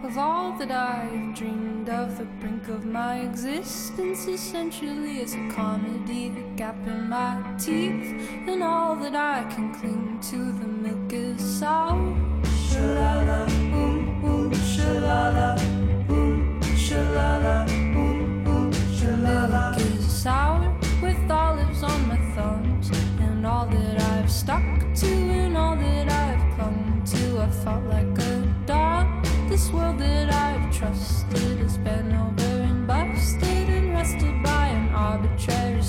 of 0.04 0.18
all 0.18 0.52
that 0.58 0.70
I've 0.70 1.34
dreamed 1.34 1.88
of. 1.88 2.18
The 2.18 2.24
brink 2.40 2.68
of 2.68 2.84
my 2.84 3.20
existence 3.20 4.26
essentially 4.26 5.20
is 5.20 5.34
a 5.34 5.48
comedy. 5.50 6.28
The 6.28 6.42
gap 6.56 6.76
in 6.86 7.08
my 7.08 7.42
teeth 7.58 8.06
and 8.46 8.62
all 8.62 8.96
that 8.96 9.14
I 9.14 9.44
can 9.54 9.74
cling 9.74 10.18
to. 10.30 10.36
The 10.36 10.66
milk 10.66 11.12
is 11.12 11.40
sour. 11.58 12.14
Shalala, 12.68 13.48
ooh, 13.72 14.26
ooh, 14.26 14.50
shalala, 14.72 15.48
ooh, 16.10 16.60
shalala, 16.84 17.56
ooh, 17.96 18.50
ooh, 18.50 18.70
shalala. 18.96 19.74
The 19.76 19.84
milk 19.84 19.98
is 19.98 20.22
sour 20.22 20.76
with 21.02 21.30
olives 21.30 21.82
on 21.82 22.08
my 22.08 22.18
thumbs 22.34 22.90
and 23.20 23.46
all 23.46 23.66
that 23.66 24.00
I've 24.12 24.30
stuck 24.30 24.62
to 24.96 25.06
and 25.06 25.56
all 25.56 25.76
that 25.76 26.08
I've 26.10 26.56
clung 26.56 27.02
to. 27.06 27.40
I 27.40 27.48
felt 27.50 27.84
like 27.84 28.18
a. 28.18 28.23
This 29.48 29.70
world 29.70 29.98
that 29.98 30.32
I've 30.32 30.76
trusted 30.76 31.58
has 31.58 31.78
been 31.78 32.12
over 32.12 32.62
and 32.62 32.86
busted 32.88 33.68
and 33.68 33.92
rested 33.92 34.42
by 34.42 34.66
an 34.68 34.92
arbitrary 34.92 35.82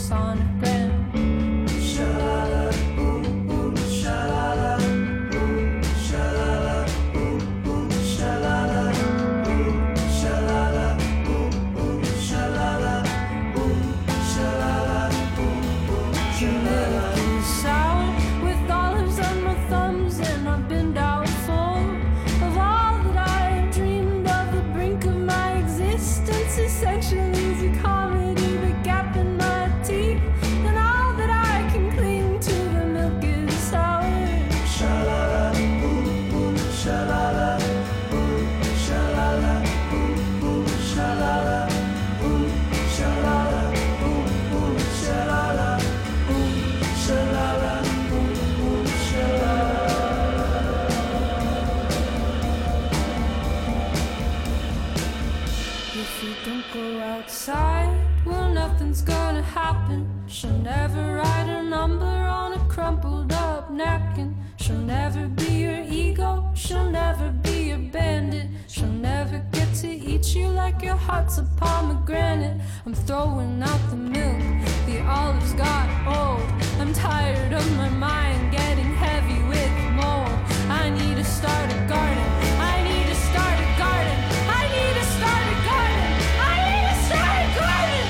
to 69.86 69.92
eat 70.12 70.36
you 70.36 70.48
like 70.48 70.82
your 70.82 70.96
heart's 70.96 71.38
a 71.38 71.44
pomegranate. 71.58 72.60
I'm 72.86 72.96
throwing 72.96 73.62
out 73.62 73.82
the 73.92 73.96
milk, 73.96 74.42
the 74.88 74.98
olives 75.06 75.54
got 75.54 75.88
old. 76.18 76.48
I'm 76.80 76.92
tired 76.92 77.54
of 77.54 77.66
my 77.78 77.90
mind 77.90 78.52
getting 78.52 78.92
heavy 79.06 79.40
with 79.52 79.74
mold. 80.00 80.36
I 80.82 80.90
need 80.90 81.18
to 81.18 81.24
start 81.24 81.68
a 81.72 81.80
garden. 81.94 82.30
I 82.74 82.76
need 82.88 83.06
to 83.14 83.18
start 83.30 83.58
a 83.68 83.70
garden. 83.84 84.18
I 84.60 84.64
need 84.76 84.94
to 85.02 85.06
start 85.18 85.46
a 85.54 85.58
garden. 85.70 86.10
I 86.52 86.56
need 86.72 86.86
to 86.92 86.98
start 87.08 87.40
a 87.46 87.50
garden. 87.62 88.06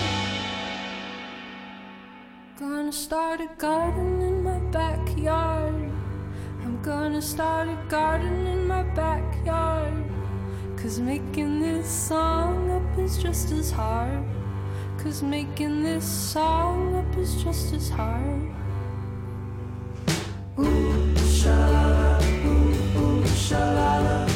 Gonna 2.57 2.95
start 3.05 3.41
a 3.41 3.49
garden 3.57 4.21
in 4.21 4.43
my 4.43 4.59
backyard. 4.79 5.91
I'm 6.63 6.81
gonna 6.81 7.21
start 7.21 7.67
a 7.67 7.77
garden 7.89 8.47
in 8.47 8.65
my 8.65 8.83
backyard. 9.01 10.14
Cause 10.77 10.99
making 10.99 11.61
this 11.61 11.87
song 11.89 12.69
up 12.69 12.99
is 12.99 13.17
just 13.17 13.51
as 13.51 13.71
hard. 13.71 14.23
Cause 14.99 15.23
making 15.23 15.83
this 15.83 16.05
song 16.05 16.95
up 16.95 17.17
is 17.17 17.43
just 17.43 17.73
as 17.73 17.89
hard. 17.89 18.51
Ooh, 20.59 21.13
shalala, 21.15 22.21
ooh, 22.45 22.99
ooh, 22.99 23.23
shalala, 23.23 24.29
ooh, 24.29 24.34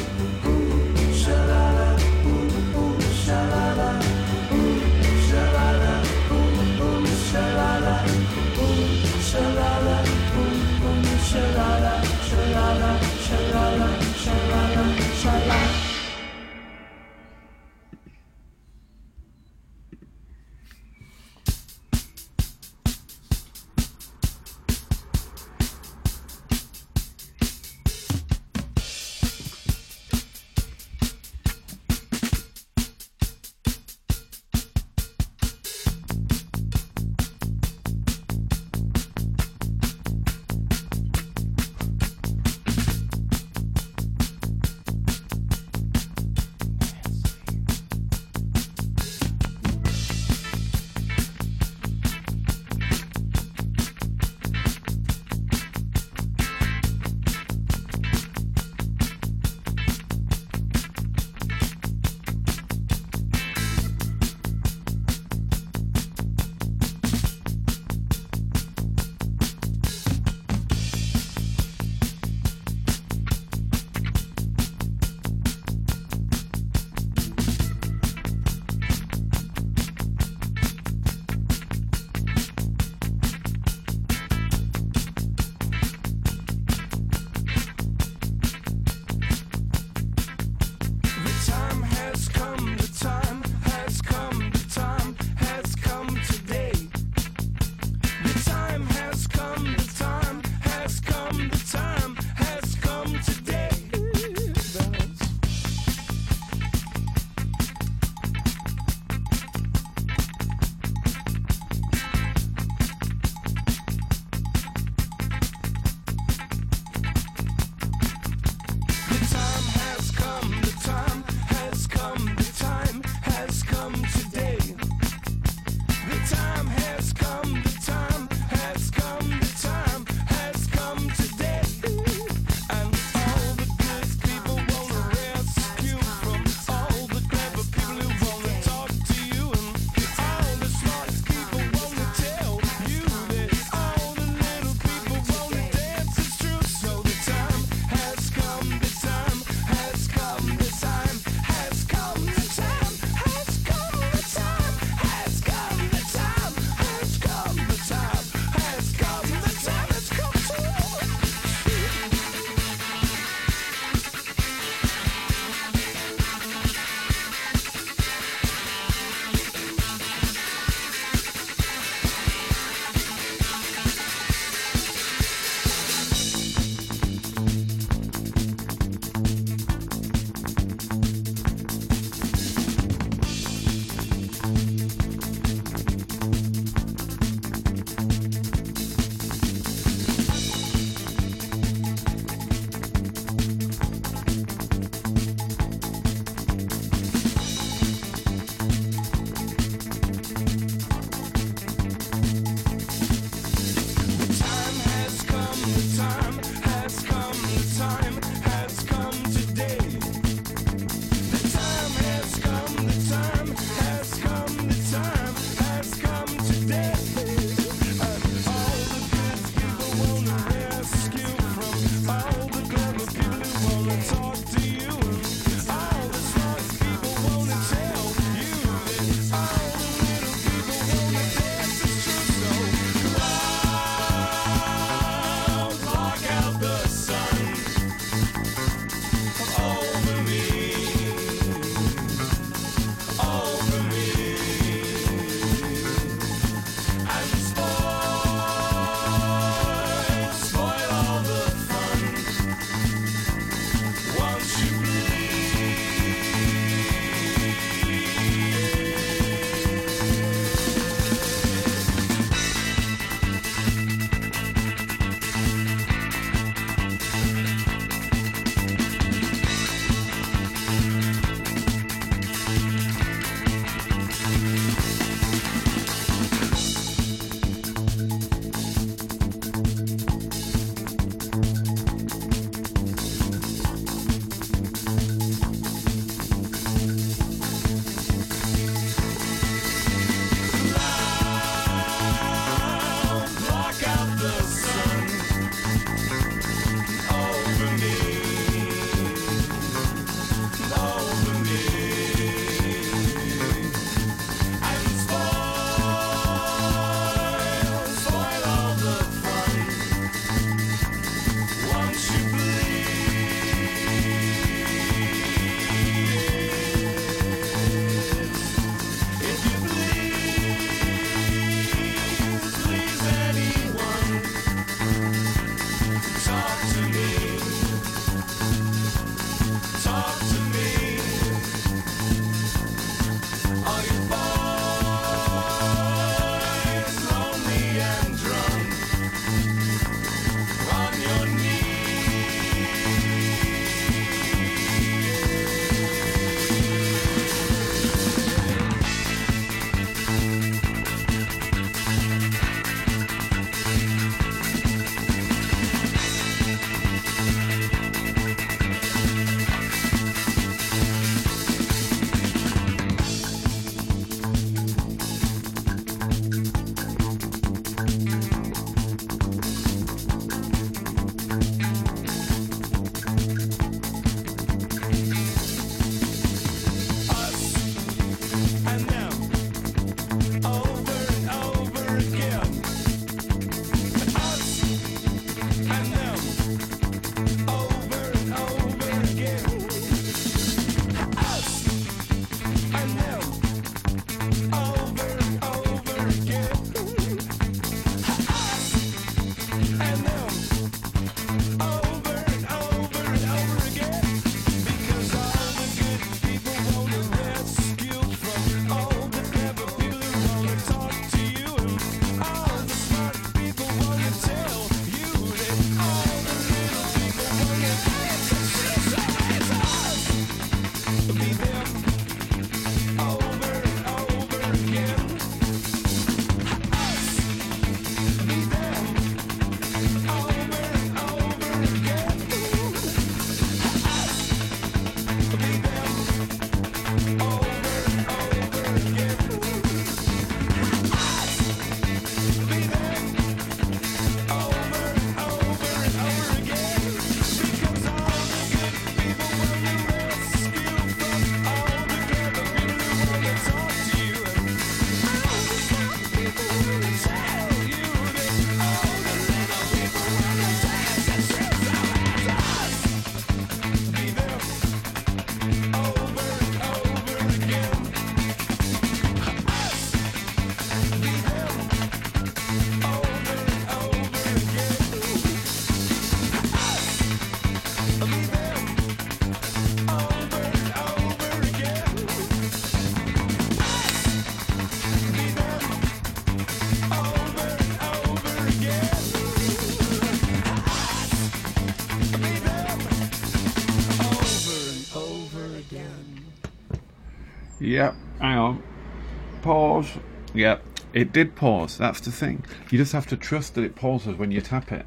Yep, 500.34 500.64
it 500.92 501.12
did 501.12 501.34
pause. 501.34 501.76
That's 501.76 502.00
the 502.00 502.12
thing. 502.12 502.44
You 502.70 502.78
just 502.78 502.92
have 502.92 503.06
to 503.08 503.16
trust 503.16 503.54
that 503.54 503.64
it 503.64 503.74
pauses 503.74 504.16
when 504.16 504.30
you 504.30 504.40
tap 504.40 504.72
it. 504.72 504.86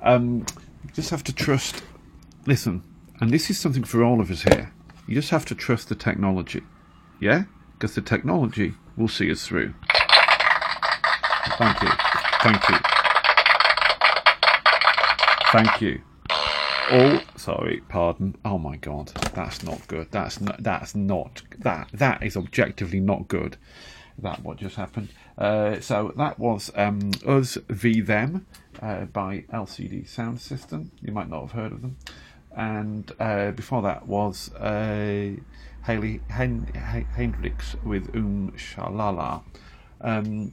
Um, 0.00 0.46
you 0.84 0.90
just 0.92 1.10
have 1.10 1.24
to 1.24 1.34
trust. 1.34 1.82
Listen, 2.46 2.82
and 3.20 3.30
this 3.30 3.50
is 3.50 3.58
something 3.58 3.84
for 3.84 4.04
all 4.04 4.20
of 4.20 4.30
us 4.30 4.42
here. 4.42 4.72
You 5.08 5.14
just 5.14 5.30
have 5.30 5.44
to 5.46 5.54
trust 5.54 5.88
the 5.88 5.94
technology. 5.94 6.62
Yeah? 7.20 7.44
Because 7.72 7.94
the 7.94 8.00
technology 8.00 8.74
will 8.96 9.08
see 9.08 9.30
us 9.30 9.46
through. 9.46 9.74
Thank 11.58 11.82
you. 11.82 11.90
Thank 12.42 12.68
you. 12.68 12.76
Thank 15.52 15.80
you. 15.80 16.02
Oh, 16.90 17.20
sorry, 17.36 17.82
pardon. 17.88 18.36
Oh 18.44 18.58
my 18.58 18.76
god, 18.76 19.08
that's 19.34 19.62
not 19.64 19.86
good. 19.88 20.08
That's 20.10 20.40
not. 20.40 20.62
That's 20.62 20.94
not. 20.94 21.42
That 21.58 21.88
that 21.92 22.22
is 22.22 22.36
objectively 22.36 23.00
not 23.00 23.26
good. 23.26 23.56
That 24.18 24.42
what 24.42 24.56
just 24.56 24.76
happened. 24.76 25.08
Uh, 25.36 25.80
so 25.80 26.12
that 26.16 26.38
was 26.38 26.70
um, 26.74 27.10
us 27.26 27.58
v 27.68 28.00
them 28.00 28.46
uh, 28.80 29.04
by 29.04 29.44
LCD 29.52 30.08
Soundsystem. 30.08 30.88
You 31.02 31.12
might 31.12 31.28
not 31.28 31.42
have 31.42 31.52
heard 31.52 31.72
of 31.72 31.82
them. 31.82 31.96
And 32.56 33.12
uh, 33.20 33.50
before 33.50 33.82
that 33.82 34.06
was 34.06 34.52
uh, 34.54 35.32
Haley 35.84 36.22
Hen- 36.30 36.72
Hen- 36.74 37.06
Hendrix 37.14 37.76
with 37.84 38.14
Um 38.14 38.52
Shalala. 38.56 39.42
Um, 40.00 40.52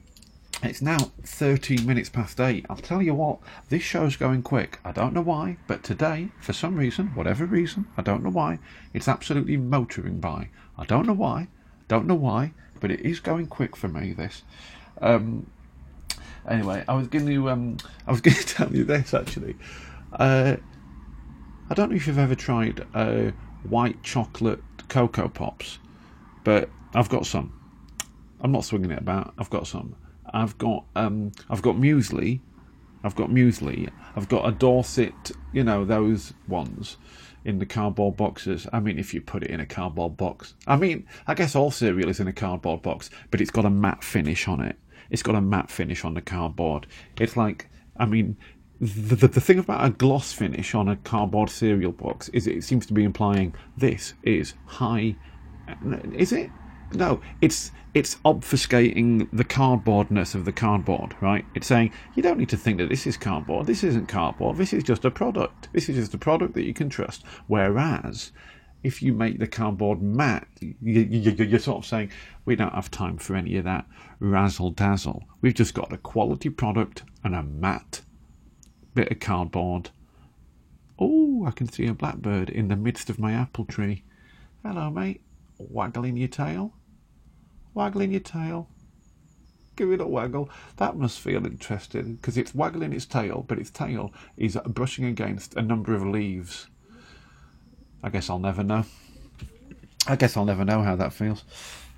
it's 0.62 0.82
now 0.82 1.12
13 1.24 1.86
minutes 1.86 2.10
past 2.10 2.40
8. 2.40 2.66
I'll 2.70 2.78
tell 2.78 3.02
you 3.02 3.14
what, 3.14 3.40
this 3.70 3.84
show's 3.84 4.16
going 4.16 4.44
quick. 4.44 4.80
I 4.86 4.92
don't 4.92 5.14
know 5.14 5.22
why, 5.22 5.58
but 5.68 5.84
today, 5.84 6.30
for 6.40 6.54
some 6.54 6.78
reason, 6.78 7.08
whatever 7.16 7.46
reason, 7.46 7.88
I 7.98 8.02
don't 8.02 8.24
know 8.24 8.30
why, 8.30 8.60
it's 8.94 9.10
absolutely 9.10 9.58
motoring 9.58 10.20
by. 10.20 10.50
I 10.78 10.86
don't 10.86 11.06
know 11.06 11.14
why, 11.14 11.48
don't 11.90 12.08
know 12.08 12.16
why, 12.16 12.54
but 12.84 12.92
it 12.92 13.00
is 13.00 13.22
going 13.22 13.48
quick 13.48 13.78
for 13.78 13.88
me, 13.88 14.12
this. 14.12 14.44
Um, 15.02 15.50
anyway, 16.46 16.84
I 16.86 16.96
was 16.96 17.08
going 17.08 17.26
to, 17.28 17.50
um, 17.50 17.78
I 18.06 18.12
was 18.12 18.20
going 18.28 18.36
to 18.36 18.46
tell 18.46 18.76
you 18.76 18.84
this 18.84 19.14
actually. 19.14 19.56
Uh, 20.12 20.58
I 21.70 21.74
don't 21.74 21.92
know 21.92 21.96
if 21.96 22.08
you've 22.08 22.20
ever 22.20 22.36
tried 22.36 22.86
uh, 22.94 23.32
white 23.70 24.04
chocolate 24.04 24.62
Cocoa 24.90 25.30
Pops, 25.30 25.80
but 26.44 26.70
I've 26.94 27.08
got 27.08 27.26
some. 27.26 27.58
I'm 28.42 28.52
not 28.52 28.66
swinging 28.66 28.92
it 28.92 29.00
about. 29.00 29.34
I've 29.40 29.50
got 29.50 29.66
some. 29.66 29.96
I've 30.34 30.58
got 30.58 30.84
um, 30.98 31.32
I've 31.50 31.62
got 31.62 31.78
muesli. 31.78 32.42
I've 33.06 33.16
got 33.16 33.30
muesli. 33.30 33.90
I've 34.18 34.28
got 34.28 34.46
a 34.46 34.52
Dorset, 34.52 35.32
you 35.54 35.64
know, 35.64 35.86
those 35.86 36.34
ones 36.50 36.98
in 37.46 37.60
the 37.60 37.66
cardboard 37.66 38.18
boxes. 38.18 38.68
I 38.72 38.80
mean, 38.80 38.98
if 38.98 39.14
you 39.14 39.22
put 39.22 39.44
it 39.44 39.50
in 39.50 39.60
a 39.60 39.66
cardboard 39.66 40.18
box. 40.18 40.56
I 40.68 40.76
mean, 40.76 41.06
I 41.28 41.34
guess 41.34 41.56
all 41.56 41.72
cereal 41.72 42.10
is 42.10 42.20
in 42.20 42.28
a 42.28 42.34
cardboard 42.34 42.82
box, 42.82 43.10
but 43.32 43.42
it's 43.42 43.52
got 43.52 43.66
a 43.66 43.70
matte 43.70 44.04
finish 44.04 44.48
on 44.48 44.62
it. 44.62 44.78
It's 45.10 45.24
got 45.24 45.36
a 45.36 45.42
matte 45.42 45.70
finish 45.70 46.06
on 46.06 46.14
the 46.14 46.22
cardboard. 46.22 46.88
It's 47.20 47.38
like, 47.38 47.70
I 47.98 48.06
mean, 48.06 48.38
the, 48.80 49.16
the, 49.16 49.28
the 49.28 49.42
thing 49.42 49.60
about 49.60 49.86
a 49.86 49.90
gloss 49.92 50.34
finish 50.34 50.74
on 50.74 50.88
a 50.88 50.96
cardboard 50.98 51.50
cereal 51.50 51.92
box 51.92 52.30
is 52.30 52.48
it 52.48 52.64
seems 52.64 52.86
to 52.88 52.94
be 52.94 53.04
implying 53.04 53.54
this 53.78 54.14
is 54.24 54.56
high. 54.66 55.16
Is 56.14 56.32
it? 56.32 56.50
No, 56.96 57.22
it's 57.42 57.72
it's 57.94 58.16
obfuscating 58.26 59.28
the 59.32 59.46
cardboardness 59.46 60.34
of 60.34 60.46
the 60.46 60.52
cardboard, 60.52 61.16
right? 61.22 61.46
It's 61.54 61.68
saying 61.68 61.92
you 62.16 62.24
don't 62.24 62.40
need 62.40 62.50
to 62.50 62.58
think 62.58 62.80
that 62.80 62.90
this 62.90 63.06
is 63.06 63.18
cardboard. 63.18 63.68
This 63.68 63.84
isn't 63.84 64.08
cardboard. 64.08 64.58
This 64.58 64.74
is 64.74 64.84
just 64.84 65.06
a 65.06 65.12
product. 65.12 65.70
This 65.74 65.90
is 65.90 65.96
just 65.98 66.14
a 66.14 66.18
product 66.18 66.56
that 66.56 66.64
you 66.64 66.74
can 66.74 66.90
trust. 66.90 67.24
Whereas, 67.48 68.32
if 68.84 69.02
you 69.02 69.14
make 69.14 69.38
the 69.38 69.48
cardboard 69.48 70.02
matte, 70.02 70.48
you, 70.60 70.74
you're 70.82 71.60
sort 71.60 71.78
of 71.80 71.86
saying 71.86 72.12
we 72.46 72.56
don't 72.56 72.74
have 72.74 72.90
time 72.90 73.18
for 73.18 73.36
any 73.36 73.58
of 73.58 73.64
that 73.66 73.86
razzle 74.20 74.72
dazzle. 74.72 75.24
We've 75.42 75.54
just 75.54 75.76
got 75.76 75.94
a 75.94 75.98
quality 75.98 76.50
product 76.50 77.04
and 77.24 77.36
a 77.36 77.44
matte 77.44 78.02
bit 78.96 79.12
of 79.12 79.20
cardboard. 79.20 79.92
Oh, 81.00 81.46
I 81.46 81.52
can 81.52 81.72
see 81.72 81.86
a 81.86 81.94
blackbird 81.94 82.50
in 82.50 82.70
the 82.70 82.76
midst 82.76 83.10
of 83.10 83.20
my 83.20 83.34
apple 83.34 83.66
tree. 83.66 84.04
Hello, 84.64 84.90
mate. 84.90 85.22
Waggling 85.60 86.18
your 86.18 86.28
tail 86.28 86.74
waggling 87.74 88.12
your 88.12 88.20
tail. 88.20 88.68
Give 89.76 89.92
it 89.92 90.02
a 90.02 90.06
waggle. 90.06 90.50
That 90.78 90.96
must 90.96 91.20
feel 91.20 91.46
interesting 91.46 92.16
because 92.16 92.38
it's 92.38 92.54
waggling 92.54 92.94
its 92.94 93.06
tail, 93.06 93.44
but 93.48 93.58
its 93.58 93.72
tail 93.72 94.14
is 94.38 94.58
brushing 94.68 95.06
against 95.06 95.56
a 95.56 95.62
number 95.62 95.96
of 95.96 96.06
leaves. 96.06 96.68
I 98.04 98.10
guess 98.10 98.30
I'll 98.30 98.40
never 98.40 98.64
know. 98.64 98.86
I 100.08 100.16
guess 100.16 100.36
I'll 100.36 100.46
never 100.46 100.66
know 100.66 100.84
how 100.84 100.96
that 100.98 101.14
feels. 101.14 101.44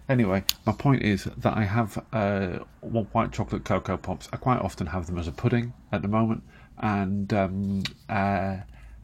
Anyway, 0.07 0.43
my 0.65 0.71
point 0.71 1.01
is 1.01 1.23
that 1.23 1.57
I 1.57 1.63
have 1.63 2.03
uh, 2.13 2.59
white 2.81 3.31
chocolate 3.31 3.65
cocoa 3.65 3.97
pops. 3.97 4.29
I 4.31 4.37
quite 4.37 4.59
often 4.59 4.87
have 4.87 5.07
them 5.07 5.17
as 5.17 5.27
a 5.27 5.31
pudding 5.31 5.73
at 5.91 6.03
the 6.03 6.07
moment, 6.07 6.43
and 6.77 7.33
um, 7.33 7.83
uh, 8.07 8.57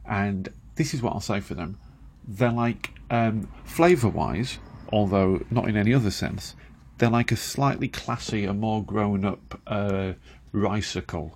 and 0.06 0.48
this 0.76 0.94
is 0.94 1.02
what 1.02 1.12
I'll 1.12 1.20
say 1.20 1.40
for 1.40 1.54
them. 1.54 1.78
They're 2.26 2.52
like 2.52 2.90
um, 3.10 3.48
flavour-wise, 3.64 4.58
although 4.92 5.44
not 5.50 5.68
in 5.68 5.76
any 5.76 5.94
other 5.94 6.10
sense. 6.10 6.54
They're 6.98 7.10
like 7.10 7.32
a 7.32 7.36
slightly 7.36 7.88
classier, 7.88 8.56
more 8.56 8.84
grown-up 8.84 9.60
uh, 9.66 10.12
ricicle. 10.54 11.32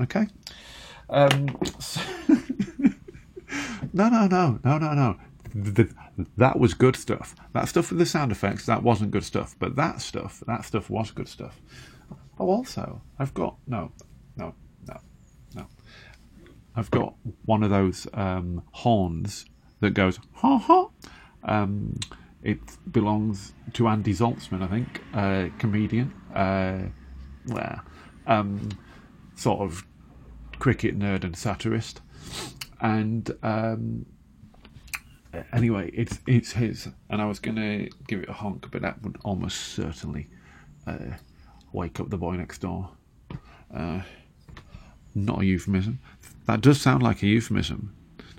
Okay. 0.00 0.26
Um, 1.08 1.56
so 1.78 2.00
no, 3.92 4.08
no, 4.08 4.26
no, 4.26 4.58
no, 4.64 4.78
no, 4.78 4.92
no. 4.92 5.16
Th- 5.74 5.90
that 6.36 6.58
was 6.58 6.74
good 6.74 6.96
stuff. 6.96 7.34
That 7.52 7.68
stuff 7.68 7.90
with 7.90 7.98
the 7.98 8.06
sound 8.06 8.32
effects, 8.32 8.66
that 8.66 8.82
wasn't 8.82 9.10
good 9.10 9.24
stuff. 9.24 9.54
But 9.58 9.76
that 9.76 10.00
stuff, 10.00 10.42
that 10.46 10.64
stuff 10.64 10.90
was 10.90 11.10
good 11.10 11.28
stuff. 11.28 11.60
Oh, 12.38 12.48
also, 12.50 13.00
I've 13.18 13.32
got 13.32 13.56
no, 13.66 13.92
no, 14.36 14.54
no, 14.86 15.00
no. 15.54 15.66
I've 16.74 16.90
got 16.90 17.14
one 17.44 17.62
of 17.62 17.70
those 17.70 18.06
um, 18.12 18.62
horns 18.72 19.46
that 19.80 19.90
goes 19.90 20.18
ha 20.34 20.58
ha. 20.58 20.88
Um, 21.44 21.98
it 22.46 22.60
belongs 22.92 23.52
to 23.72 23.88
Andy 23.88 24.12
Zaltzman, 24.12 24.62
I 24.62 24.68
think, 24.68 25.02
uh, 25.12 25.48
comedian, 25.58 26.14
uh, 26.32 26.78
well, 27.48 27.80
um, 28.28 28.68
sort 29.34 29.62
of 29.62 29.84
cricket 30.60 30.96
nerd 30.96 31.24
and 31.24 31.36
satirist, 31.36 32.02
and 32.80 33.28
um, 33.42 34.06
anyway, 35.52 35.90
it's 35.92 36.20
it's 36.28 36.52
his, 36.52 36.88
and 37.10 37.20
I 37.20 37.26
was 37.26 37.40
gonna 37.40 37.88
give 38.06 38.20
it 38.20 38.28
a 38.28 38.32
honk, 38.32 38.70
but 38.70 38.80
that 38.82 39.02
would 39.02 39.16
almost 39.24 39.56
certainly 39.74 40.28
uh, 40.86 41.16
wake 41.72 41.98
up 41.98 42.10
the 42.10 42.16
boy 42.16 42.36
next 42.36 42.58
door. 42.60 42.90
Uh, 43.74 44.02
not 45.16 45.40
a 45.40 45.44
euphemism. 45.44 45.98
That 46.46 46.60
does 46.60 46.80
sound 46.80 47.02
like 47.02 47.24
a 47.24 47.26
euphemism 47.26 47.92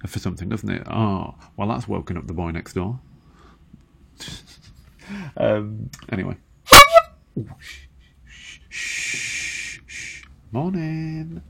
for 0.05 0.19
something, 0.19 0.47
doesn't 0.47 0.69
it? 0.69 0.87
Oh, 0.87 1.35
well, 1.57 1.67
that's 1.67 1.89
woken 1.89 2.15
up 2.15 2.27
the 2.27 2.33
boy 2.33 2.51
next 2.51 2.71
door. 2.71 3.01
um, 5.37 5.89
anyway. 6.09 6.37
Ooh, 7.37 7.49
shh, 8.25 8.59
shh, 8.69 8.69
shh, 8.69 9.79
shh. 9.85 10.23
Morning. 10.51 11.41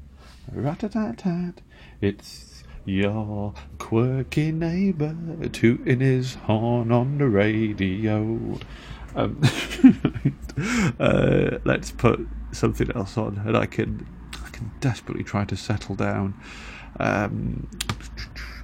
Rat-a-tat-tat. 0.52 1.62
It's 2.02 2.64
your 2.86 3.54
quirky 3.80 4.52
neighbour 4.52 5.16
tooting 5.50 6.00
his 6.00 6.36
horn 6.36 6.92
on 6.92 7.18
the 7.18 7.28
radio. 7.28 8.58
Um, 9.16 9.42
uh, 11.00 11.58
let's 11.66 11.92
put 11.92 12.26
something 12.52 12.90
else 12.96 13.18
on, 13.18 13.42
and 13.46 13.58
I 13.58 13.66
can, 13.66 14.08
I 14.46 14.50
can 14.50 14.72
desperately 14.80 15.24
try 15.24 15.44
to 15.46 15.56
settle 15.56 15.96
down. 15.96 16.34
Um, 17.00 17.68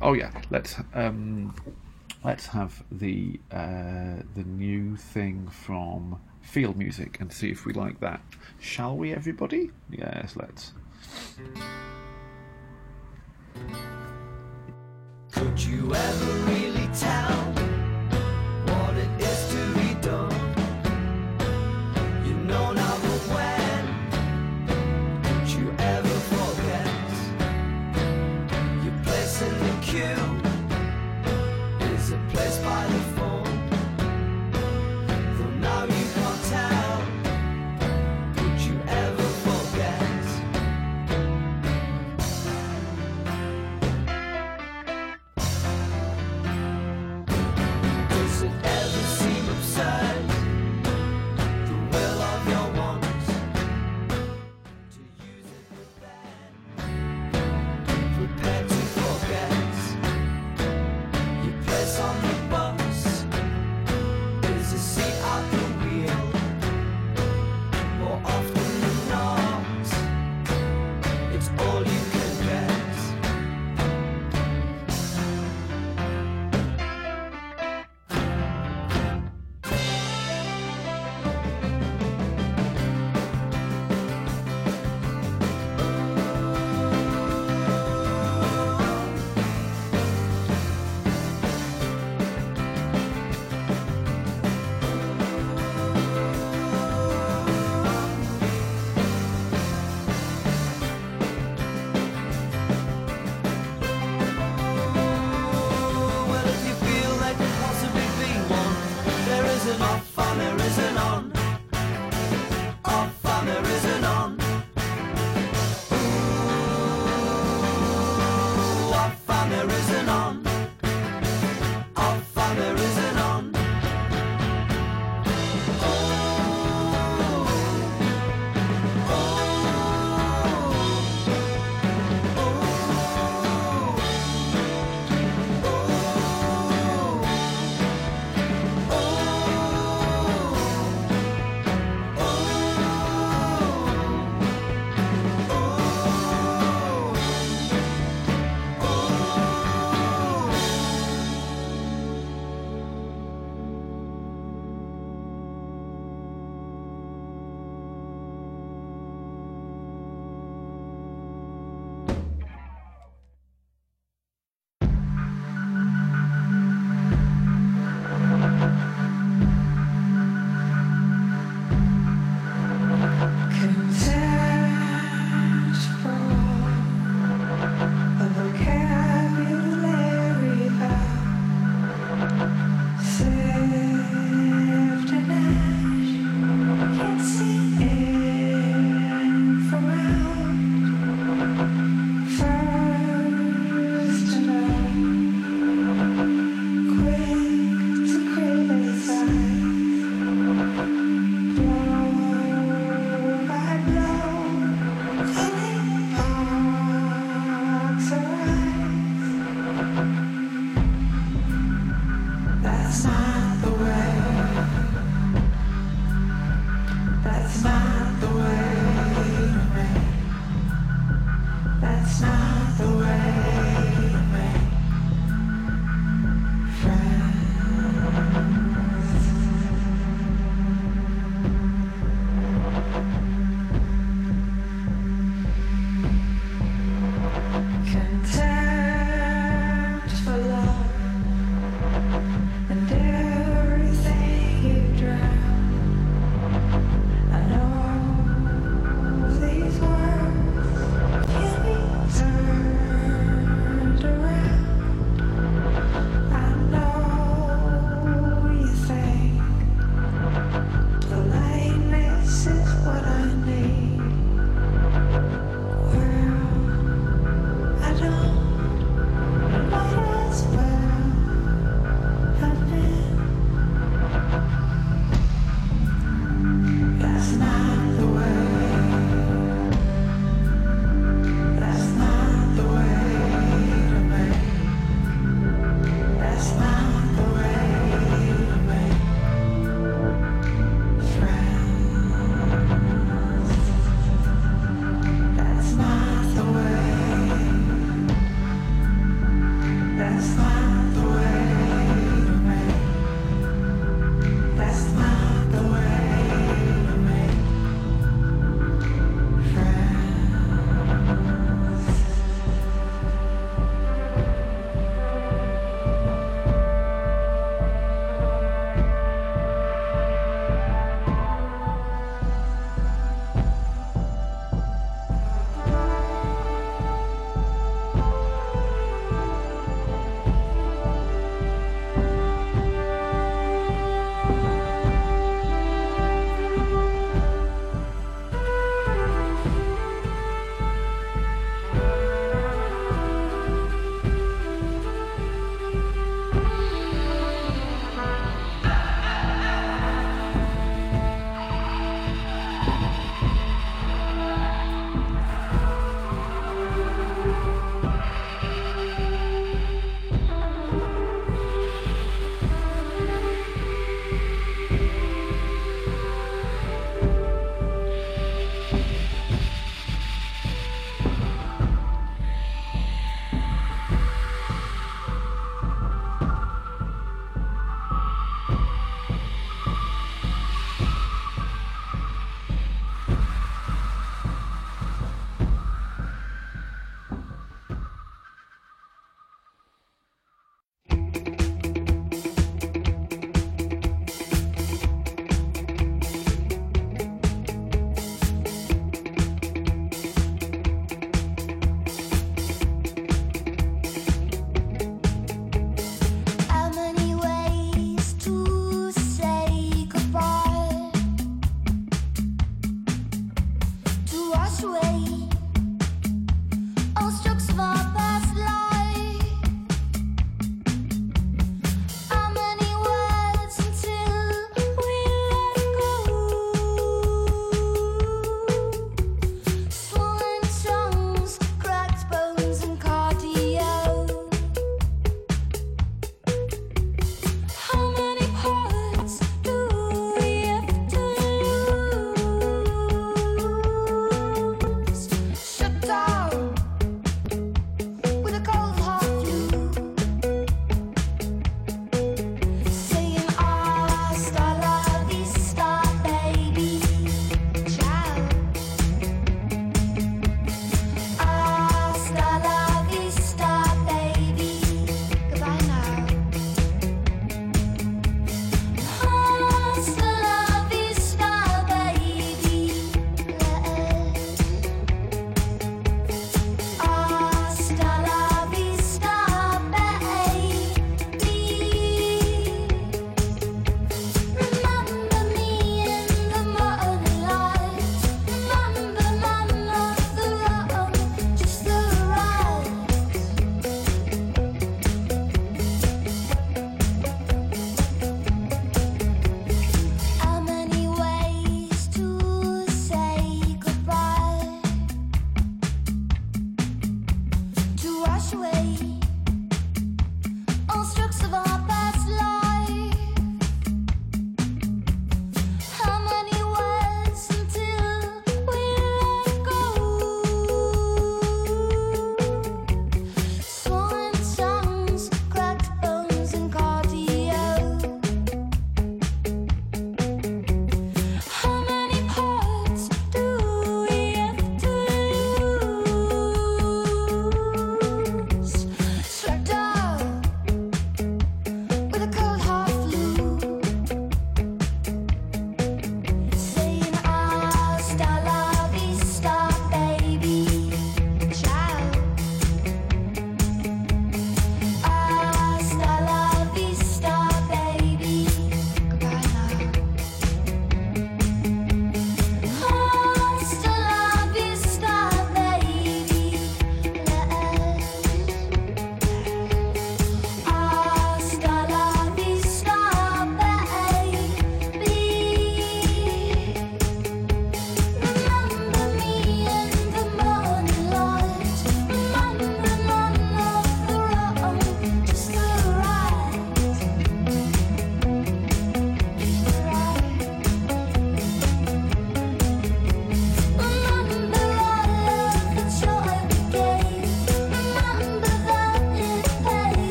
oh 0.00 0.14
yeah, 0.14 0.30
let's 0.50 0.76
um, 0.94 1.54
let's 2.26 2.46
have 2.48 2.82
the 2.90 3.40
uh, 3.52 4.16
the 4.34 4.42
new 4.44 4.96
thing 4.96 5.48
from 5.48 6.20
Field 6.42 6.76
Music 6.76 7.18
and 7.20 7.32
see 7.32 7.50
if 7.50 7.64
we 7.64 7.72
like 7.72 8.00
that. 8.00 8.20
Shall 8.58 8.96
we, 8.96 9.14
everybody? 9.14 9.70
Yes, 9.90 10.34
let's. 10.34 10.72
Could 15.30 15.60
you 15.60 15.94
ever 15.94 16.32
really 16.50 16.88
tell 16.94 17.75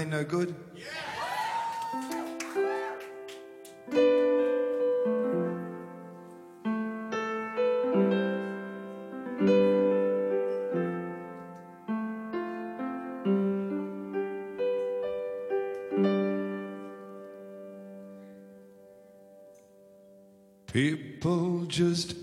ain't 0.00 0.10
no 0.10 0.24
good? 0.24 0.54
People 20.72 21.66
just 21.66 22.19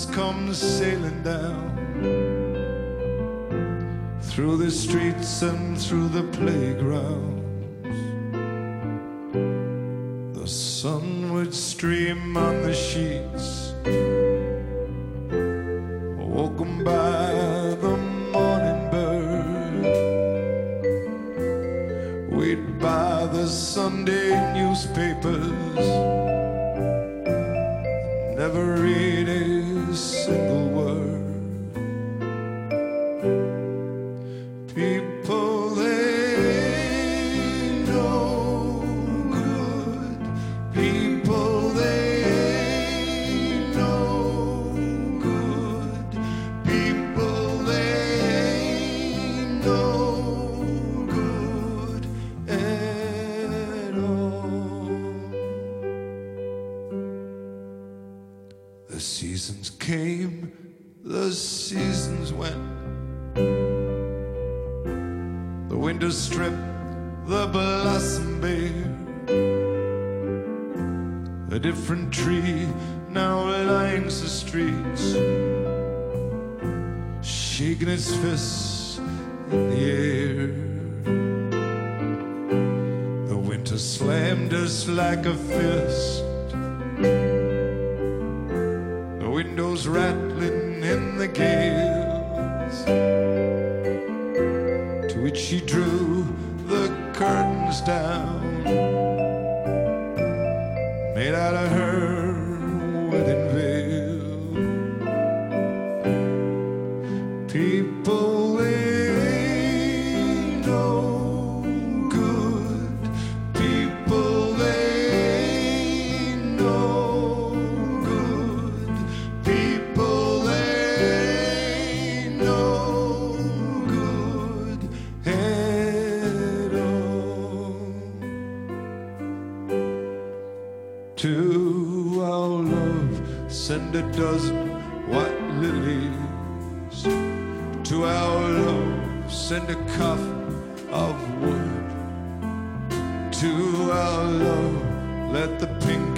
blossoms 0.00 0.16
come 0.16 0.54
sailing 0.54 1.22
down 1.22 1.76
through 4.22 4.56
the 4.56 4.70
streets 4.70 5.42
and 5.42 5.78
through 5.78 6.08
the 6.08 6.22
playgrounds. 6.38 7.36
The 10.38 10.46
sun 10.46 11.32
would 11.32 11.54
stream 11.54 12.36
on 12.36 12.62
the 12.62 12.74
sheets, 12.74 13.49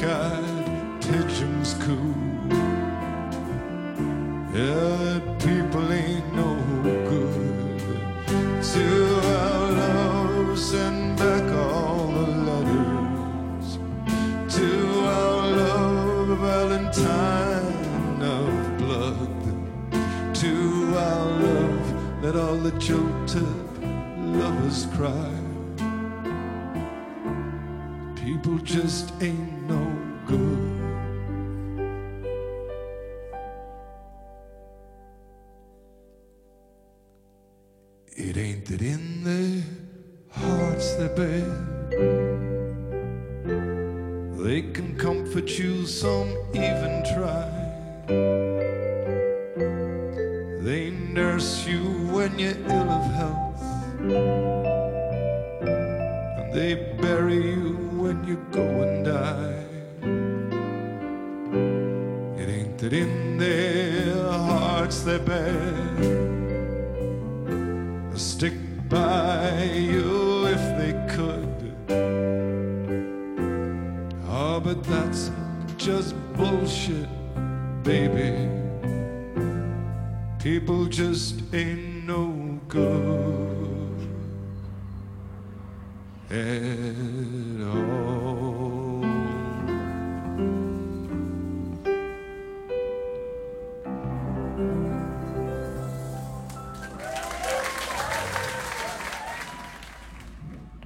pink-eyed 0.03 1.03
pigeons 1.03 1.75
coo. 1.75 2.15
Yeah, 4.53 5.21
people 5.39 5.93
ain't 5.93 6.35
no 6.35 6.57
good. 7.09 7.79
To 8.73 8.87
our 9.25 9.71
love, 9.73 10.59
send 10.59 11.19
back 11.19 11.45
all 11.53 12.09
the 12.09 12.27
letters. 12.49 13.79
To 14.57 14.69
our 15.07 15.47
love, 15.63 16.39
valentine 16.39 18.23
of 18.23 18.79
blood. 18.79 20.35
To 20.35 20.53
our 20.97 21.27
love, 21.47 22.23
let 22.25 22.35
all 22.37 22.57
the 22.57 22.73
jilted 22.73 23.47
lovers 24.37 24.87
cry. 24.97 25.31
People 28.17 28.59
just 28.59 29.13
ain't 29.23 29.52
some 45.87 46.37
even 46.55 47.03
try. 47.15 47.49
They 50.63 50.91
nurse 50.91 51.67
you 51.67 51.83
when 52.13 52.39
you're 52.39 52.57
ill 52.67 52.91
of 52.91 53.05
health. 53.13 53.63
And 56.39 56.55
they 56.55 56.75
bury 57.01 57.37
you 57.37 57.77
when 58.03 58.25
you 58.25 58.37
go 58.51 58.63
and 58.63 59.05
die. 59.05 59.65
It 62.41 62.49
ain't 62.49 62.79
that 62.79 62.93
in 62.93 63.39
their 63.39 64.15
hearts 64.31 65.03
they're 65.03 65.19
bad 65.19 65.82
people 80.63 80.87
just 80.87 81.43
ain't 81.53 82.07
no 82.07 82.61
good 82.69 83.99
at 86.31 87.67
all. 87.67 89.03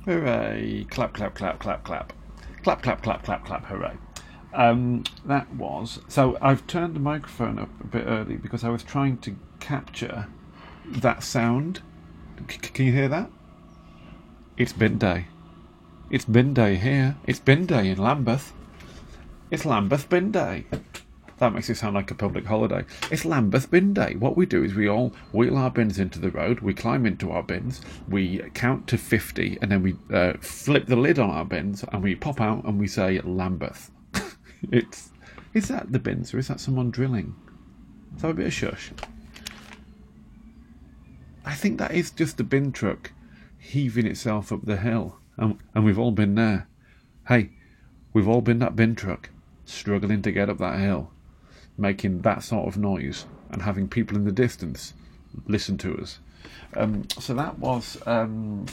Hooray! 0.06 0.86
Clap, 0.88 1.12
clap, 1.12 1.34
clap, 1.34 1.58
clap, 1.58 1.84
clap. 1.84 2.14
Clap, 2.62 2.82
clap, 2.82 3.02
clap, 3.02 3.22
clap, 3.24 3.44
clap, 3.44 3.66
hooray. 3.66 3.98
Um, 4.54 5.04
that 5.26 5.54
was. 5.54 6.00
So 6.08 6.38
I've 6.40 6.66
turned 6.66 6.96
the 6.96 7.00
microphone 7.00 7.58
up 7.58 7.68
a 7.82 7.86
bit 7.86 8.04
early 8.06 8.36
because 8.36 8.64
I 8.64 8.70
was 8.70 8.82
trying 8.82 9.18
to 9.18 9.36
capture 9.66 10.28
that 10.86 11.24
sound. 11.24 11.82
C- 12.48 12.59
can 12.59 12.86
you 12.86 12.93
hear 12.93 13.09
that? 13.09 13.28
It's 14.56 14.72
bin 14.72 14.97
day. 14.97 15.26
It's 16.09 16.24
bin 16.24 16.55
day 16.55 16.76
here. 16.76 17.16
It's 17.26 17.40
bin 17.40 17.66
day 17.66 17.90
in 17.90 17.98
Lambeth. 17.98 18.52
It's 19.51 19.64
Lambeth 19.64 20.09
bin 20.09 20.30
day. 20.30 20.66
That 21.38 21.52
makes 21.52 21.68
it 21.68 21.78
sound 21.78 21.97
like 21.97 22.12
a 22.12 22.14
public 22.14 22.47
holiday. 22.47 22.84
It's 23.10 23.24
Lambeth 23.24 23.68
bin 23.68 23.93
day. 23.93 24.14
What 24.14 24.36
we 24.36 24.47
do 24.47 24.62
is 24.62 24.74
we 24.74 24.88
all 24.88 25.12
wheel 25.32 25.56
our 25.56 25.70
bins 25.70 25.98
into 25.98 26.20
the 26.20 26.30
road, 26.30 26.60
we 26.60 26.72
climb 26.72 27.05
into 27.05 27.32
our 27.32 27.43
bins, 27.43 27.80
we 28.09 28.38
count 28.55 28.86
to 28.86 28.97
50, 28.97 29.59
and 29.60 29.72
then 29.72 29.82
we 29.82 29.97
uh, 30.14 30.34
flip 30.40 30.86
the 30.86 30.94
lid 30.94 31.18
on 31.18 31.30
our 31.30 31.44
bins, 31.44 31.84
and 31.90 32.05
we 32.05 32.14
pop 32.14 32.40
out 32.40 32.64
and 32.64 32.78
we 32.78 32.86
say 32.86 33.20
Lambeth. 33.20 33.90
it's 34.70 35.10
Is 35.55 35.66
that 35.68 35.90
the 35.90 35.98
bins, 35.98 36.32
or 36.32 36.38
is 36.38 36.47
that 36.47 36.60
someone 36.60 36.93
drilling? 36.93 37.34
Let's 38.12 38.22
have 38.22 38.30
a 38.30 38.34
bit 38.34 38.47
of 38.47 38.52
shush. 38.52 38.93
I 41.47 41.55
think 41.55 41.78
that 41.78 41.94
is 41.94 42.10
just 42.10 42.36
the 42.36 42.44
bin 42.44 42.73
truck 42.73 43.12
heaving 43.56 44.05
itself 44.05 44.52
up 44.52 44.64
the 44.64 44.77
hill, 44.77 45.18
and, 45.36 45.59
and 45.74 45.85
we've 45.85 45.98
all 45.98 46.10
been 46.10 46.35
there. 46.35 46.68
Hey, 47.28 47.51
we've 48.12 48.28
all 48.28 48.40
been 48.40 48.59
that 48.59 48.74
bin 48.74 48.97
truck, 48.97 49.31
struggling 49.64 50.23
to 50.23 50.32
get 50.32 50.51
up 50.51 50.59
that 50.59 50.81
hill, 50.81 51.12
making 51.78 52.23
that 52.23 52.43
sort 52.43 52.66
of 52.66 52.77
noise, 52.77 53.27
and 53.51 53.62
having 53.62 53.86
people 53.86 54.16
in 54.16 54.24
the 54.24 54.32
distance 54.32 54.93
listen 55.47 55.78
to 55.78 55.97
us. 55.98 56.18
Um, 56.74 57.06
so 57.20 57.32
that 57.35 57.59
was 57.60 57.97
um, 58.06 58.66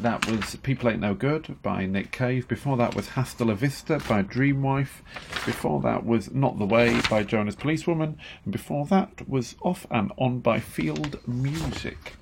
that 0.00 0.26
was 0.28 0.56
People 0.56 0.88
Ain't 0.90 1.00
No 1.00 1.14
Good 1.14 1.62
by 1.62 1.86
Nick 1.86 2.10
Cave. 2.10 2.48
Before 2.48 2.76
that 2.76 2.94
was 2.94 3.08
Hasta 3.08 3.44
La 3.44 3.54
Vista 3.54 4.00
by 4.08 4.22
Dream 4.22 4.62
Wife. 4.62 5.02
Before 5.46 5.80
that 5.82 6.04
was 6.04 6.30
Not 6.32 6.58
the 6.58 6.64
Way 6.64 7.00
by 7.08 7.22
Jonas 7.22 7.54
Policewoman. 7.54 8.18
And 8.44 8.52
before 8.52 8.86
that 8.86 9.28
was 9.28 9.54
Off 9.62 9.86
and 9.90 10.10
On 10.18 10.40
by 10.40 10.60
Field 10.60 11.20
Music. 11.26 12.14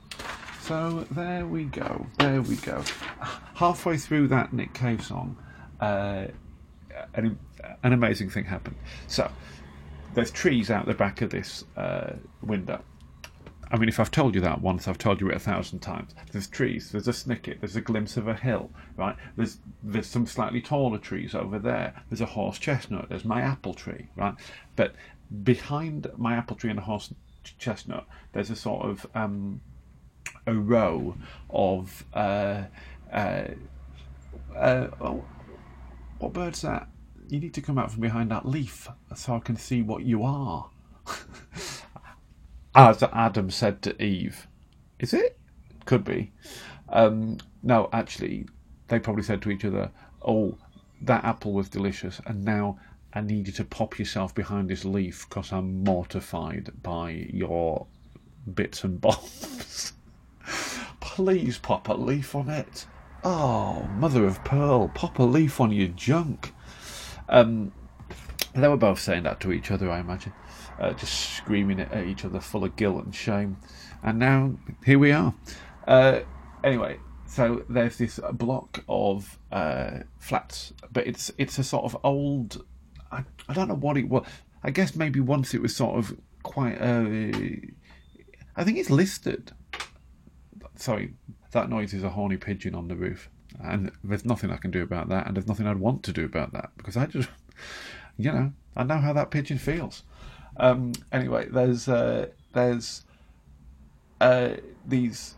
So 0.60 1.06
there 1.10 1.46
we 1.46 1.64
go. 1.64 2.06
There 2.18 2.42
we 2.42 2.56
go. 2.56 2.82
Halfway 3.54 3.96
through 3.96 4.28
that 4.28 4.52
Nick 4.52 4.74
Cave 4.74 5.02
song, 5.02 5.36
uh, 5.80 6.26
an, 7.14 7.38
an 7.82 7.92
amazing 7.92 8.30
thing 8.30 8.44
happened. 8.44 8.76
So 9.06 9.30
there's 10.14 10.30
trees 10.30 10.70
out 10.70 10.86
the 10.86 10.94
back 10.94 11.22
of 11.22 11.30
this 11.30 11.64
uh, 11.76 12.14
window. 12.42 12.82
I 13.72 13.76
mean, 13.76 13.88
if 13.88 14.00
I've 14.00 14.10
told 14.10 14.34
you 14.34 14.40
that 14.40 14.60
once, 14.60 14.88
I've 14.88 14.98
told 14.98 15.20
you 15.20 15.30
it 15.30 15.36
a 15.36 15.40
thousand 15.40 15.78
times. 15.78 16.14
There's 16.32 16.48
trees, 16.48 16.90
there's 16.90 17.06
a 17.06 17.12
snicket, 17.12 17.60
there's 17.60 17.76
a 17.76 17.80
glimpse 17.80 18.16
of 18.16 18.26
a 18.26 18.34
hill, 18.34 18.70
right? 18.96 19.16
There's 19.36 19.58
there's 19.82 20.08
some 20.08 20.26
slightly 20.26 20.60
taller 20.60 20.98
trees 20.98 21.34
over 21.34 21.58
there. 21.58 21.94
There's 22.08 22.20
a 22.20 22.26
horse 22.26 22.58
chestnut. 22.58 23.08
There's 23.08 23.24
my 23.24 23.42
apple 23.42 23.74
tree, 23.74 24.08
right? 24.16 24.34
But 24.74 24.94
behind 25.44 26.08
my 26.16 26.34
apple 26.34 26.56
tree 26.56 26.70
and 26.70 26.78
the 26.78 26.82
horse 26.82 27.14
chestnut, 27.58 28.06
there's 28.32 28.50
a 28.50 28.56
sort 28.56 28.86
of 28.86 29.06
um, 29.14 29.60
a 30.46 30.54
row 30.54 31.14
of 31.48 32.04
uh, 32.12 32.64
uh, 33.12 33.44
uh, 34.56 34.88
oh, 35.00 35.24
what 36.18 36.32
bird's 36.32 36.62
that? 36.62 36.88
You 37.28 37.38
need 37.38 37.54
to 37.54 37.60
come 37.60 37.78
out 37.78 37.92
from 37.92 38.00
behind 38.00 38.32
that 38.32 38.46
leaf 38.46 38.88
so 39.14 39.34
I 39.34 39.38
can 39.38 39.56
see 39.56 39.82
what 39.82 40.02
you 40.02 40.24
are. 40.24 40.70
As 42.74 43.02
Adam 43.02 43.50
said 43.50 43.82
to 43.82 44.02
Eve. 44.02 44.46
Is 44.98 45.12
it? 45.12 45.36
Could 45.86 46.04
be. 46.04 46.30
Um, 46.88 47.38
no, 47.62 47.88
actually, 47.92 48.46
they 48.88 48.98
probably 48.98 49.22
said 49.22 49.42
to 49.42 49.50
each 49.50 49.64
other, 49.64 49.90
Oh, 50.22 50.56
that 51.02 51.24
apple 51.24 51.52
was 51.52 51.68
delicious, 51.68 52.20
and 52.26 52.44
now 52.44 52.78
I 53.12 53.22
need 53.22 53.46
you 53.46 53.52
to 53.54 53.64
pop 53.64 53.98
yourself 53.98 54.34
behind 54.34 54.68
this 54.68 54.84
leaf 54.84 55.26
because 55.28 55.52
I'm 55.52 55.82
mortified 55.82 56.70
by 56.82 57.28
your 57.32 57.86
bits 58.54 58.84
and 58.84 59.00
bobs. 59.00 59.92
Please 61.00 61.58
pop 61.58 61.88
a 61.88 61.94
leaf 61.94 62.34
on 62.34 62.48
it. 62.48 62.86
Oh, 63.24 63.88
mother 63.96 64.24
of 64.24 64.42
pearl, 64.44 64.88
pop 64.94 65.18
a 65.18 65.22
leaf 65.22 65.60
on 65.60 65.72
your 65.72 65.88
junk. 65.88 66.52
Um, 67.28 67.72
they 68.54 68.68
were 68.68 68.76
both 68.76 69.00
saying 69.00 69.24
that 69.24 69.40
to 69.40 69.52
each 69.52 69.70
other, 69.70 69.90
I 69.90 70.00
imagine, 70.00 70.32
uh, 70.80 70.92
just 70.94 71.36
screaming 71.36 71.80
at 71.80 72.06
each 72.06 72.24
other, 72.24 72.40
full 72.40 72.64
of 72.64 72.74
guilt 72.76 73.04
and 73.04 73.14
shame. 73.14 73.58
And 74.02 74.18
now 74.18 74.54
here 74.84 74.98
we 74.98 75.12
are. 75.12 75.34
Uh, 75.86 76.20
anyway, 76.64 76.98
so 77.26 77.64
there's 77.68 77.98
this 77.98 78.18
block 78.32 78.82
of 78.88 79.38
uh, 79.52 80.00
flats, 80.18 80.72
but 80.92 81.06
it's 81.06 81.30
it's 81.38 81.58
a 81.58 81.64
sort 81.64 81.84
of 81.84 81.96
old. 82.02 82.64
I, 83.12 83.24
I 83.48 83.52
don't 83.52 83.68
know 83.68 83.74
what 83.74 83.96
it 83.96 84.08
was. 84.08 84.26
I 84.62 84.70
guess 84.70 84.96
maybe 84.96 85.20
once 85.20 85.54
it 85.54 85.62
was 85.62 85.76
sort 85.76 85.98
of 85.98 86.16
quite. 86.42 86.80
Uh, 86.80 87.30
I 88.56 88.64
think 88.64 88.78
it's 88.78 88.90
listed. 88.90 89.52
Sorry, 90.76 91.12
that 91.52 91.68
noise 91.68 91.92
is 91.92 92.02
a 92.02 92.10
horny 92.10 92.38
pigeon 92.38 92.74
on 92.74 92.88
the 92.88 92.96
roof, 92.96 93.28
and 93.62 93.92
there's 94.02 94.24
nothing 94.24 94.50
I 94.50 94.56
can 94.56 94.70
do 94.70 94.82
about 94.82 95.08
that, 95.10 95.26
and 95.26 95.36
there's 95.36 95.46
nothing 95.46 95.66
I'd 95.66 95.78
want 95.78 96.02
to 96.04 96.12
do 96.12 96.24
about 96.24 96.52
that 96.54 96.70
because 96.78 96.96
I 96.96 97.06
just, 97.06 97.28
you 98.16 98.32
know, 98.32 98.52
I 98.76 98.84
know 98.84 98.98
how 98.98 99.12
that 99.12 99.30
pigeon 99.30 99.58
feels. 99.58 100.04
Um, 100.56 100.92
anyway, 101.12 101.48
there's 101.50 101.88
uh, 101.88 102.28
there's 102.52 103.04
uh, 104.20 104.54
these 104.86 105.34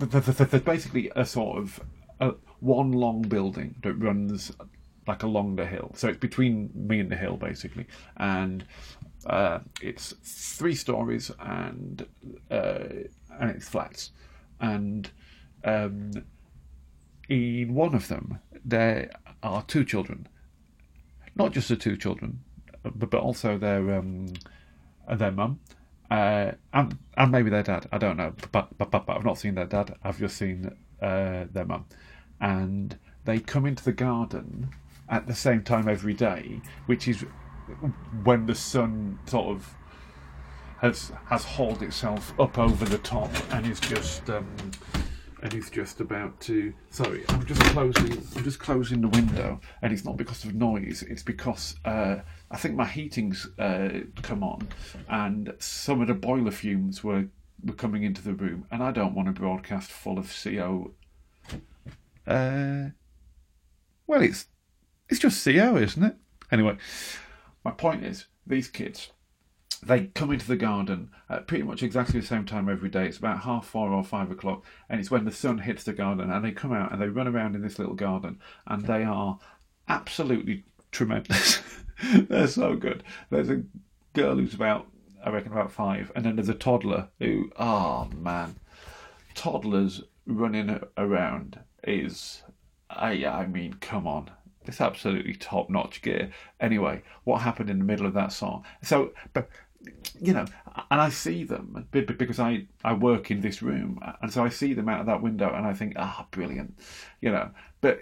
th- 0.00 0.10
th- 0.10 0.24
th- 0.24 0.50
there's 0.50 0.62
basically 0.62 1.10
a 1.14 1.24
sort 1.24 1.58
of 1.58 1.80
uh, 2.20 2.32
one 2.60 2.92
long 2.92 3.22
building 3.22 3.76
that 3.82 3.94
runs 3.94 4.52
like 5.06 5.22
along 5.22 5.56
the 5.56 5.66
hill. 5.66 5.92
So 5.94 6.08
it's 6.08 6.18
between 6.18 6.70
me 6.74 7.00
and 7.00 7.10
the 7.10 7.16
hill 7.16 7.36
basically, 7.36 7.86
and 8.16 8.64
uh, 9.26 9.60
it's 9.80 10.14
three 10.22 10.74
stories 10.74 11.30
and 11.40 12.06
uh, 12.50 12.78
and 13.40 13.50
it's 13.50 13.68
flats, 13.68 14.10
and 14.60 15.10
um, 15.64 16.12
in 17.28 17.74
one 17.74 17.94
of 17.94 18.08
them 18.08 18.38
there 18.64 19.10
are 19.42 19.62
two 19.62 19.84
children, 19.84 20.28
not 21.36 21.52
just 21.52 21.68
the 21.68 21.76
two 21.76 21.96
children, 21.96 22.40
but, 22.94 23.10
but 23.10 23.20
also 23.20 23.58
their 23.58 23.94
um, 23.96 24.32
their 25.12 25.32
mum. 25.32 25.60
Uh, 26.10 26.52
and 26.72 26.96
and 27.16 27.30
maybe 27.32 27.50
their 27.50 27.62
dad. 27.62 27.86
I 27.92 27.98
don't 27.98 28.16
know, 28.16 28.32
but 28.52 28.78
but, 28.78 28.90
but, 28.90 29.06
but 29.06 29.16
I've 29.16 29.24
not 29.24 29.38
seen 29.38 29.54
their 29.54 29.66
dad. 29.66 29.94
I've 30.02 30.18
just 30.18 30.36
seen 30.36 30.74
uh, 31.02 31.44
their 31.52 31.66
mum, 31.66 31.84
and 32.40 32.98
they 33.24 33.40
come 33.40 33.66
into 33.66 33.84
the 33.84 33.92
garden 33.92 34.70
at 35.08 35.26
the 35.26 35.34
same 35.34 35.62
time 35.62 35.88
every 35.88 36.14
day, 36.14 36.60
which 36.86 37.08
is 37.08 37.24
when 38.24 38.46
the 38.46 38.54
sun 38.54 39.18
sort 39.26 39.48
of 39.48 39.74
has 40.80 41.12
has 41.26 41.44
hauled 41.44 41.82
itself 41.82 42.32
up 42.38 42.58
over 42.58 42.84
the 42.84 42.98
top 42.98 43.30
and 43.50 43.66
is 43.66 43.80
just 43.80 44.30
um, 44.30 44.46
and 45.42 45.52
he's 45.52 45.70
just 45.70 46.00
about 46.00 46.40
to. 46.42 46.72
Sorry, 46.90 47.24
I'm 47.28 47.44
just 47.46 47.60
closing. 47.62 48.22
I'm 48.36 48.44
just 48.44 48.58
closing 48.58 49.00
the 49.00 49.08
window, 49.08 49.60
and 49.82 49.92
it's 49.92 50.04
not 50.04 50.16
because 50.16 50.44
of 50.44 50.54
noise. 50.54 51.02
It's 51.02 51.22
because 51.22 51.76
uh, 51.84 52.16
I 52.50 52.56
think 52.56 52.74
my 52.74 52.86
heating's 52.86 53.46
uh, 53.58 54.00
come 54.22 54.42
on, 54.42 54.68
and 55.08 55.54
some 55.58 56.00
of 56.00 56.08
the 56.08 56.14
boiler 56.14 56.50
fumes 56.50 57.04
were 57.04 57.26
were 57.64 57.74
coming 57.74 58.02
into 58.02 58.22
the 58.22 58.34
room, 58.34 58.66
and 58.70 58.82
I 58.82 58.90
don't 58.90 59.14
want 59.14 59.26
to 59.26 59.32
broadcast 59.32 59.90
full 59.90 60.18
of 60.18 60.34
CO. 60.42 60.94
Uh, 62.26 62.90
well, 64.06 64.22
it's 64.22 64.46
it's 65.08 65.20
just 65.20 65.44
CO, 65.44 65.76
isn't 65.76 66.02
it? 66.02 66.16
Anyway, 66.50 66.76
my 67.64 67.70
point 67.70 68.04
is 68.04 68.26
these 68.46 68.68
kids 68.68 69.10
they 69.80 70.06
come 70.06 70.32
into 70.32 70.46
the 70.46 70.56
garden 70.56 71.10
at 71.28 71.46
pretty 71.46 71.62
much 71.64 71.82
exactly 71.82 72.20
the 72.20 72.26
same 72.26 72.44
time 72.44 72.68
every 72.68 72.88
day. 72.88 73.06
It's 73.06 73.18
about 73.18 73.42
half 73.42 73.66
four 73.66 73.90
or 73.90 74.02
five 74.02 74.30
o'clock, 74.30 74.64
and 74.88 75.00
it's 75.00 75.10
when 75.10 75.24
the 75.24 75.32
sun 75.32 75.58
hits 75.58 75.84
the 75.84 75.92
garden, 75.92 76.30
and 76.30 76.44
they 76.44 76.52
come 76.52 76.72
out 76.72 76.92
and 76.92 77.00
they 77.00 77.08
run 77.08 77.28
around 77.28 77.54
in 77.54 77.62
this 77.62 77.78
little 77.78 77.94
garden, 77.94 78.40
and 78.66 78.86
they 78.86 79.04
are 79.04 79.38
absolutely 79.88 80.64
tremendous. 80.90 81.60
They're 82.02 82.46
so 82.46 82.76
good. 82.76 83.02
There's 83.30 83.50
a 83.50 83.62
girl 84.14 84.36
who's 84.36 84.54
about, 84.54 84.86
I 85.24 85.30
reckon, 85.30 85.52
about 85.52 85.72
five, 85.72 86.12
and 86.14 86.24
then 86.24 86.36
there's 86.36 86.48
a 86.48 86.54
toddler 86.54 87.08
who, 87.18 87.50
oh 87.56 88.08
man, 88.16 88.56
toddlers 89.34 90.02
running 90.26 90.80
around 90.96 91.60
is, 91.84 92.42
I, 92.90 93.24
I 93.24 93.46
mean, 93.46 93.74
come 93.74 94.06
on. 94.06 94.30
It's 94.66 94.82
absolutely 94.82 95.34
top 95.34 95.70
notch 95.70 96.02
gear. 96.02 96.30
Anyway, 96.60 97.02
what 97.24 97.40
happened 97.40 97.70
in 97.70 97.78
the 97.78 97.84
middle 97.86 98.04
of 98.04 98.12
that 98.14 98.32
song? 98.32 98.64
So, 98.82 99.12
but 99.32 99.48
you 100.20 100.32
know, 100.32 100.46
and 100.90 101.00
I 101.00 101.10
see 101.10 101.44
them 101.44 101.86
because 101.92 102.40
I, 102.40 102.66
I 102.84 102.94
work 102.94 103.30
in 103.30 103.40
this 103.40 103.62
room, 103.62 104.00
and 104.20 104.32
so 104.32 104.44
I 104.44 104.48
see 104.48 104.74
them 104.74 104.88
out 104.88 105.00
of 105.00 105.06
that 105.06 105.22
window, 105.22 105.52
and 105.52 105.66
I 105.66 105.72
think, 105.72 105.94
ah, 105.96 106.26
brilliant, 106.30 106.78
you 107.20 107.30
know. 107.30 107.50
But 107.80 108.00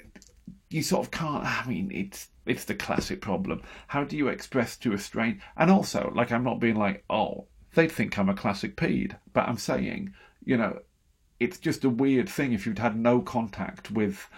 you 0.71 0.83
sort 0.83 1.05
of 1.05 1.11
can't. 1.11 1.45
I 1.45 1.65
mean, 1.69 1.91
it's 1.93 2.29
it's 2.47 2.65
the 2.65 2.75
classic 2.75 3.21
problem. 3.21 3.63
How 3.89 4.05
do 4.05 4.17
you 4.17 4.29
express 4.29 4.77
to 4.79 4.93
a 4.93 4.99
stranger? 4.99 5.41
And 5.57 5.71
also, 5.71 6.13
like, 6.15 6.33
I'm 6.33 6.45
not 6.45 6.61
being 6.61 6.77
like, 6.77 7.05
oh, 7.11 7.47
they'd 7.75 7.93
think 7.93 8.19
I'm 8.19 8.29
a 8.29 8.35
classic 8.35 8.77
peed, 8.77 9.17
but 9.33 9.49
I'm 9.49 9.59
saying, 9.59 10.15
you 10.45 10.57
know, 10.57 10.79
it's 11.39 11.59
just 11.59 11.85
a 11.85 11.91
weird 11.91 12.29
thing 12.29 12.53
if 12.53 12.67
you'd 12.67 12.79
had 12.79 12.97
no 12.97 13.21
contact 13.21 13.91
with 13.91 14.29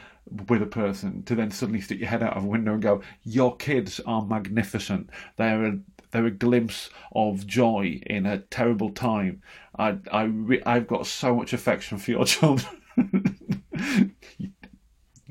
with 0.46 0.60
a 0.60 0.66
person 0.66 1.22
to 1.22 1.34
then 1.34 1.50
suddenly 1.50 1.80
stick 1.80 1.98
your 1.98 2.08
head 2.08 2.22
out 2.22 2.36
of 2.36 2.44
a 2.44 2.48
window 2.48 2.74
and 2.74 2.82
go, 2.82 3.00
"Your 3.22 3.56
kids 3.56 4.00
are 4.00 4.26
magnificent. 4.26 5.08
They're 5.36 5.78
they're 6.10 6.26
a 6.26 6.30
glimpse 6.30 6.90
of 7.12 7.46
joy 7.46 8.00
in 8.06 8.26
a 8.26 8.38
terrible 8.38 8.90
time. 8.90 9.42
I 9.78 9.98
I 10.12 10.24
re- 10.24 10.62
I've 10.64 10.86
got 10.86 11.06
so 11.06 11.34
much 11.34 11.52
affection 11.52 11.98
for 11.98 12.10
your 12.10 12.24
children." 12.26 12.74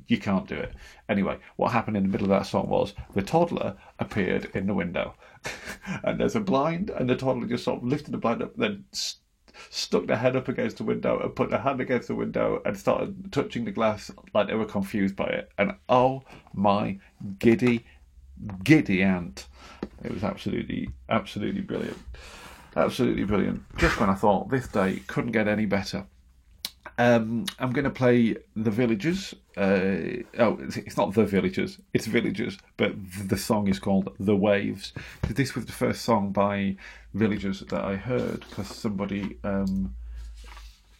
you 0.07 0.17
can't 0.17 0.47
do 0.47 0.55
it. 0.55 0.73
Anyway, 1.09 1.37
what 1.57 1.71
happened 1.71 1.97
in 1.97 2.03
the 2.03 2.09
middle 2.09 2.25
of 2.25 2.39
that 2.39 2.45
song 2.47 2.67
was 2.69 2.93
the 3.13 3.21
toddler 3.21 3.75
appeared 3.99 4.49
in 4.53 4.67
the 4.67 4.73
window, 4.73 5.13
and 6.03 6.19
there's 6.19 6.35
a 6.35 6.39
blind, 6.39 6.89
and 6.89 7.09
the 7.09 7.15
toddler 7.15 7.47
just 7.47 7.63
sort 7.63 7.77
of 7.77 7.87
lifted 7.87 8.11
the 8.11 8.17
blind 8.17 8.41
up, 8.41 8.55
then 8.55 8.85
st- 8.91 9.21
stuck 9.69 10.05
their 10.05 10.17
head 10.17 10.35
up 10.35 10.47
against 10.47 10.77
the 10.77 10.83
window 10.83 11.19
and 11.19 11.35
put 11.35 11.49
their 11.49 11.59
hand 11.59 11.81
against 11.81 12.07
the 12.07 12.15
window 12.15 12.61
and 12.65 12.77
started 12.77 13.31
touching 13.31 13.65
the 13.65 13.71
glass 13.71 14.11
like 14.33 14.47
they 14.47 14.55
were 14.55 14.65
confused 14.65 15.15
by 15.15 15.25
it. 15.25 15.49
And 15.57 15.73
oh 15.89 16.23
my 16.53 16.99
giddy, 17.39 17.85
giddy 18.63 19.01
aunt! 19.03 19.47
It 20.03 20.11
was 20.13 20.23
absolutely, 20.23 20.89
absolutely 21.09 21.61
brilliant. 21.61 21.97
Absolutely 22.75 23.23
brilliant. 23.23 23.63
Just 23.77 23.99
when 23.99 24.09
I 24.09 24.13
thought 24.13 24.49
this 24.49 24.67
day 24.67 25.01
couldn't 25.07 25.31
get 25.31 25.47
any 25.47 25.65
better. 25.65 26.05
Um, 26.99 27.45
I'm 27.59 27.71
going 27.73 27.83
to 27.83 27.89
play 27.91 28.35
The 28.55 28.71
Villagers. 28.71 29.33
Uh, 29.55 30.23
oh, 30.39 30.59
it's- 30.61 30.97
not 30.97 31.13
The 31.13 31.25
Villagers, 31.25 31.79
it's 31.93 32.07
Villagers, 32.07 32.57
but 32.77 32.93
the 33.27 33.37
song 33.37 33.67
is 33.67 33.79
called 33.79 34.15
The 34.19 34.35
Waves. 34.35 34.93
This 35.29 35.55
was 35.55 35.65
the 35.65 35.71
first 35.73 36.01
song 36.03 36.31
by 36.31 36.75
Villagers 37.13 37.59
that 37.61 37.83
I 37.83 37.95
heard 37.95 38.41
because 38.49 38.67
somebody. 38.67 39.37
Um, 39.43 39.95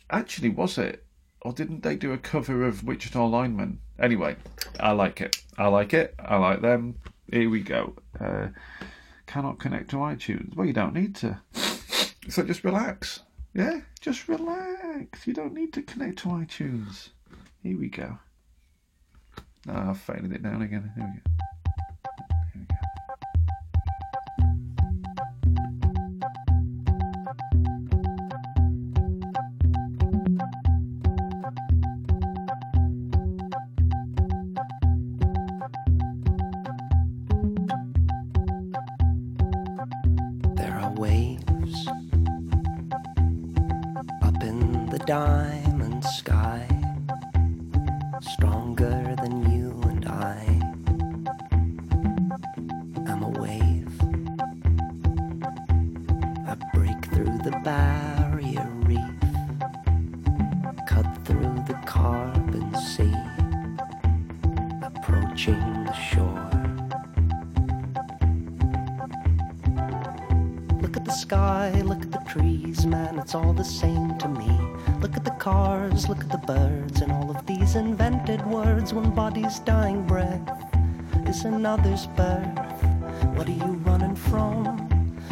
actually, 0.10 0.50
was 0.50 0.78
it? 0.78 1.04
Or 1.42 1.54
didn't 1.54 1.84
they 1.84 1.96
do 1.96 2.12
a 2.14 2.18
cover 2.18 2.66
of 2.66 2.84
Wichita 2.84 3.26
Lineman? 3.26 3.80
Anyway, 4.00 4.36
I 4.80 4.92
like 4.92 5.22
it. 5.22 5.42
I 5.58 5.68
like 5.68 5.94
it. 5.94 6.14
I 6.20 6.36
like 6.38 6.62
them. 6.62 6.96
Here 7.32 7.50
we 7.50 7.62
go. 7.62 7.94
Uh, 8.20 8.48
cannot 9.26 9.60
connect 9.60 9.90
to 9.92 9.98
iTunes. 9.98 10.56
Well, 10.56 10.66
you 10.68 10.74
don't 10.74 10.94
need 10.94 11.16
to. 11.18 11.40
So 12.30 12.44
just 12.44 12.66
relax. 12.66 13.22
Yeah, 13.54 13.80
just 14.02 14.28
relax. 14.28 15.26
You 15.26 15.34
don't 15.34 15.54
need 15.54 15.72
to 15.74 15.82
connect 15.82 16.20
to 16.20 16.28
iTunes. 16.28 17.08
Here 17.64 17.78
we 17.80 17.88
go. 17.88 18.20
Ah, 19.70 19.92
I've 19.92 20.00
faded 20.00 20.34
it 20.34 20.44
down 20.44 20.62
again. 20.62 20.92
Here 20.96 21.06
we 21.06 21.22
go. 21.22 21.46
It's 73.28 73.36
all 73.36 73.52
the 73.52 73.62
same 73.62 74.18
to 74.20 74.30
me. 74.30 74.50
Look 75.02 75.18
at 75.18 75.26
the 75.26 75.32
cars, 75.32 76.08
look 76.08 76.22
at 76.22 76.32
the 76.32 76.38
birds, 76.38 77.02
and 77.02 77.12
all 77.12 77.30
of 77.30 77.46
these 77.46 77.76
invented 77.76 78.46
words. 78.46 78.94
One 78.94 79.12
body's 79.12 79.60
dying 79.60 80.08
breath 80.08 80.50
is 81.28 81.44
another's 81.44 82.08
birth. 82.08 82.58
What 83.36 83.50
are 83.50 83.60
you 83.66 83.74
running 83.84 84.16
from? 84.16 84.64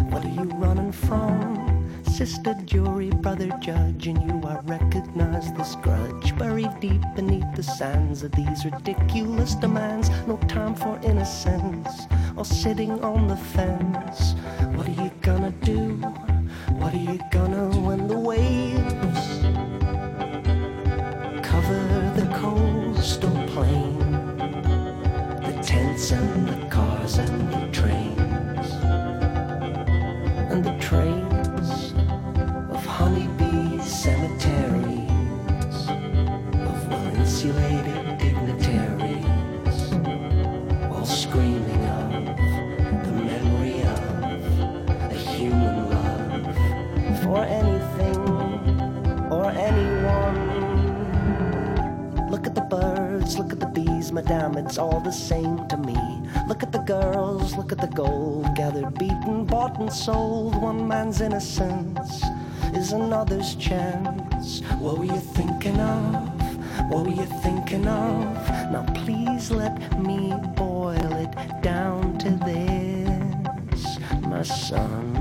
What 0.10 0.26
are 0.26 0.36
you 0.42 0.44
running 0.56 0.92
from? 0.92 1.90
Sister 2.04 2.54
jury, 2.66 3.12
brother 3.12 3.50
judge, 3.62 4.08
and 4.08 4.22
you 4.24 4.46
I 4.46 4.60
recognize 4.66 5.54
this 5.54 5.76
grudge 5.76 6.38
buried 6.38 6.78
deep 6.82 7.02
beneath 7.16 7.50
the 7.56 7.64
sands 7.64 8.24
of 8.24 8.34
these 8.34 8.66
ridiculous 8.66 9.56
demands. 9.56 10.10
No 10.28 10.36
time 10.50 10.76
for 10.76 11.00
innocence 11.02 12.08
or 12.36 12.44
sitting 12.44 13.02
on 13.04 13.30
the 13.30 13.38
fence. 13.38 14.34
What 14.76 14.88
are 14.90 15.04
you 15.04 15.12
gonna 15.22 15.52
do? 15.64 15.96
What 16.78 16.94
are 16.94 16.98
you 16.98 17.20
gonna 17.32 17.75
madame, 54.16 54.56
it's 54.56 54.78
all 54.78 55.02
the 55.02 55.12
same 55.12 55.68
to 55.68 55.76
me. 55.76 55.98
Look 56.48 56.64
at 56.64 56.72
the 56.72 56.80
girls, 56.80 57.58
look 57.58 57.74
at 57.74 57.82
the 57.82 57.88
gold, 57.88 58.56
gathered, 58.56 58.98
beaten, 58.98 59.44
bought, 59.44 59.78
and 59.78 59.92
sold. 59.92 60.56
One 60.56 60.88
man's 60.88 61.20
innocence 61.20 62.24
is 62.74 62.94
another's 62.94 63.56
chance. 63.56 64.62
What 64.80 65.00
were 65.00 65.06
you 65.06 65.20
thinking 65.20 65.78
of? 65.82 66.90
What 66.90 67.06
were 67.06 67.12
you 67.12 67.26
thinking 67.44 67.88
of? 67.88 68.24
Now 68.72 68.86
please 69.04 69.52
let 69.52 69.76
me 70.02 70.34
boil 70.56 71.12
it 71.24 71.62
down 71.62 72.18
to 72.20 72.30
this, 72.48 74.00
my 74.22 74.44
son. 74.44 75.12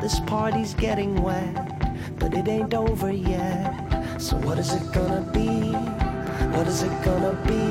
This 0.00 0.20
party's 0.20 0.72
getting 0.72 1.22
wet, 1.22 2.18
but 2.18 2.32
it 2.32 2.48
ain't 2.48 2.72
over 2.72 3.12
yet. 3.12 3.74
So 4.18 4.38
what 4.38 4.58
is 4.58 4.72
it 4.72 4.90
gonna 4.92 5.30
be? 5.34 5.93
What 6.54 6.68
is 6.68 6.82
it 6.84 7.02
gonna 7.02 7.32
be? 7.48 7.64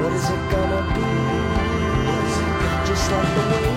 What 0.00 0.12
is 0.12 0.30
it 0.30 0.50
gonna 0.52 0.82
be? 0.94 1.10
Just 2.86 3.10
like 3.10 3.34
the 3.34 3.42
waves 3.50 3.69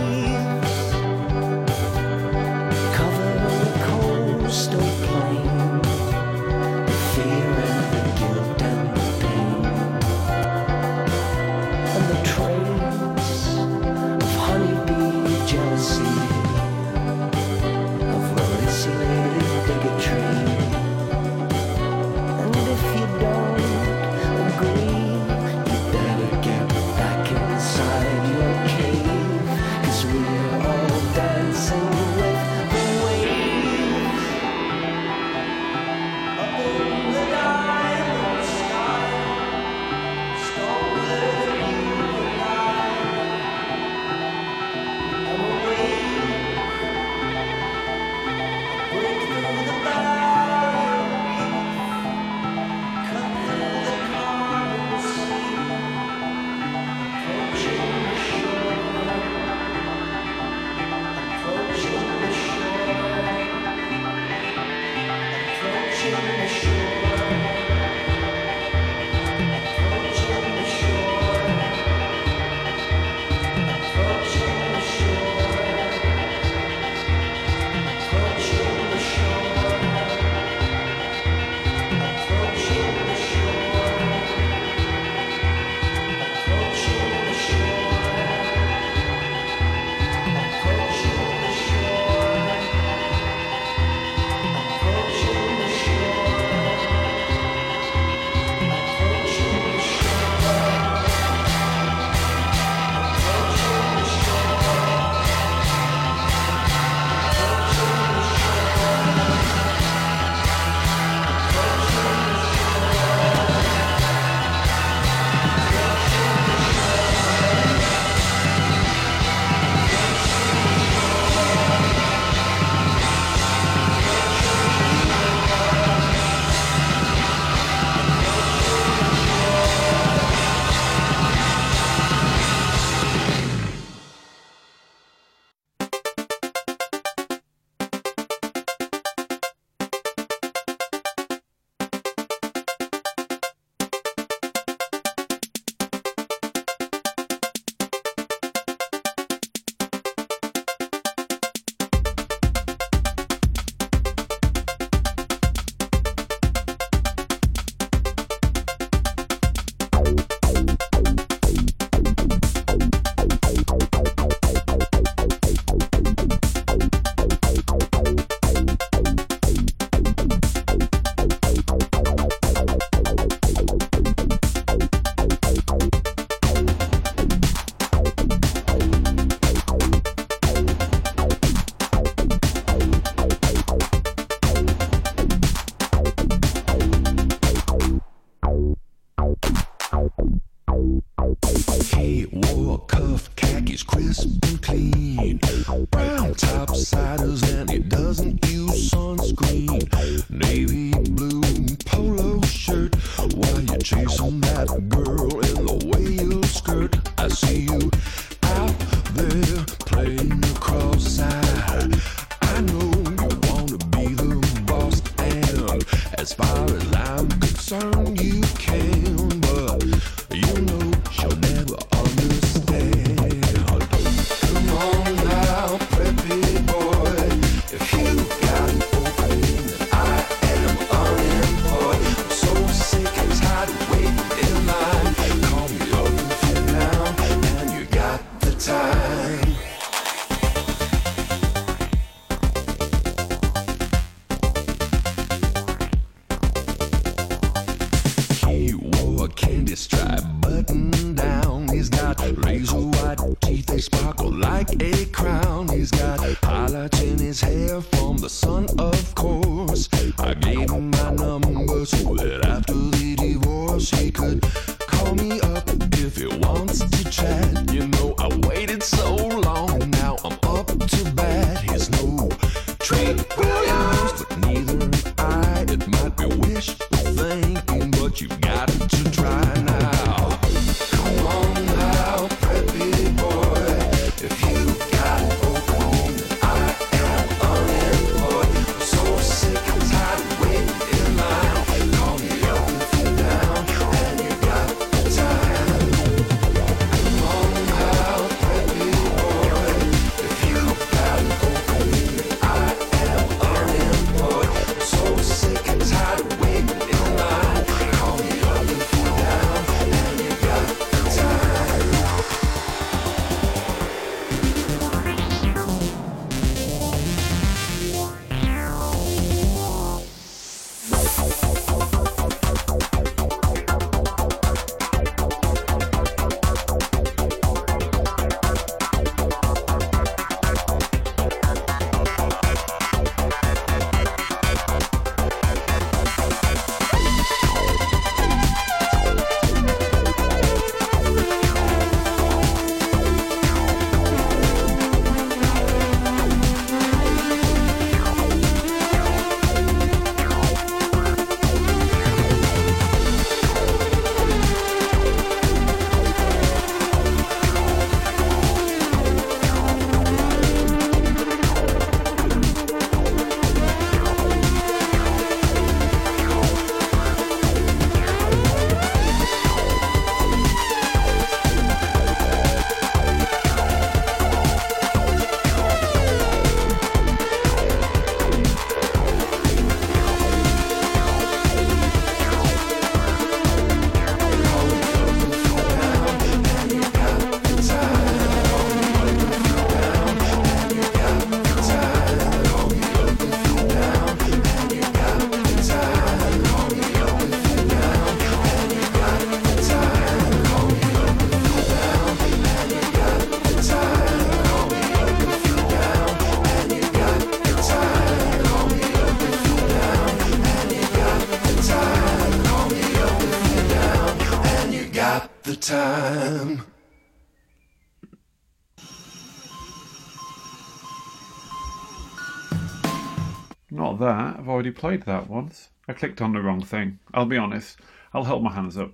already 424.64 424.80
played 424.80 425.04
that 425.04 425.30
once. 425.30 425.72
I 425.90 425.94
clicked 425.94 426.22
on 426.22 426.32
the 426.32 426.40
wrong 426.40 426.64
thing. 426.64 427.00
I'll 427.14 427.26
be 427.26 427.36
honest. 427.36 427.82
I'll 428.14 428.24
hold 428.24 428.44
my 428.44 428.54
hands 428.54 428.78
up. 428.78 428.94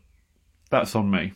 That's 0.71 0.95
on 0.95 1.11
me. 1.11 1.33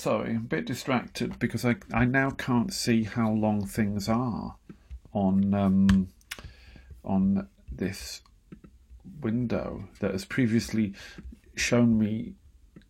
Sorry, 0.00 0.30
I'm 0.30 0.36
a 0.36 0.40
bit 0.40 0.66
distracted 0.66 1.38
because 1.38 1.64
I 1.64 1.76
I 1.92 2.04
now 2.06 2.30
can't 2.30 2.72
see 2.72 3.04
how 3.04 3.30
long 3.30 3.66
things 3.66 4.08
are 4.08 4.56
on 5.12 5.54
um, 5.54 6.08
on 7.04 7.48
this 7.70 8.22
window 9.20 9.84
that 10.00 10.12
has 10.12 10.24
previously 10.24 10.94
shown 11.54 11.98
me. 11.98 12.34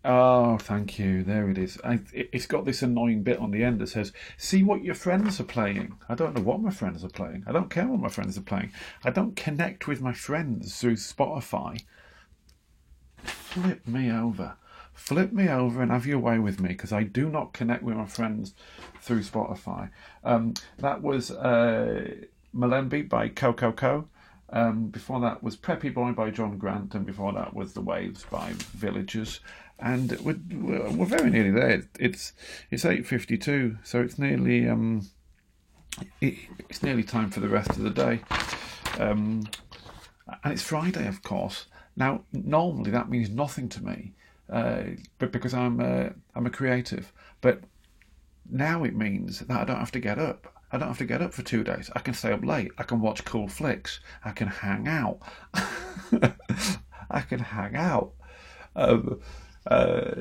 Oh, 0.03 0.57
thank 0.57 0.99
you. 0.99 1.23
There 1.23 1.51
it 1.51 1.59
is. 1.59 1.79
I, 1.85 1.95
it- 2.15 2.31
it's 2.33 2.47
got 2.47 2.65
this 2.65 2.81
annoying 2.83 3.23
bit 3.23 3.39
on 3.39 3.51
the 3.51 3.65
end 3.65 3.81
that 3.81 3.89
says, 3.89 4.13
"See 4.39 4.63
what 4.63 4.85
your 4.85 4.95
friends 4.95 5.41
are 5.41 5.45
playing." 5.45 5.95
I 6.09 6.15
don't 6.15 6.35
know 6.35 6.43
what 6.43 6.61
my 6.63 6.71
friends 6.71 7.05
are 7.05 7.09
playing. 7.09 7.45
I 7.47 7.53
don't 7.53 7.71
care 7.71 7.87
what 7.89 8.01
my 8.01 8.09
friends 8.09 8.39
are 8.39 8.43
playing. 8.43 8.73
I 9.05 9.11
don't 9.11 9.37
connect 9.37 9.89
with 9.89 10.01
my 10.01 10.13
friends 10.13 10.81
through 10.81 10.97
Spotify. 10.97 11.83
Flip 13.19 13.87
me 13.87 14.11
over. 14.11 14.55
Flip 15.01 15.33
me 15.33 15.49
over 15.49 15.83
and 15.83 15.91
have 15.91 16.07
your 16.07 16.21
way 16.21 16.39
with 16.39 16.61
me 16.61 16.69
because 16.69 16.93
I 16.93 17.03
do 17.03 17.29
not 17.29 17.53
connect 17.53 17.83
with 17.83 17.97
my 17.97 18.07
friends 18.07 18.55
through 19.01 19.23
Spotify. 19.23 19.91
Um, 20.23 20.55
that 20.79 21.03
was 21.03 21.33
uh, 21.33 22.15
by 23.09 23.29
Coco 23.29 23.73
Co. 23.73 24.09
Um, 24.51 24.89
before 24.89 25.19
that 25.21 25.43
was 25.43 25.57
Preppy 25.57 25.93
Boy 25.93 26.13
by 26.13 26.31
John 26.31 26.59
Grant, 26.59 26.95
and 26.95 27.07
before 27.07 27.33
that 27.33 27.55
was 27.55 27.73
The 27.73 27.81
Waves 27.81 28.25
by 28.31 28.53
Villagers. 28.77 29.41
And 29.81 30.13
we're, 30.21 30.39
we're 30.53 30.91
we're 30.91 31.07
very 31.07 31.31
nearly 31.31 31.51
there. 31.51 31.83
It's 31.99 32.33
it's 32.71 32.85
eight 32.85 33.07
fifty 33.07 33.39
two, 33.39 33.79
so 33.83 34.01
it's 34.01 34.19
nearly 34.19 34.69
um, 34.69 35.09
it, 36.21 36.35
it's 36.69 36.83
nearly 36.83 37.03
time 37.03 37.31
for 37.31 37.41
the 37.41 37.49
rest 37.49 37.71
of 37.71 37.83
the 37.83 37.91
day. 37.91 38.21
Um, 38.99 39.49
and 40.45 40.53
it's 40.53 40.63
Friday, 40.63 41.09
of 41.09 41.23
course. 41.23 41.67
Now, 41.97 42.23
normally 42.33 42.91
that 42.93 43.09
means 43.09 43.31
nothing 43.31 43.69
to 43.71 43.85
me, 43.85 44.13
uh, 44.51 44.83
but 45.19 45.33
because 45.33 45.55
I'm 45.55 45.81
a, 45.81 46.13
I'm 46.35 46.47
a 46.47 46.51
creative. 46.51 47.13
But 47.41 47.63
now 48.51 48.85
it 48.85 48.95
means 48.95 49.41
that 49.41 49.61
I 49.61 49.65
don't 49.65 49.79
have 49.79 49.93
to 49.93 50.01
get 50.01 50.19
up. 50.19 50.53
I 50.73 50.79
don't 50.79 50.89
have 50.89 50.99
to 50.99 51.05
get 51.05 51.23
up 51.23 51.33
for 51.33 51.43
two 51.43 51.65
days. 51.65 51.91
I 51.95 52.01
can 52.01 52.15
stay 52.15 52.33
up 52.33 52.45
late. 52.45 52.71
I 52.79 52.85
can 52.85 53.01
watch 53.01 53.25
cool 53.25 53.49
flicks. 53.49 54.01
I 54.25 54.31
can 54.31 54.49
hang 54.49 54.87
out. 54.87 55.19
I 57.11 57.21
can 57.23 57.41
hang 57.41 57.75
out. 57.75 58.13
Um, 58.77 59.21
uh, 59.67 60.13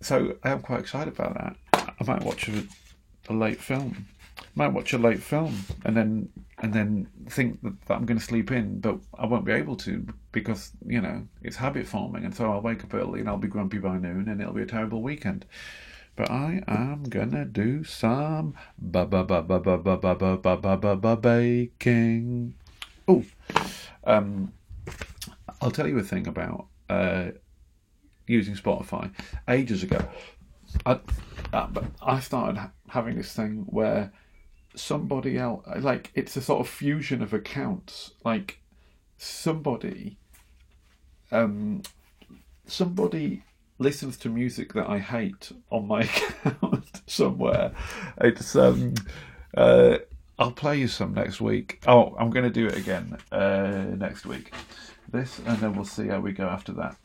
so 0.00 0.36
I 0.42 0.50
am 0.50 0.60
quite 0.60 0.80
excited 0.80 1.14
about 1.14 1.34
that. 1.34 1.56
I 1.72 2.04
might 2.06 2.22
watch 2.22 2.48
a, 2.48 2.64
a 3.28 3.32
late 3.32 3.60
film. 3.60 4.06
Might 4.56 4.68
watch 4.68 4.92
a 4.92 4.98
late 4.98 5.22
film 5.22 5.54
and 5.84 5.96
then 5.96 6.28
and 6.58 6.72
then 6.72 7.08
think 7.28 7.60
that, 7.62 7.74
that 7.86 7.94
I'm 7.94 8.06
going 8.06 8.18
to 8.18 8.24
sleep 8.24 8.50
in, 8.52 8.80
but 8.80 8.98
I 9.18 9.26
won't 9.26 9.44
be 9.44 9.52
able 9.52 9.76
to 9.78 10.06
because 10.32 10.72
you 10.86 11.00
know 11.00 11.26
it's 11.42 11.56
habit 11.56 11.86
forming, 11.86 12.24
and 12.24 12.34
so 12.34 12.50
I'll 12.50 12.60
wake 12.60 12.84
up 12.84 12.94
early 12.94 13.20
and 13.20 13.28
I'll 13.28 13.36
be 13.36 13.48
grumpy 13.48 13.78
by 13.78 13.98
noon, 13.98 14.28
and 14.28 14.40
it'll 14.40 14.54
be 14.54 14.62
a 14.62 14.66
terrible 14.66 15.02
weekend. 15.02 15.44
But 16.16 16.30
I 16.30 16.62
am 16.68 17.02
gonna 17.04 17.44
do 17.44 17.82
some 17.82 18.54
ba 18.78 19.04
ba 19.04 19.24
ba 19.24 19.42
ba 19.42 19.58
ba 19.58 19.76
ba 19.78 19.96
ba 19.96 20.14
ba 20.14 20.36
ba 20.36 20.56
ba 20.56 20.76
ba 20.76 20.96
ba 20.96 21.16
baking. 21.16 22.54
Oh, 23.08 23.24
um, 24.04 24.52
I'll 25.60 25.72
tell 25.72 25.88
you 25.88 25.98
a 25.98 26.02
thing 26.02 26.28
about 26.28 26.66
uh, 26.88 27.30
using 28.26 28.54
Spotify. 28.54 29.10
Ages 29.48 29.82
ago, 29.82 30.06
I 30.86 31.00
uh, 31.52 31.66
but 31.66 31.84
I 32.00 32.20
started 32.20 32.70
having 32.88 33.16
this 33.16 33.32
thing 33.32 33.64
where 33.68 34.12
somebody 34.74 35.38
else, 35.38 35.66
like 35.80 36.10
it's 36.14 36.36
a 36.36 36.40
sort 36.42 36.60
of 36.60 36.68
fusion 36.68 37.22
of 37.22 37.32
accounts. 37.32 38.12
Like 38.24 38.60
somebody, 39.16 40.18
um, 41.30 41.82
somebody 42.66 43.42
listens 43.78 44.16
to 44.18 44.28
music 44.28 44.72
that 44.74 44.88
I 44.88 44.98
hate 44.98 45.52
on 45.70 45.86
my 45.86 46.00
account 46.44 47.02
somewhere. 47.06 47.72
It's 48.20 48.54
um, 48.56 48.94
uh, 49.56 49.98
I'll 50.38 50.52
play 50.52 50.78
you 50.78 50.88
some 50.88 51.14
next 51.14 51.40
week. 51.40 51.82
Oh, 51.86 52.14
I'm 52.18 52.30
to 52.30 52.50
do 52.50 52.66
it 52.66 52.76
again 52.76 53.16
uh, 53.30 53.86
next 53.96 54.26
week. 54.26 54.52
This, 55.12 55.38
and 55.46 55.58
then 55.58 55.74
we'll 55.74 55.84
see 55.84 56.08
how 56.08 56.20
we 56.20 56.32
go 56.32 56.46
after 56.46 56.72
that. 56.72 56.96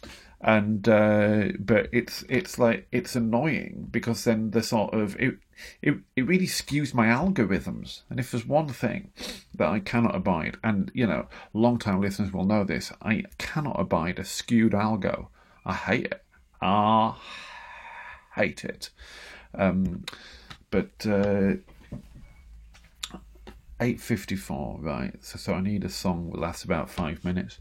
And 0.42 0.88
uh, 0.88 1.50
but 1.60 1.90
it's 1.92 2.24
it's 2.30 2.58
like 2.58 2.88
it's 2.94 3.16
annoying 3.16 3.90
because 3.92 4.24
then 4.24 4.52
the 4.52 4.64
sort 4.64 4.94
of 4.94 5.18
it, 5.20 5.38
it 5.82 5.96
it 6.16 6.26
really 6.26 6.48
skews 6.48 6.94
my 6.94 7.08
algorithms. 7.08 8.04
And 8.10 8.22
if 8.22 8.32
there's 8.32 8.46
one 8.46 8.70
thing 8.70 9.12
that 9.56 9.68
I 9.68 9.82
cannot 9.82 10.16
abide, 10.16 10.56
and 10.64 10.92
you 10.94 11.06
know, 11.06 11.28
long 11.54 11.78
time 11.78 12.00
listeners 12.00 12.32
will 12.32 12.46
know 12.46 12.64
this, 12.64 12.94
I 13.02 13.26
cannot 13.38 13.78
abide 13.78 14.18
a 14.18 14.24
skewed 14.24 14.72
algo. 14.72 15.28
I 15.66 15.74
hate 15.74 16.06
it. 16.06 16.24
I 16.62 17.16
hate 18.36 18.64
it. 18.64 18.92
Um, 19.54 20.06
but 20.72 21.06
uh, 21.06 21.56
eight 23.82 24.00
fifty 24.00 24.38
four, 24.38 24.78
right? 24.80 25.14
So, 25.22 25.38
so 25.38 25.54
I 25.54 25.62
need 25.62 25.84
a 25.84 25.90
song 25.90 26.30
that 26.32 26.40
lasts 26.40 26.64
about 26.64 26.90
five 26.90 27.26
minutes. 27.26 27.60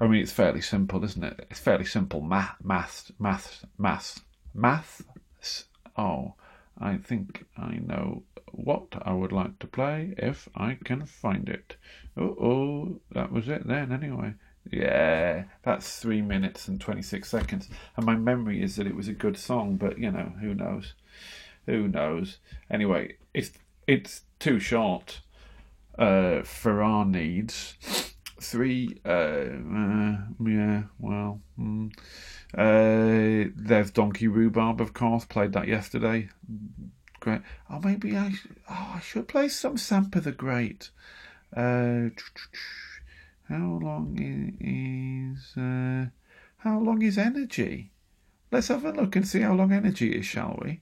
I 0.00 0.06
mean, 0.06 0.22
it's 0.22 0.32
fairly 0.32 0.60
simple, 0.60 1.04
isn't 1.04 1.24
it? 1.24 1.46
It's 1.50 1.60
fairly 1.60 1.84
simple 1.84 2.20
math, 2.20 2.56
math, 2.62 3.10
math, 3.18 3.64
math, 3.76 4.24
math. 4.54 5.02
Oh, 5.96 6.34
I 6.78 6.96
think 6.96 7.44
I 7.56 7.80
know 7.84 8.22
what 8.52 8.86
I 9.02 9.12
would 9.12 9.32
like 9.32 9.58
to 9.58 9.66
play 9.66 10.14
if 10.16 10.48
I 10.54 10.78
can 10.84 11.04
find 11.06 11.48
it. 11.48 11.76
Oh, 12.16 12.36
oh, 12.40 13.00
that 13.12 13.32
was 13.32 13.48
it 13.48 13.66
then. 13.66 13.90
Anyway, 13.92 14.34
yeah, 14.70 15.44
that's 15.64 15.98
three 15.98 16.22
minutes 16.22 16.68
and 16.68 16.80
twenty 16.80 17.02
six 17.02 17.28
seconds, 17.28 17.68
and 17.96 18.06
my 18.06 18.14
memory 18.14 18.62
is 18.62 18.76
that 18.76 18.86
it 18.86 18.94
was 18.94 19.08
a 19.08 19.12
good 19.12 19.36
song, 19.36 19.76
but 19.76 19.98
you 19.98 20.10
know, 20.10 20.32
who 20.40 20.54
knows? 20.54 20.94
Who 21.66 21.88
knows? 21.88 22.38
Anyway, 22.70 23.16
it's 23.34 23.50
it's 23.86 24.22
too 24.38 24.60
short 24.60 25.20
uh, 25.98 26.42
for 26.42 26.82
our 26.82 27.04
needs. 27.04 27.74
Three, 28.40 29.00
uh, 29.04 29.08
uh, 29.08 30.16
yeah, 30.46 30.82
well, 30.98 31.40
mm. 31.58 31.92
uh, 32.54 33.50
there's 33.56 33.90
Donkey 33.90 34.28
Rhubarb, 34.28 34.80
of 34.80 34.92
course. 34.92 35.24
Played 35.24 35.52
that 35.54 35.66
yesterday. 35.66 36.28
Great. 37.20 37.40
Oh, 37.68 37.80
maybe 37.80 38.16
I. 38.16 38.34
Oh, 38.70 38.92
I 38.96 39.00
should 39.00 39.26
play 39.26 39.48
some 39.48 39.76
Sampa 39.76 40.22
the 40.22 40.32
Great. 40.32 40.90
Uh, 41.54 42.10
how 43.48 43.78
long 43.82 44.16
is 44.60 45.56
uh, 45.56 46.06
how 46.58 46.78
long 46.78 47.02
is 47.02 47.18
energy? 47.18 47.90
Let's 48.52 48.68
have 48.68 48.84
a 48.84 48.92
look 48.92 49.16
and 49.16 49.26
see 49.26 49.40
how 49.40 49.54
long 49.54 49.72
energy 49.72 50.12
is, 50.12 50.26
shall 50.26 50.58
we? 50.62 50.80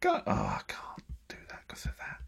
Go. 0.00 0.22
Oh, 0.26 0.30
I 0.30 0.60
can't 0.68 1.02
do 1.28 1.36
that 1.48 1.62
because 1.66 1.84
of 1.86 1.96
that. 1.98 2.21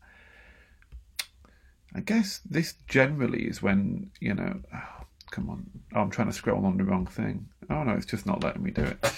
I 1.94 2.00
guess 2.00 2.40
this 2.48 2.74
generally 2.88 3.44
is 3.44 3.62
when 3.62 4.10
you 4.20 4.34
know. 4.34 4.60
Oh, 4.74 5.04
come 5.30 5.48
on! 5.48 5.70
Oh, 5.94 6.00
I'm 6.00 6.10
trying 6.10 6.28
to 6.28 6.34
scroll 6.34 6.66
on 6.66 6.76
the 6.76 6.84
wrong 6.84 7.06
thing. 7.06 7.48
Oh 7.70 7.82
no, 7.84 7.92
it's 7.92 8.06
just 8.06 8.26
not 8.26 8.42
letting 8.42 8.62
me 8.62 8.70
do 8.70 8.82
it. 8.82 8.98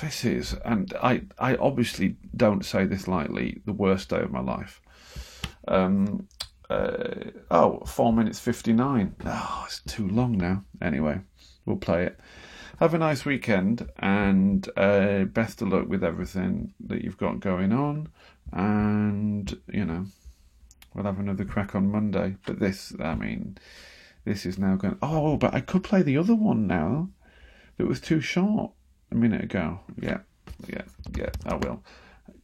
This 0.00 0.24
is, 0.24 0.54
and 0.64 0.94
I, 1.02 1.24
I 1.38 1.56
obviously 1.56 2.16
don't 2.34 2.64
say 2.64 2.86
this 2.86 3.06
lightly, 3.06 3.60
the 3.66 3.74
worst 3.74 4.08
day 4.08 4.22
of 4.22 4.32
my 4.32 4.40
life. 4.40 4.80
Um, 5.68 6.26
uh, 6.70 7.32
oh, 7.50 7.80
four 7.84 8.10
minutes 8.10 8.38
59. 8.38 9.14
Oh, 9.26 9.64
it's 9.66 9.80
too 9.80 10.08
long 10.08 10.38
now. 10.38 10.64
Anyway, 10.80 11.20
we'll 11.66 11.76
play 11.76 12.04
it. 12.04 12.18
Have 12.78 12.94
a 12.94 12.98
nice 12.98 13.26
weekend 13.26 13.90
and 13.98 14.66
uh, 14.74 15.24
best 15.24 15.60
of 15.60 15.68
luck 15.68 15.86
with 15.86 16.02
everything 16.02 16.72
that 16.86 17.02
you've 17.02 17.18
got 17.18 17.40
going 17.40 17.72
on. 17.72 18.08
And, 18.52 19.54
you 19.70 19.84
know, 19.84 20.06
we'll 20.94 21.04
have 21.04 21.18
another 21.18 21.44
crack 21.44 21.74
on 21.74 21.90
Monday. 21.90 22.36
But 22.46 22.58
this, 22.58 22.92
I 23.00 23.14
mean, 23.14 23.58
this 24.24 24.46
is 24.46 24.58
now 24.58 24.76
going. 24.76 24.98
Oh, 25.02 25.36
but 25.36 25.54
I 25.54 25.60
could 25.60 25.84
play 25.84 26.02
the 26.02 26.18
other 26.18 26.34
one 26.34 26.66
now 26.66 27.10
that 27.76 27.86
was 27.86 28.00
too 28.00 28.20
short 28.20 28.72
a 29.10 29.14
minute 29.14 29.42
ago. 29.42 29.80
Yeah, 30.00 30.18
yeah, 30.68 30.82
yeah, 31.16 31.30
I 31.46 31.56
will. 31.56 31.82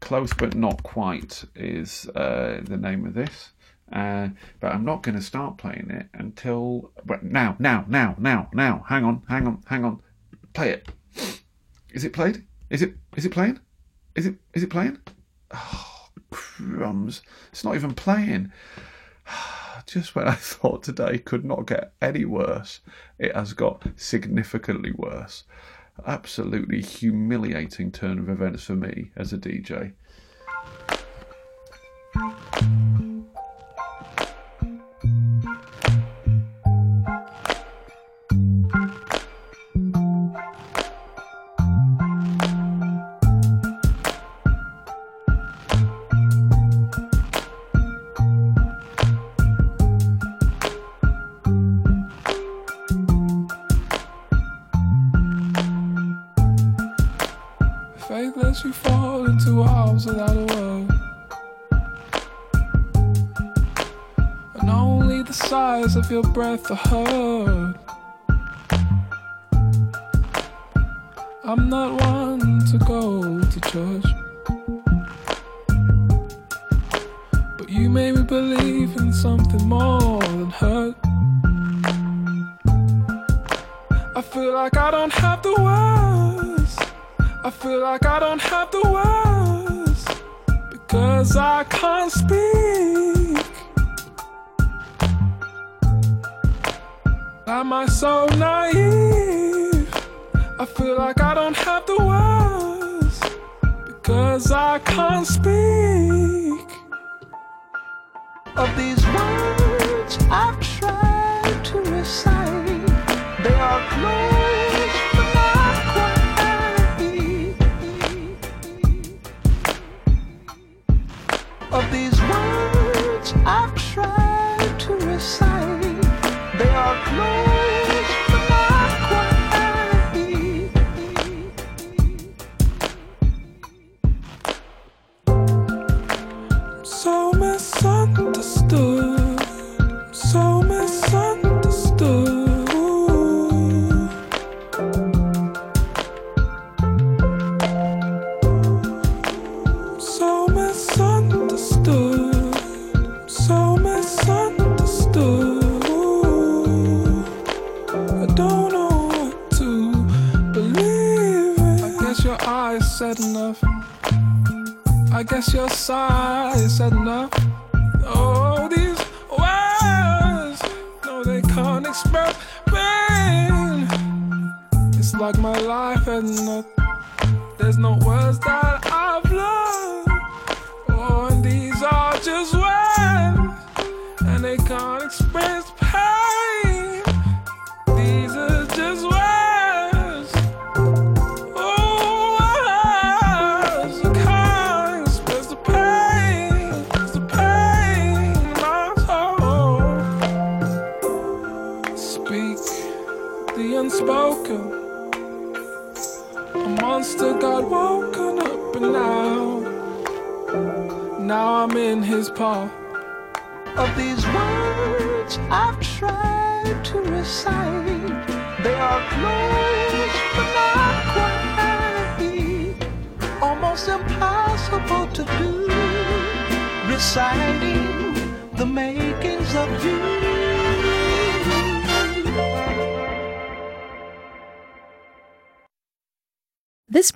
Close 0.00 0.32
but 0.32 0.54
not 0.54 0.82
quite 0.82 1.44
is 1.54 2.08
uh, 2.14 2.60
the 2.62 2.76
name 2.76 3.06
of 3.06 3.14
this. 3.14 3.52
Uh, 3.92 4.28
but 4.58 4.72
I'm 4.72 4.84
not 4.84 5.02
going 5.02 5.14
to 5.14 5.22
start 5.22 5.58
playing 5.58 5.90
it 5.90 6.08
until. 6.12 6.90
But 7.04 7.22
now, 7.22 7.56
now, 7.58 7.84
now, 7.88 8.16
now, 8.18 8.50
now. 8.52 8.84
Hang 8.88 9.04
on, 9.04 9.22
hang 9.28 9.46
on, 9.46 9.62
hang 9.66 9.84
on. 9.84 10.02
Play 10.54 10.70
it. 10.70 10.88
Is 11.92 12.04
it 12.04 12.12
played? 12.12 12.44
Is 12.68 12.82
it? 12.82 12.94
Is 13.16 13.24
it 13.24 13.32
playing? 13.32 13.60
Is 14.14 14.26
it? 14.26 14.36
Is 14.54 14.62
it 14.62 14.70
playing? 14.70 14.98
Oh, 15.52 15.95
crumbs! 16.30 17.22
It's 17.50 17.64
not 17.64 17.74
even 17.74 17.94
playing. 17.94 18.52
Just 19.86 20.14
when 20.14 20.26
I 20.26 20.34
thought 20.36 20.82
today 20.82 21.18
could 21.18 21.44
not 21.44 21.66
get 21.66 21.92
any 22.02 22.24
worse, 22.24 22.80
it 23.18 23.34
has 23.34 23.52
got 23.52 23.86
significantly 23.96 24.92
worse. 24.92 25.44
Absolutely 26.06 26.82
humiliating 26.82 27.90
turn 27.92 28.18
of 28.18 28.28
events 28.28 28.64
for 28.64 28.76
me 28.76 29.10
as 29.16 29.32
a 29.32 29.38
DJ. 29.38 29.92
your 66.16 66.32
breath, 66.32 66.70
a 66.70 66.74
hug. 66.74 67.05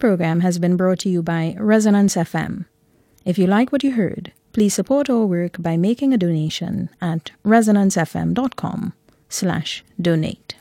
program 0.00 0.40
has 0.40 0.58
been 0.58 0.76
brought 0.76 1.00
to 1.00 1.10
you 1.10 1.22
by 1.22 1.54
Resonance 1.58 2.16
FM. 2.16 2.64
If 3.24 3.38
you 3.38 3.46
like 3.46 3.70
what 3.70 3.84
you 3.84 3.92
heard, 3.92 4.32
please 4.52 4.74
support 4.74 5.10
our 5.10 5.26
work 5.26 5.62
by 5.62 5.76
making 5.76 6.12
a 6.12 6.18
donation 6.18 6.88
at 7.00 7.30
resonancefm.com 7.44 8.94
slash 9.28 9.84
donate. 10.00 10.56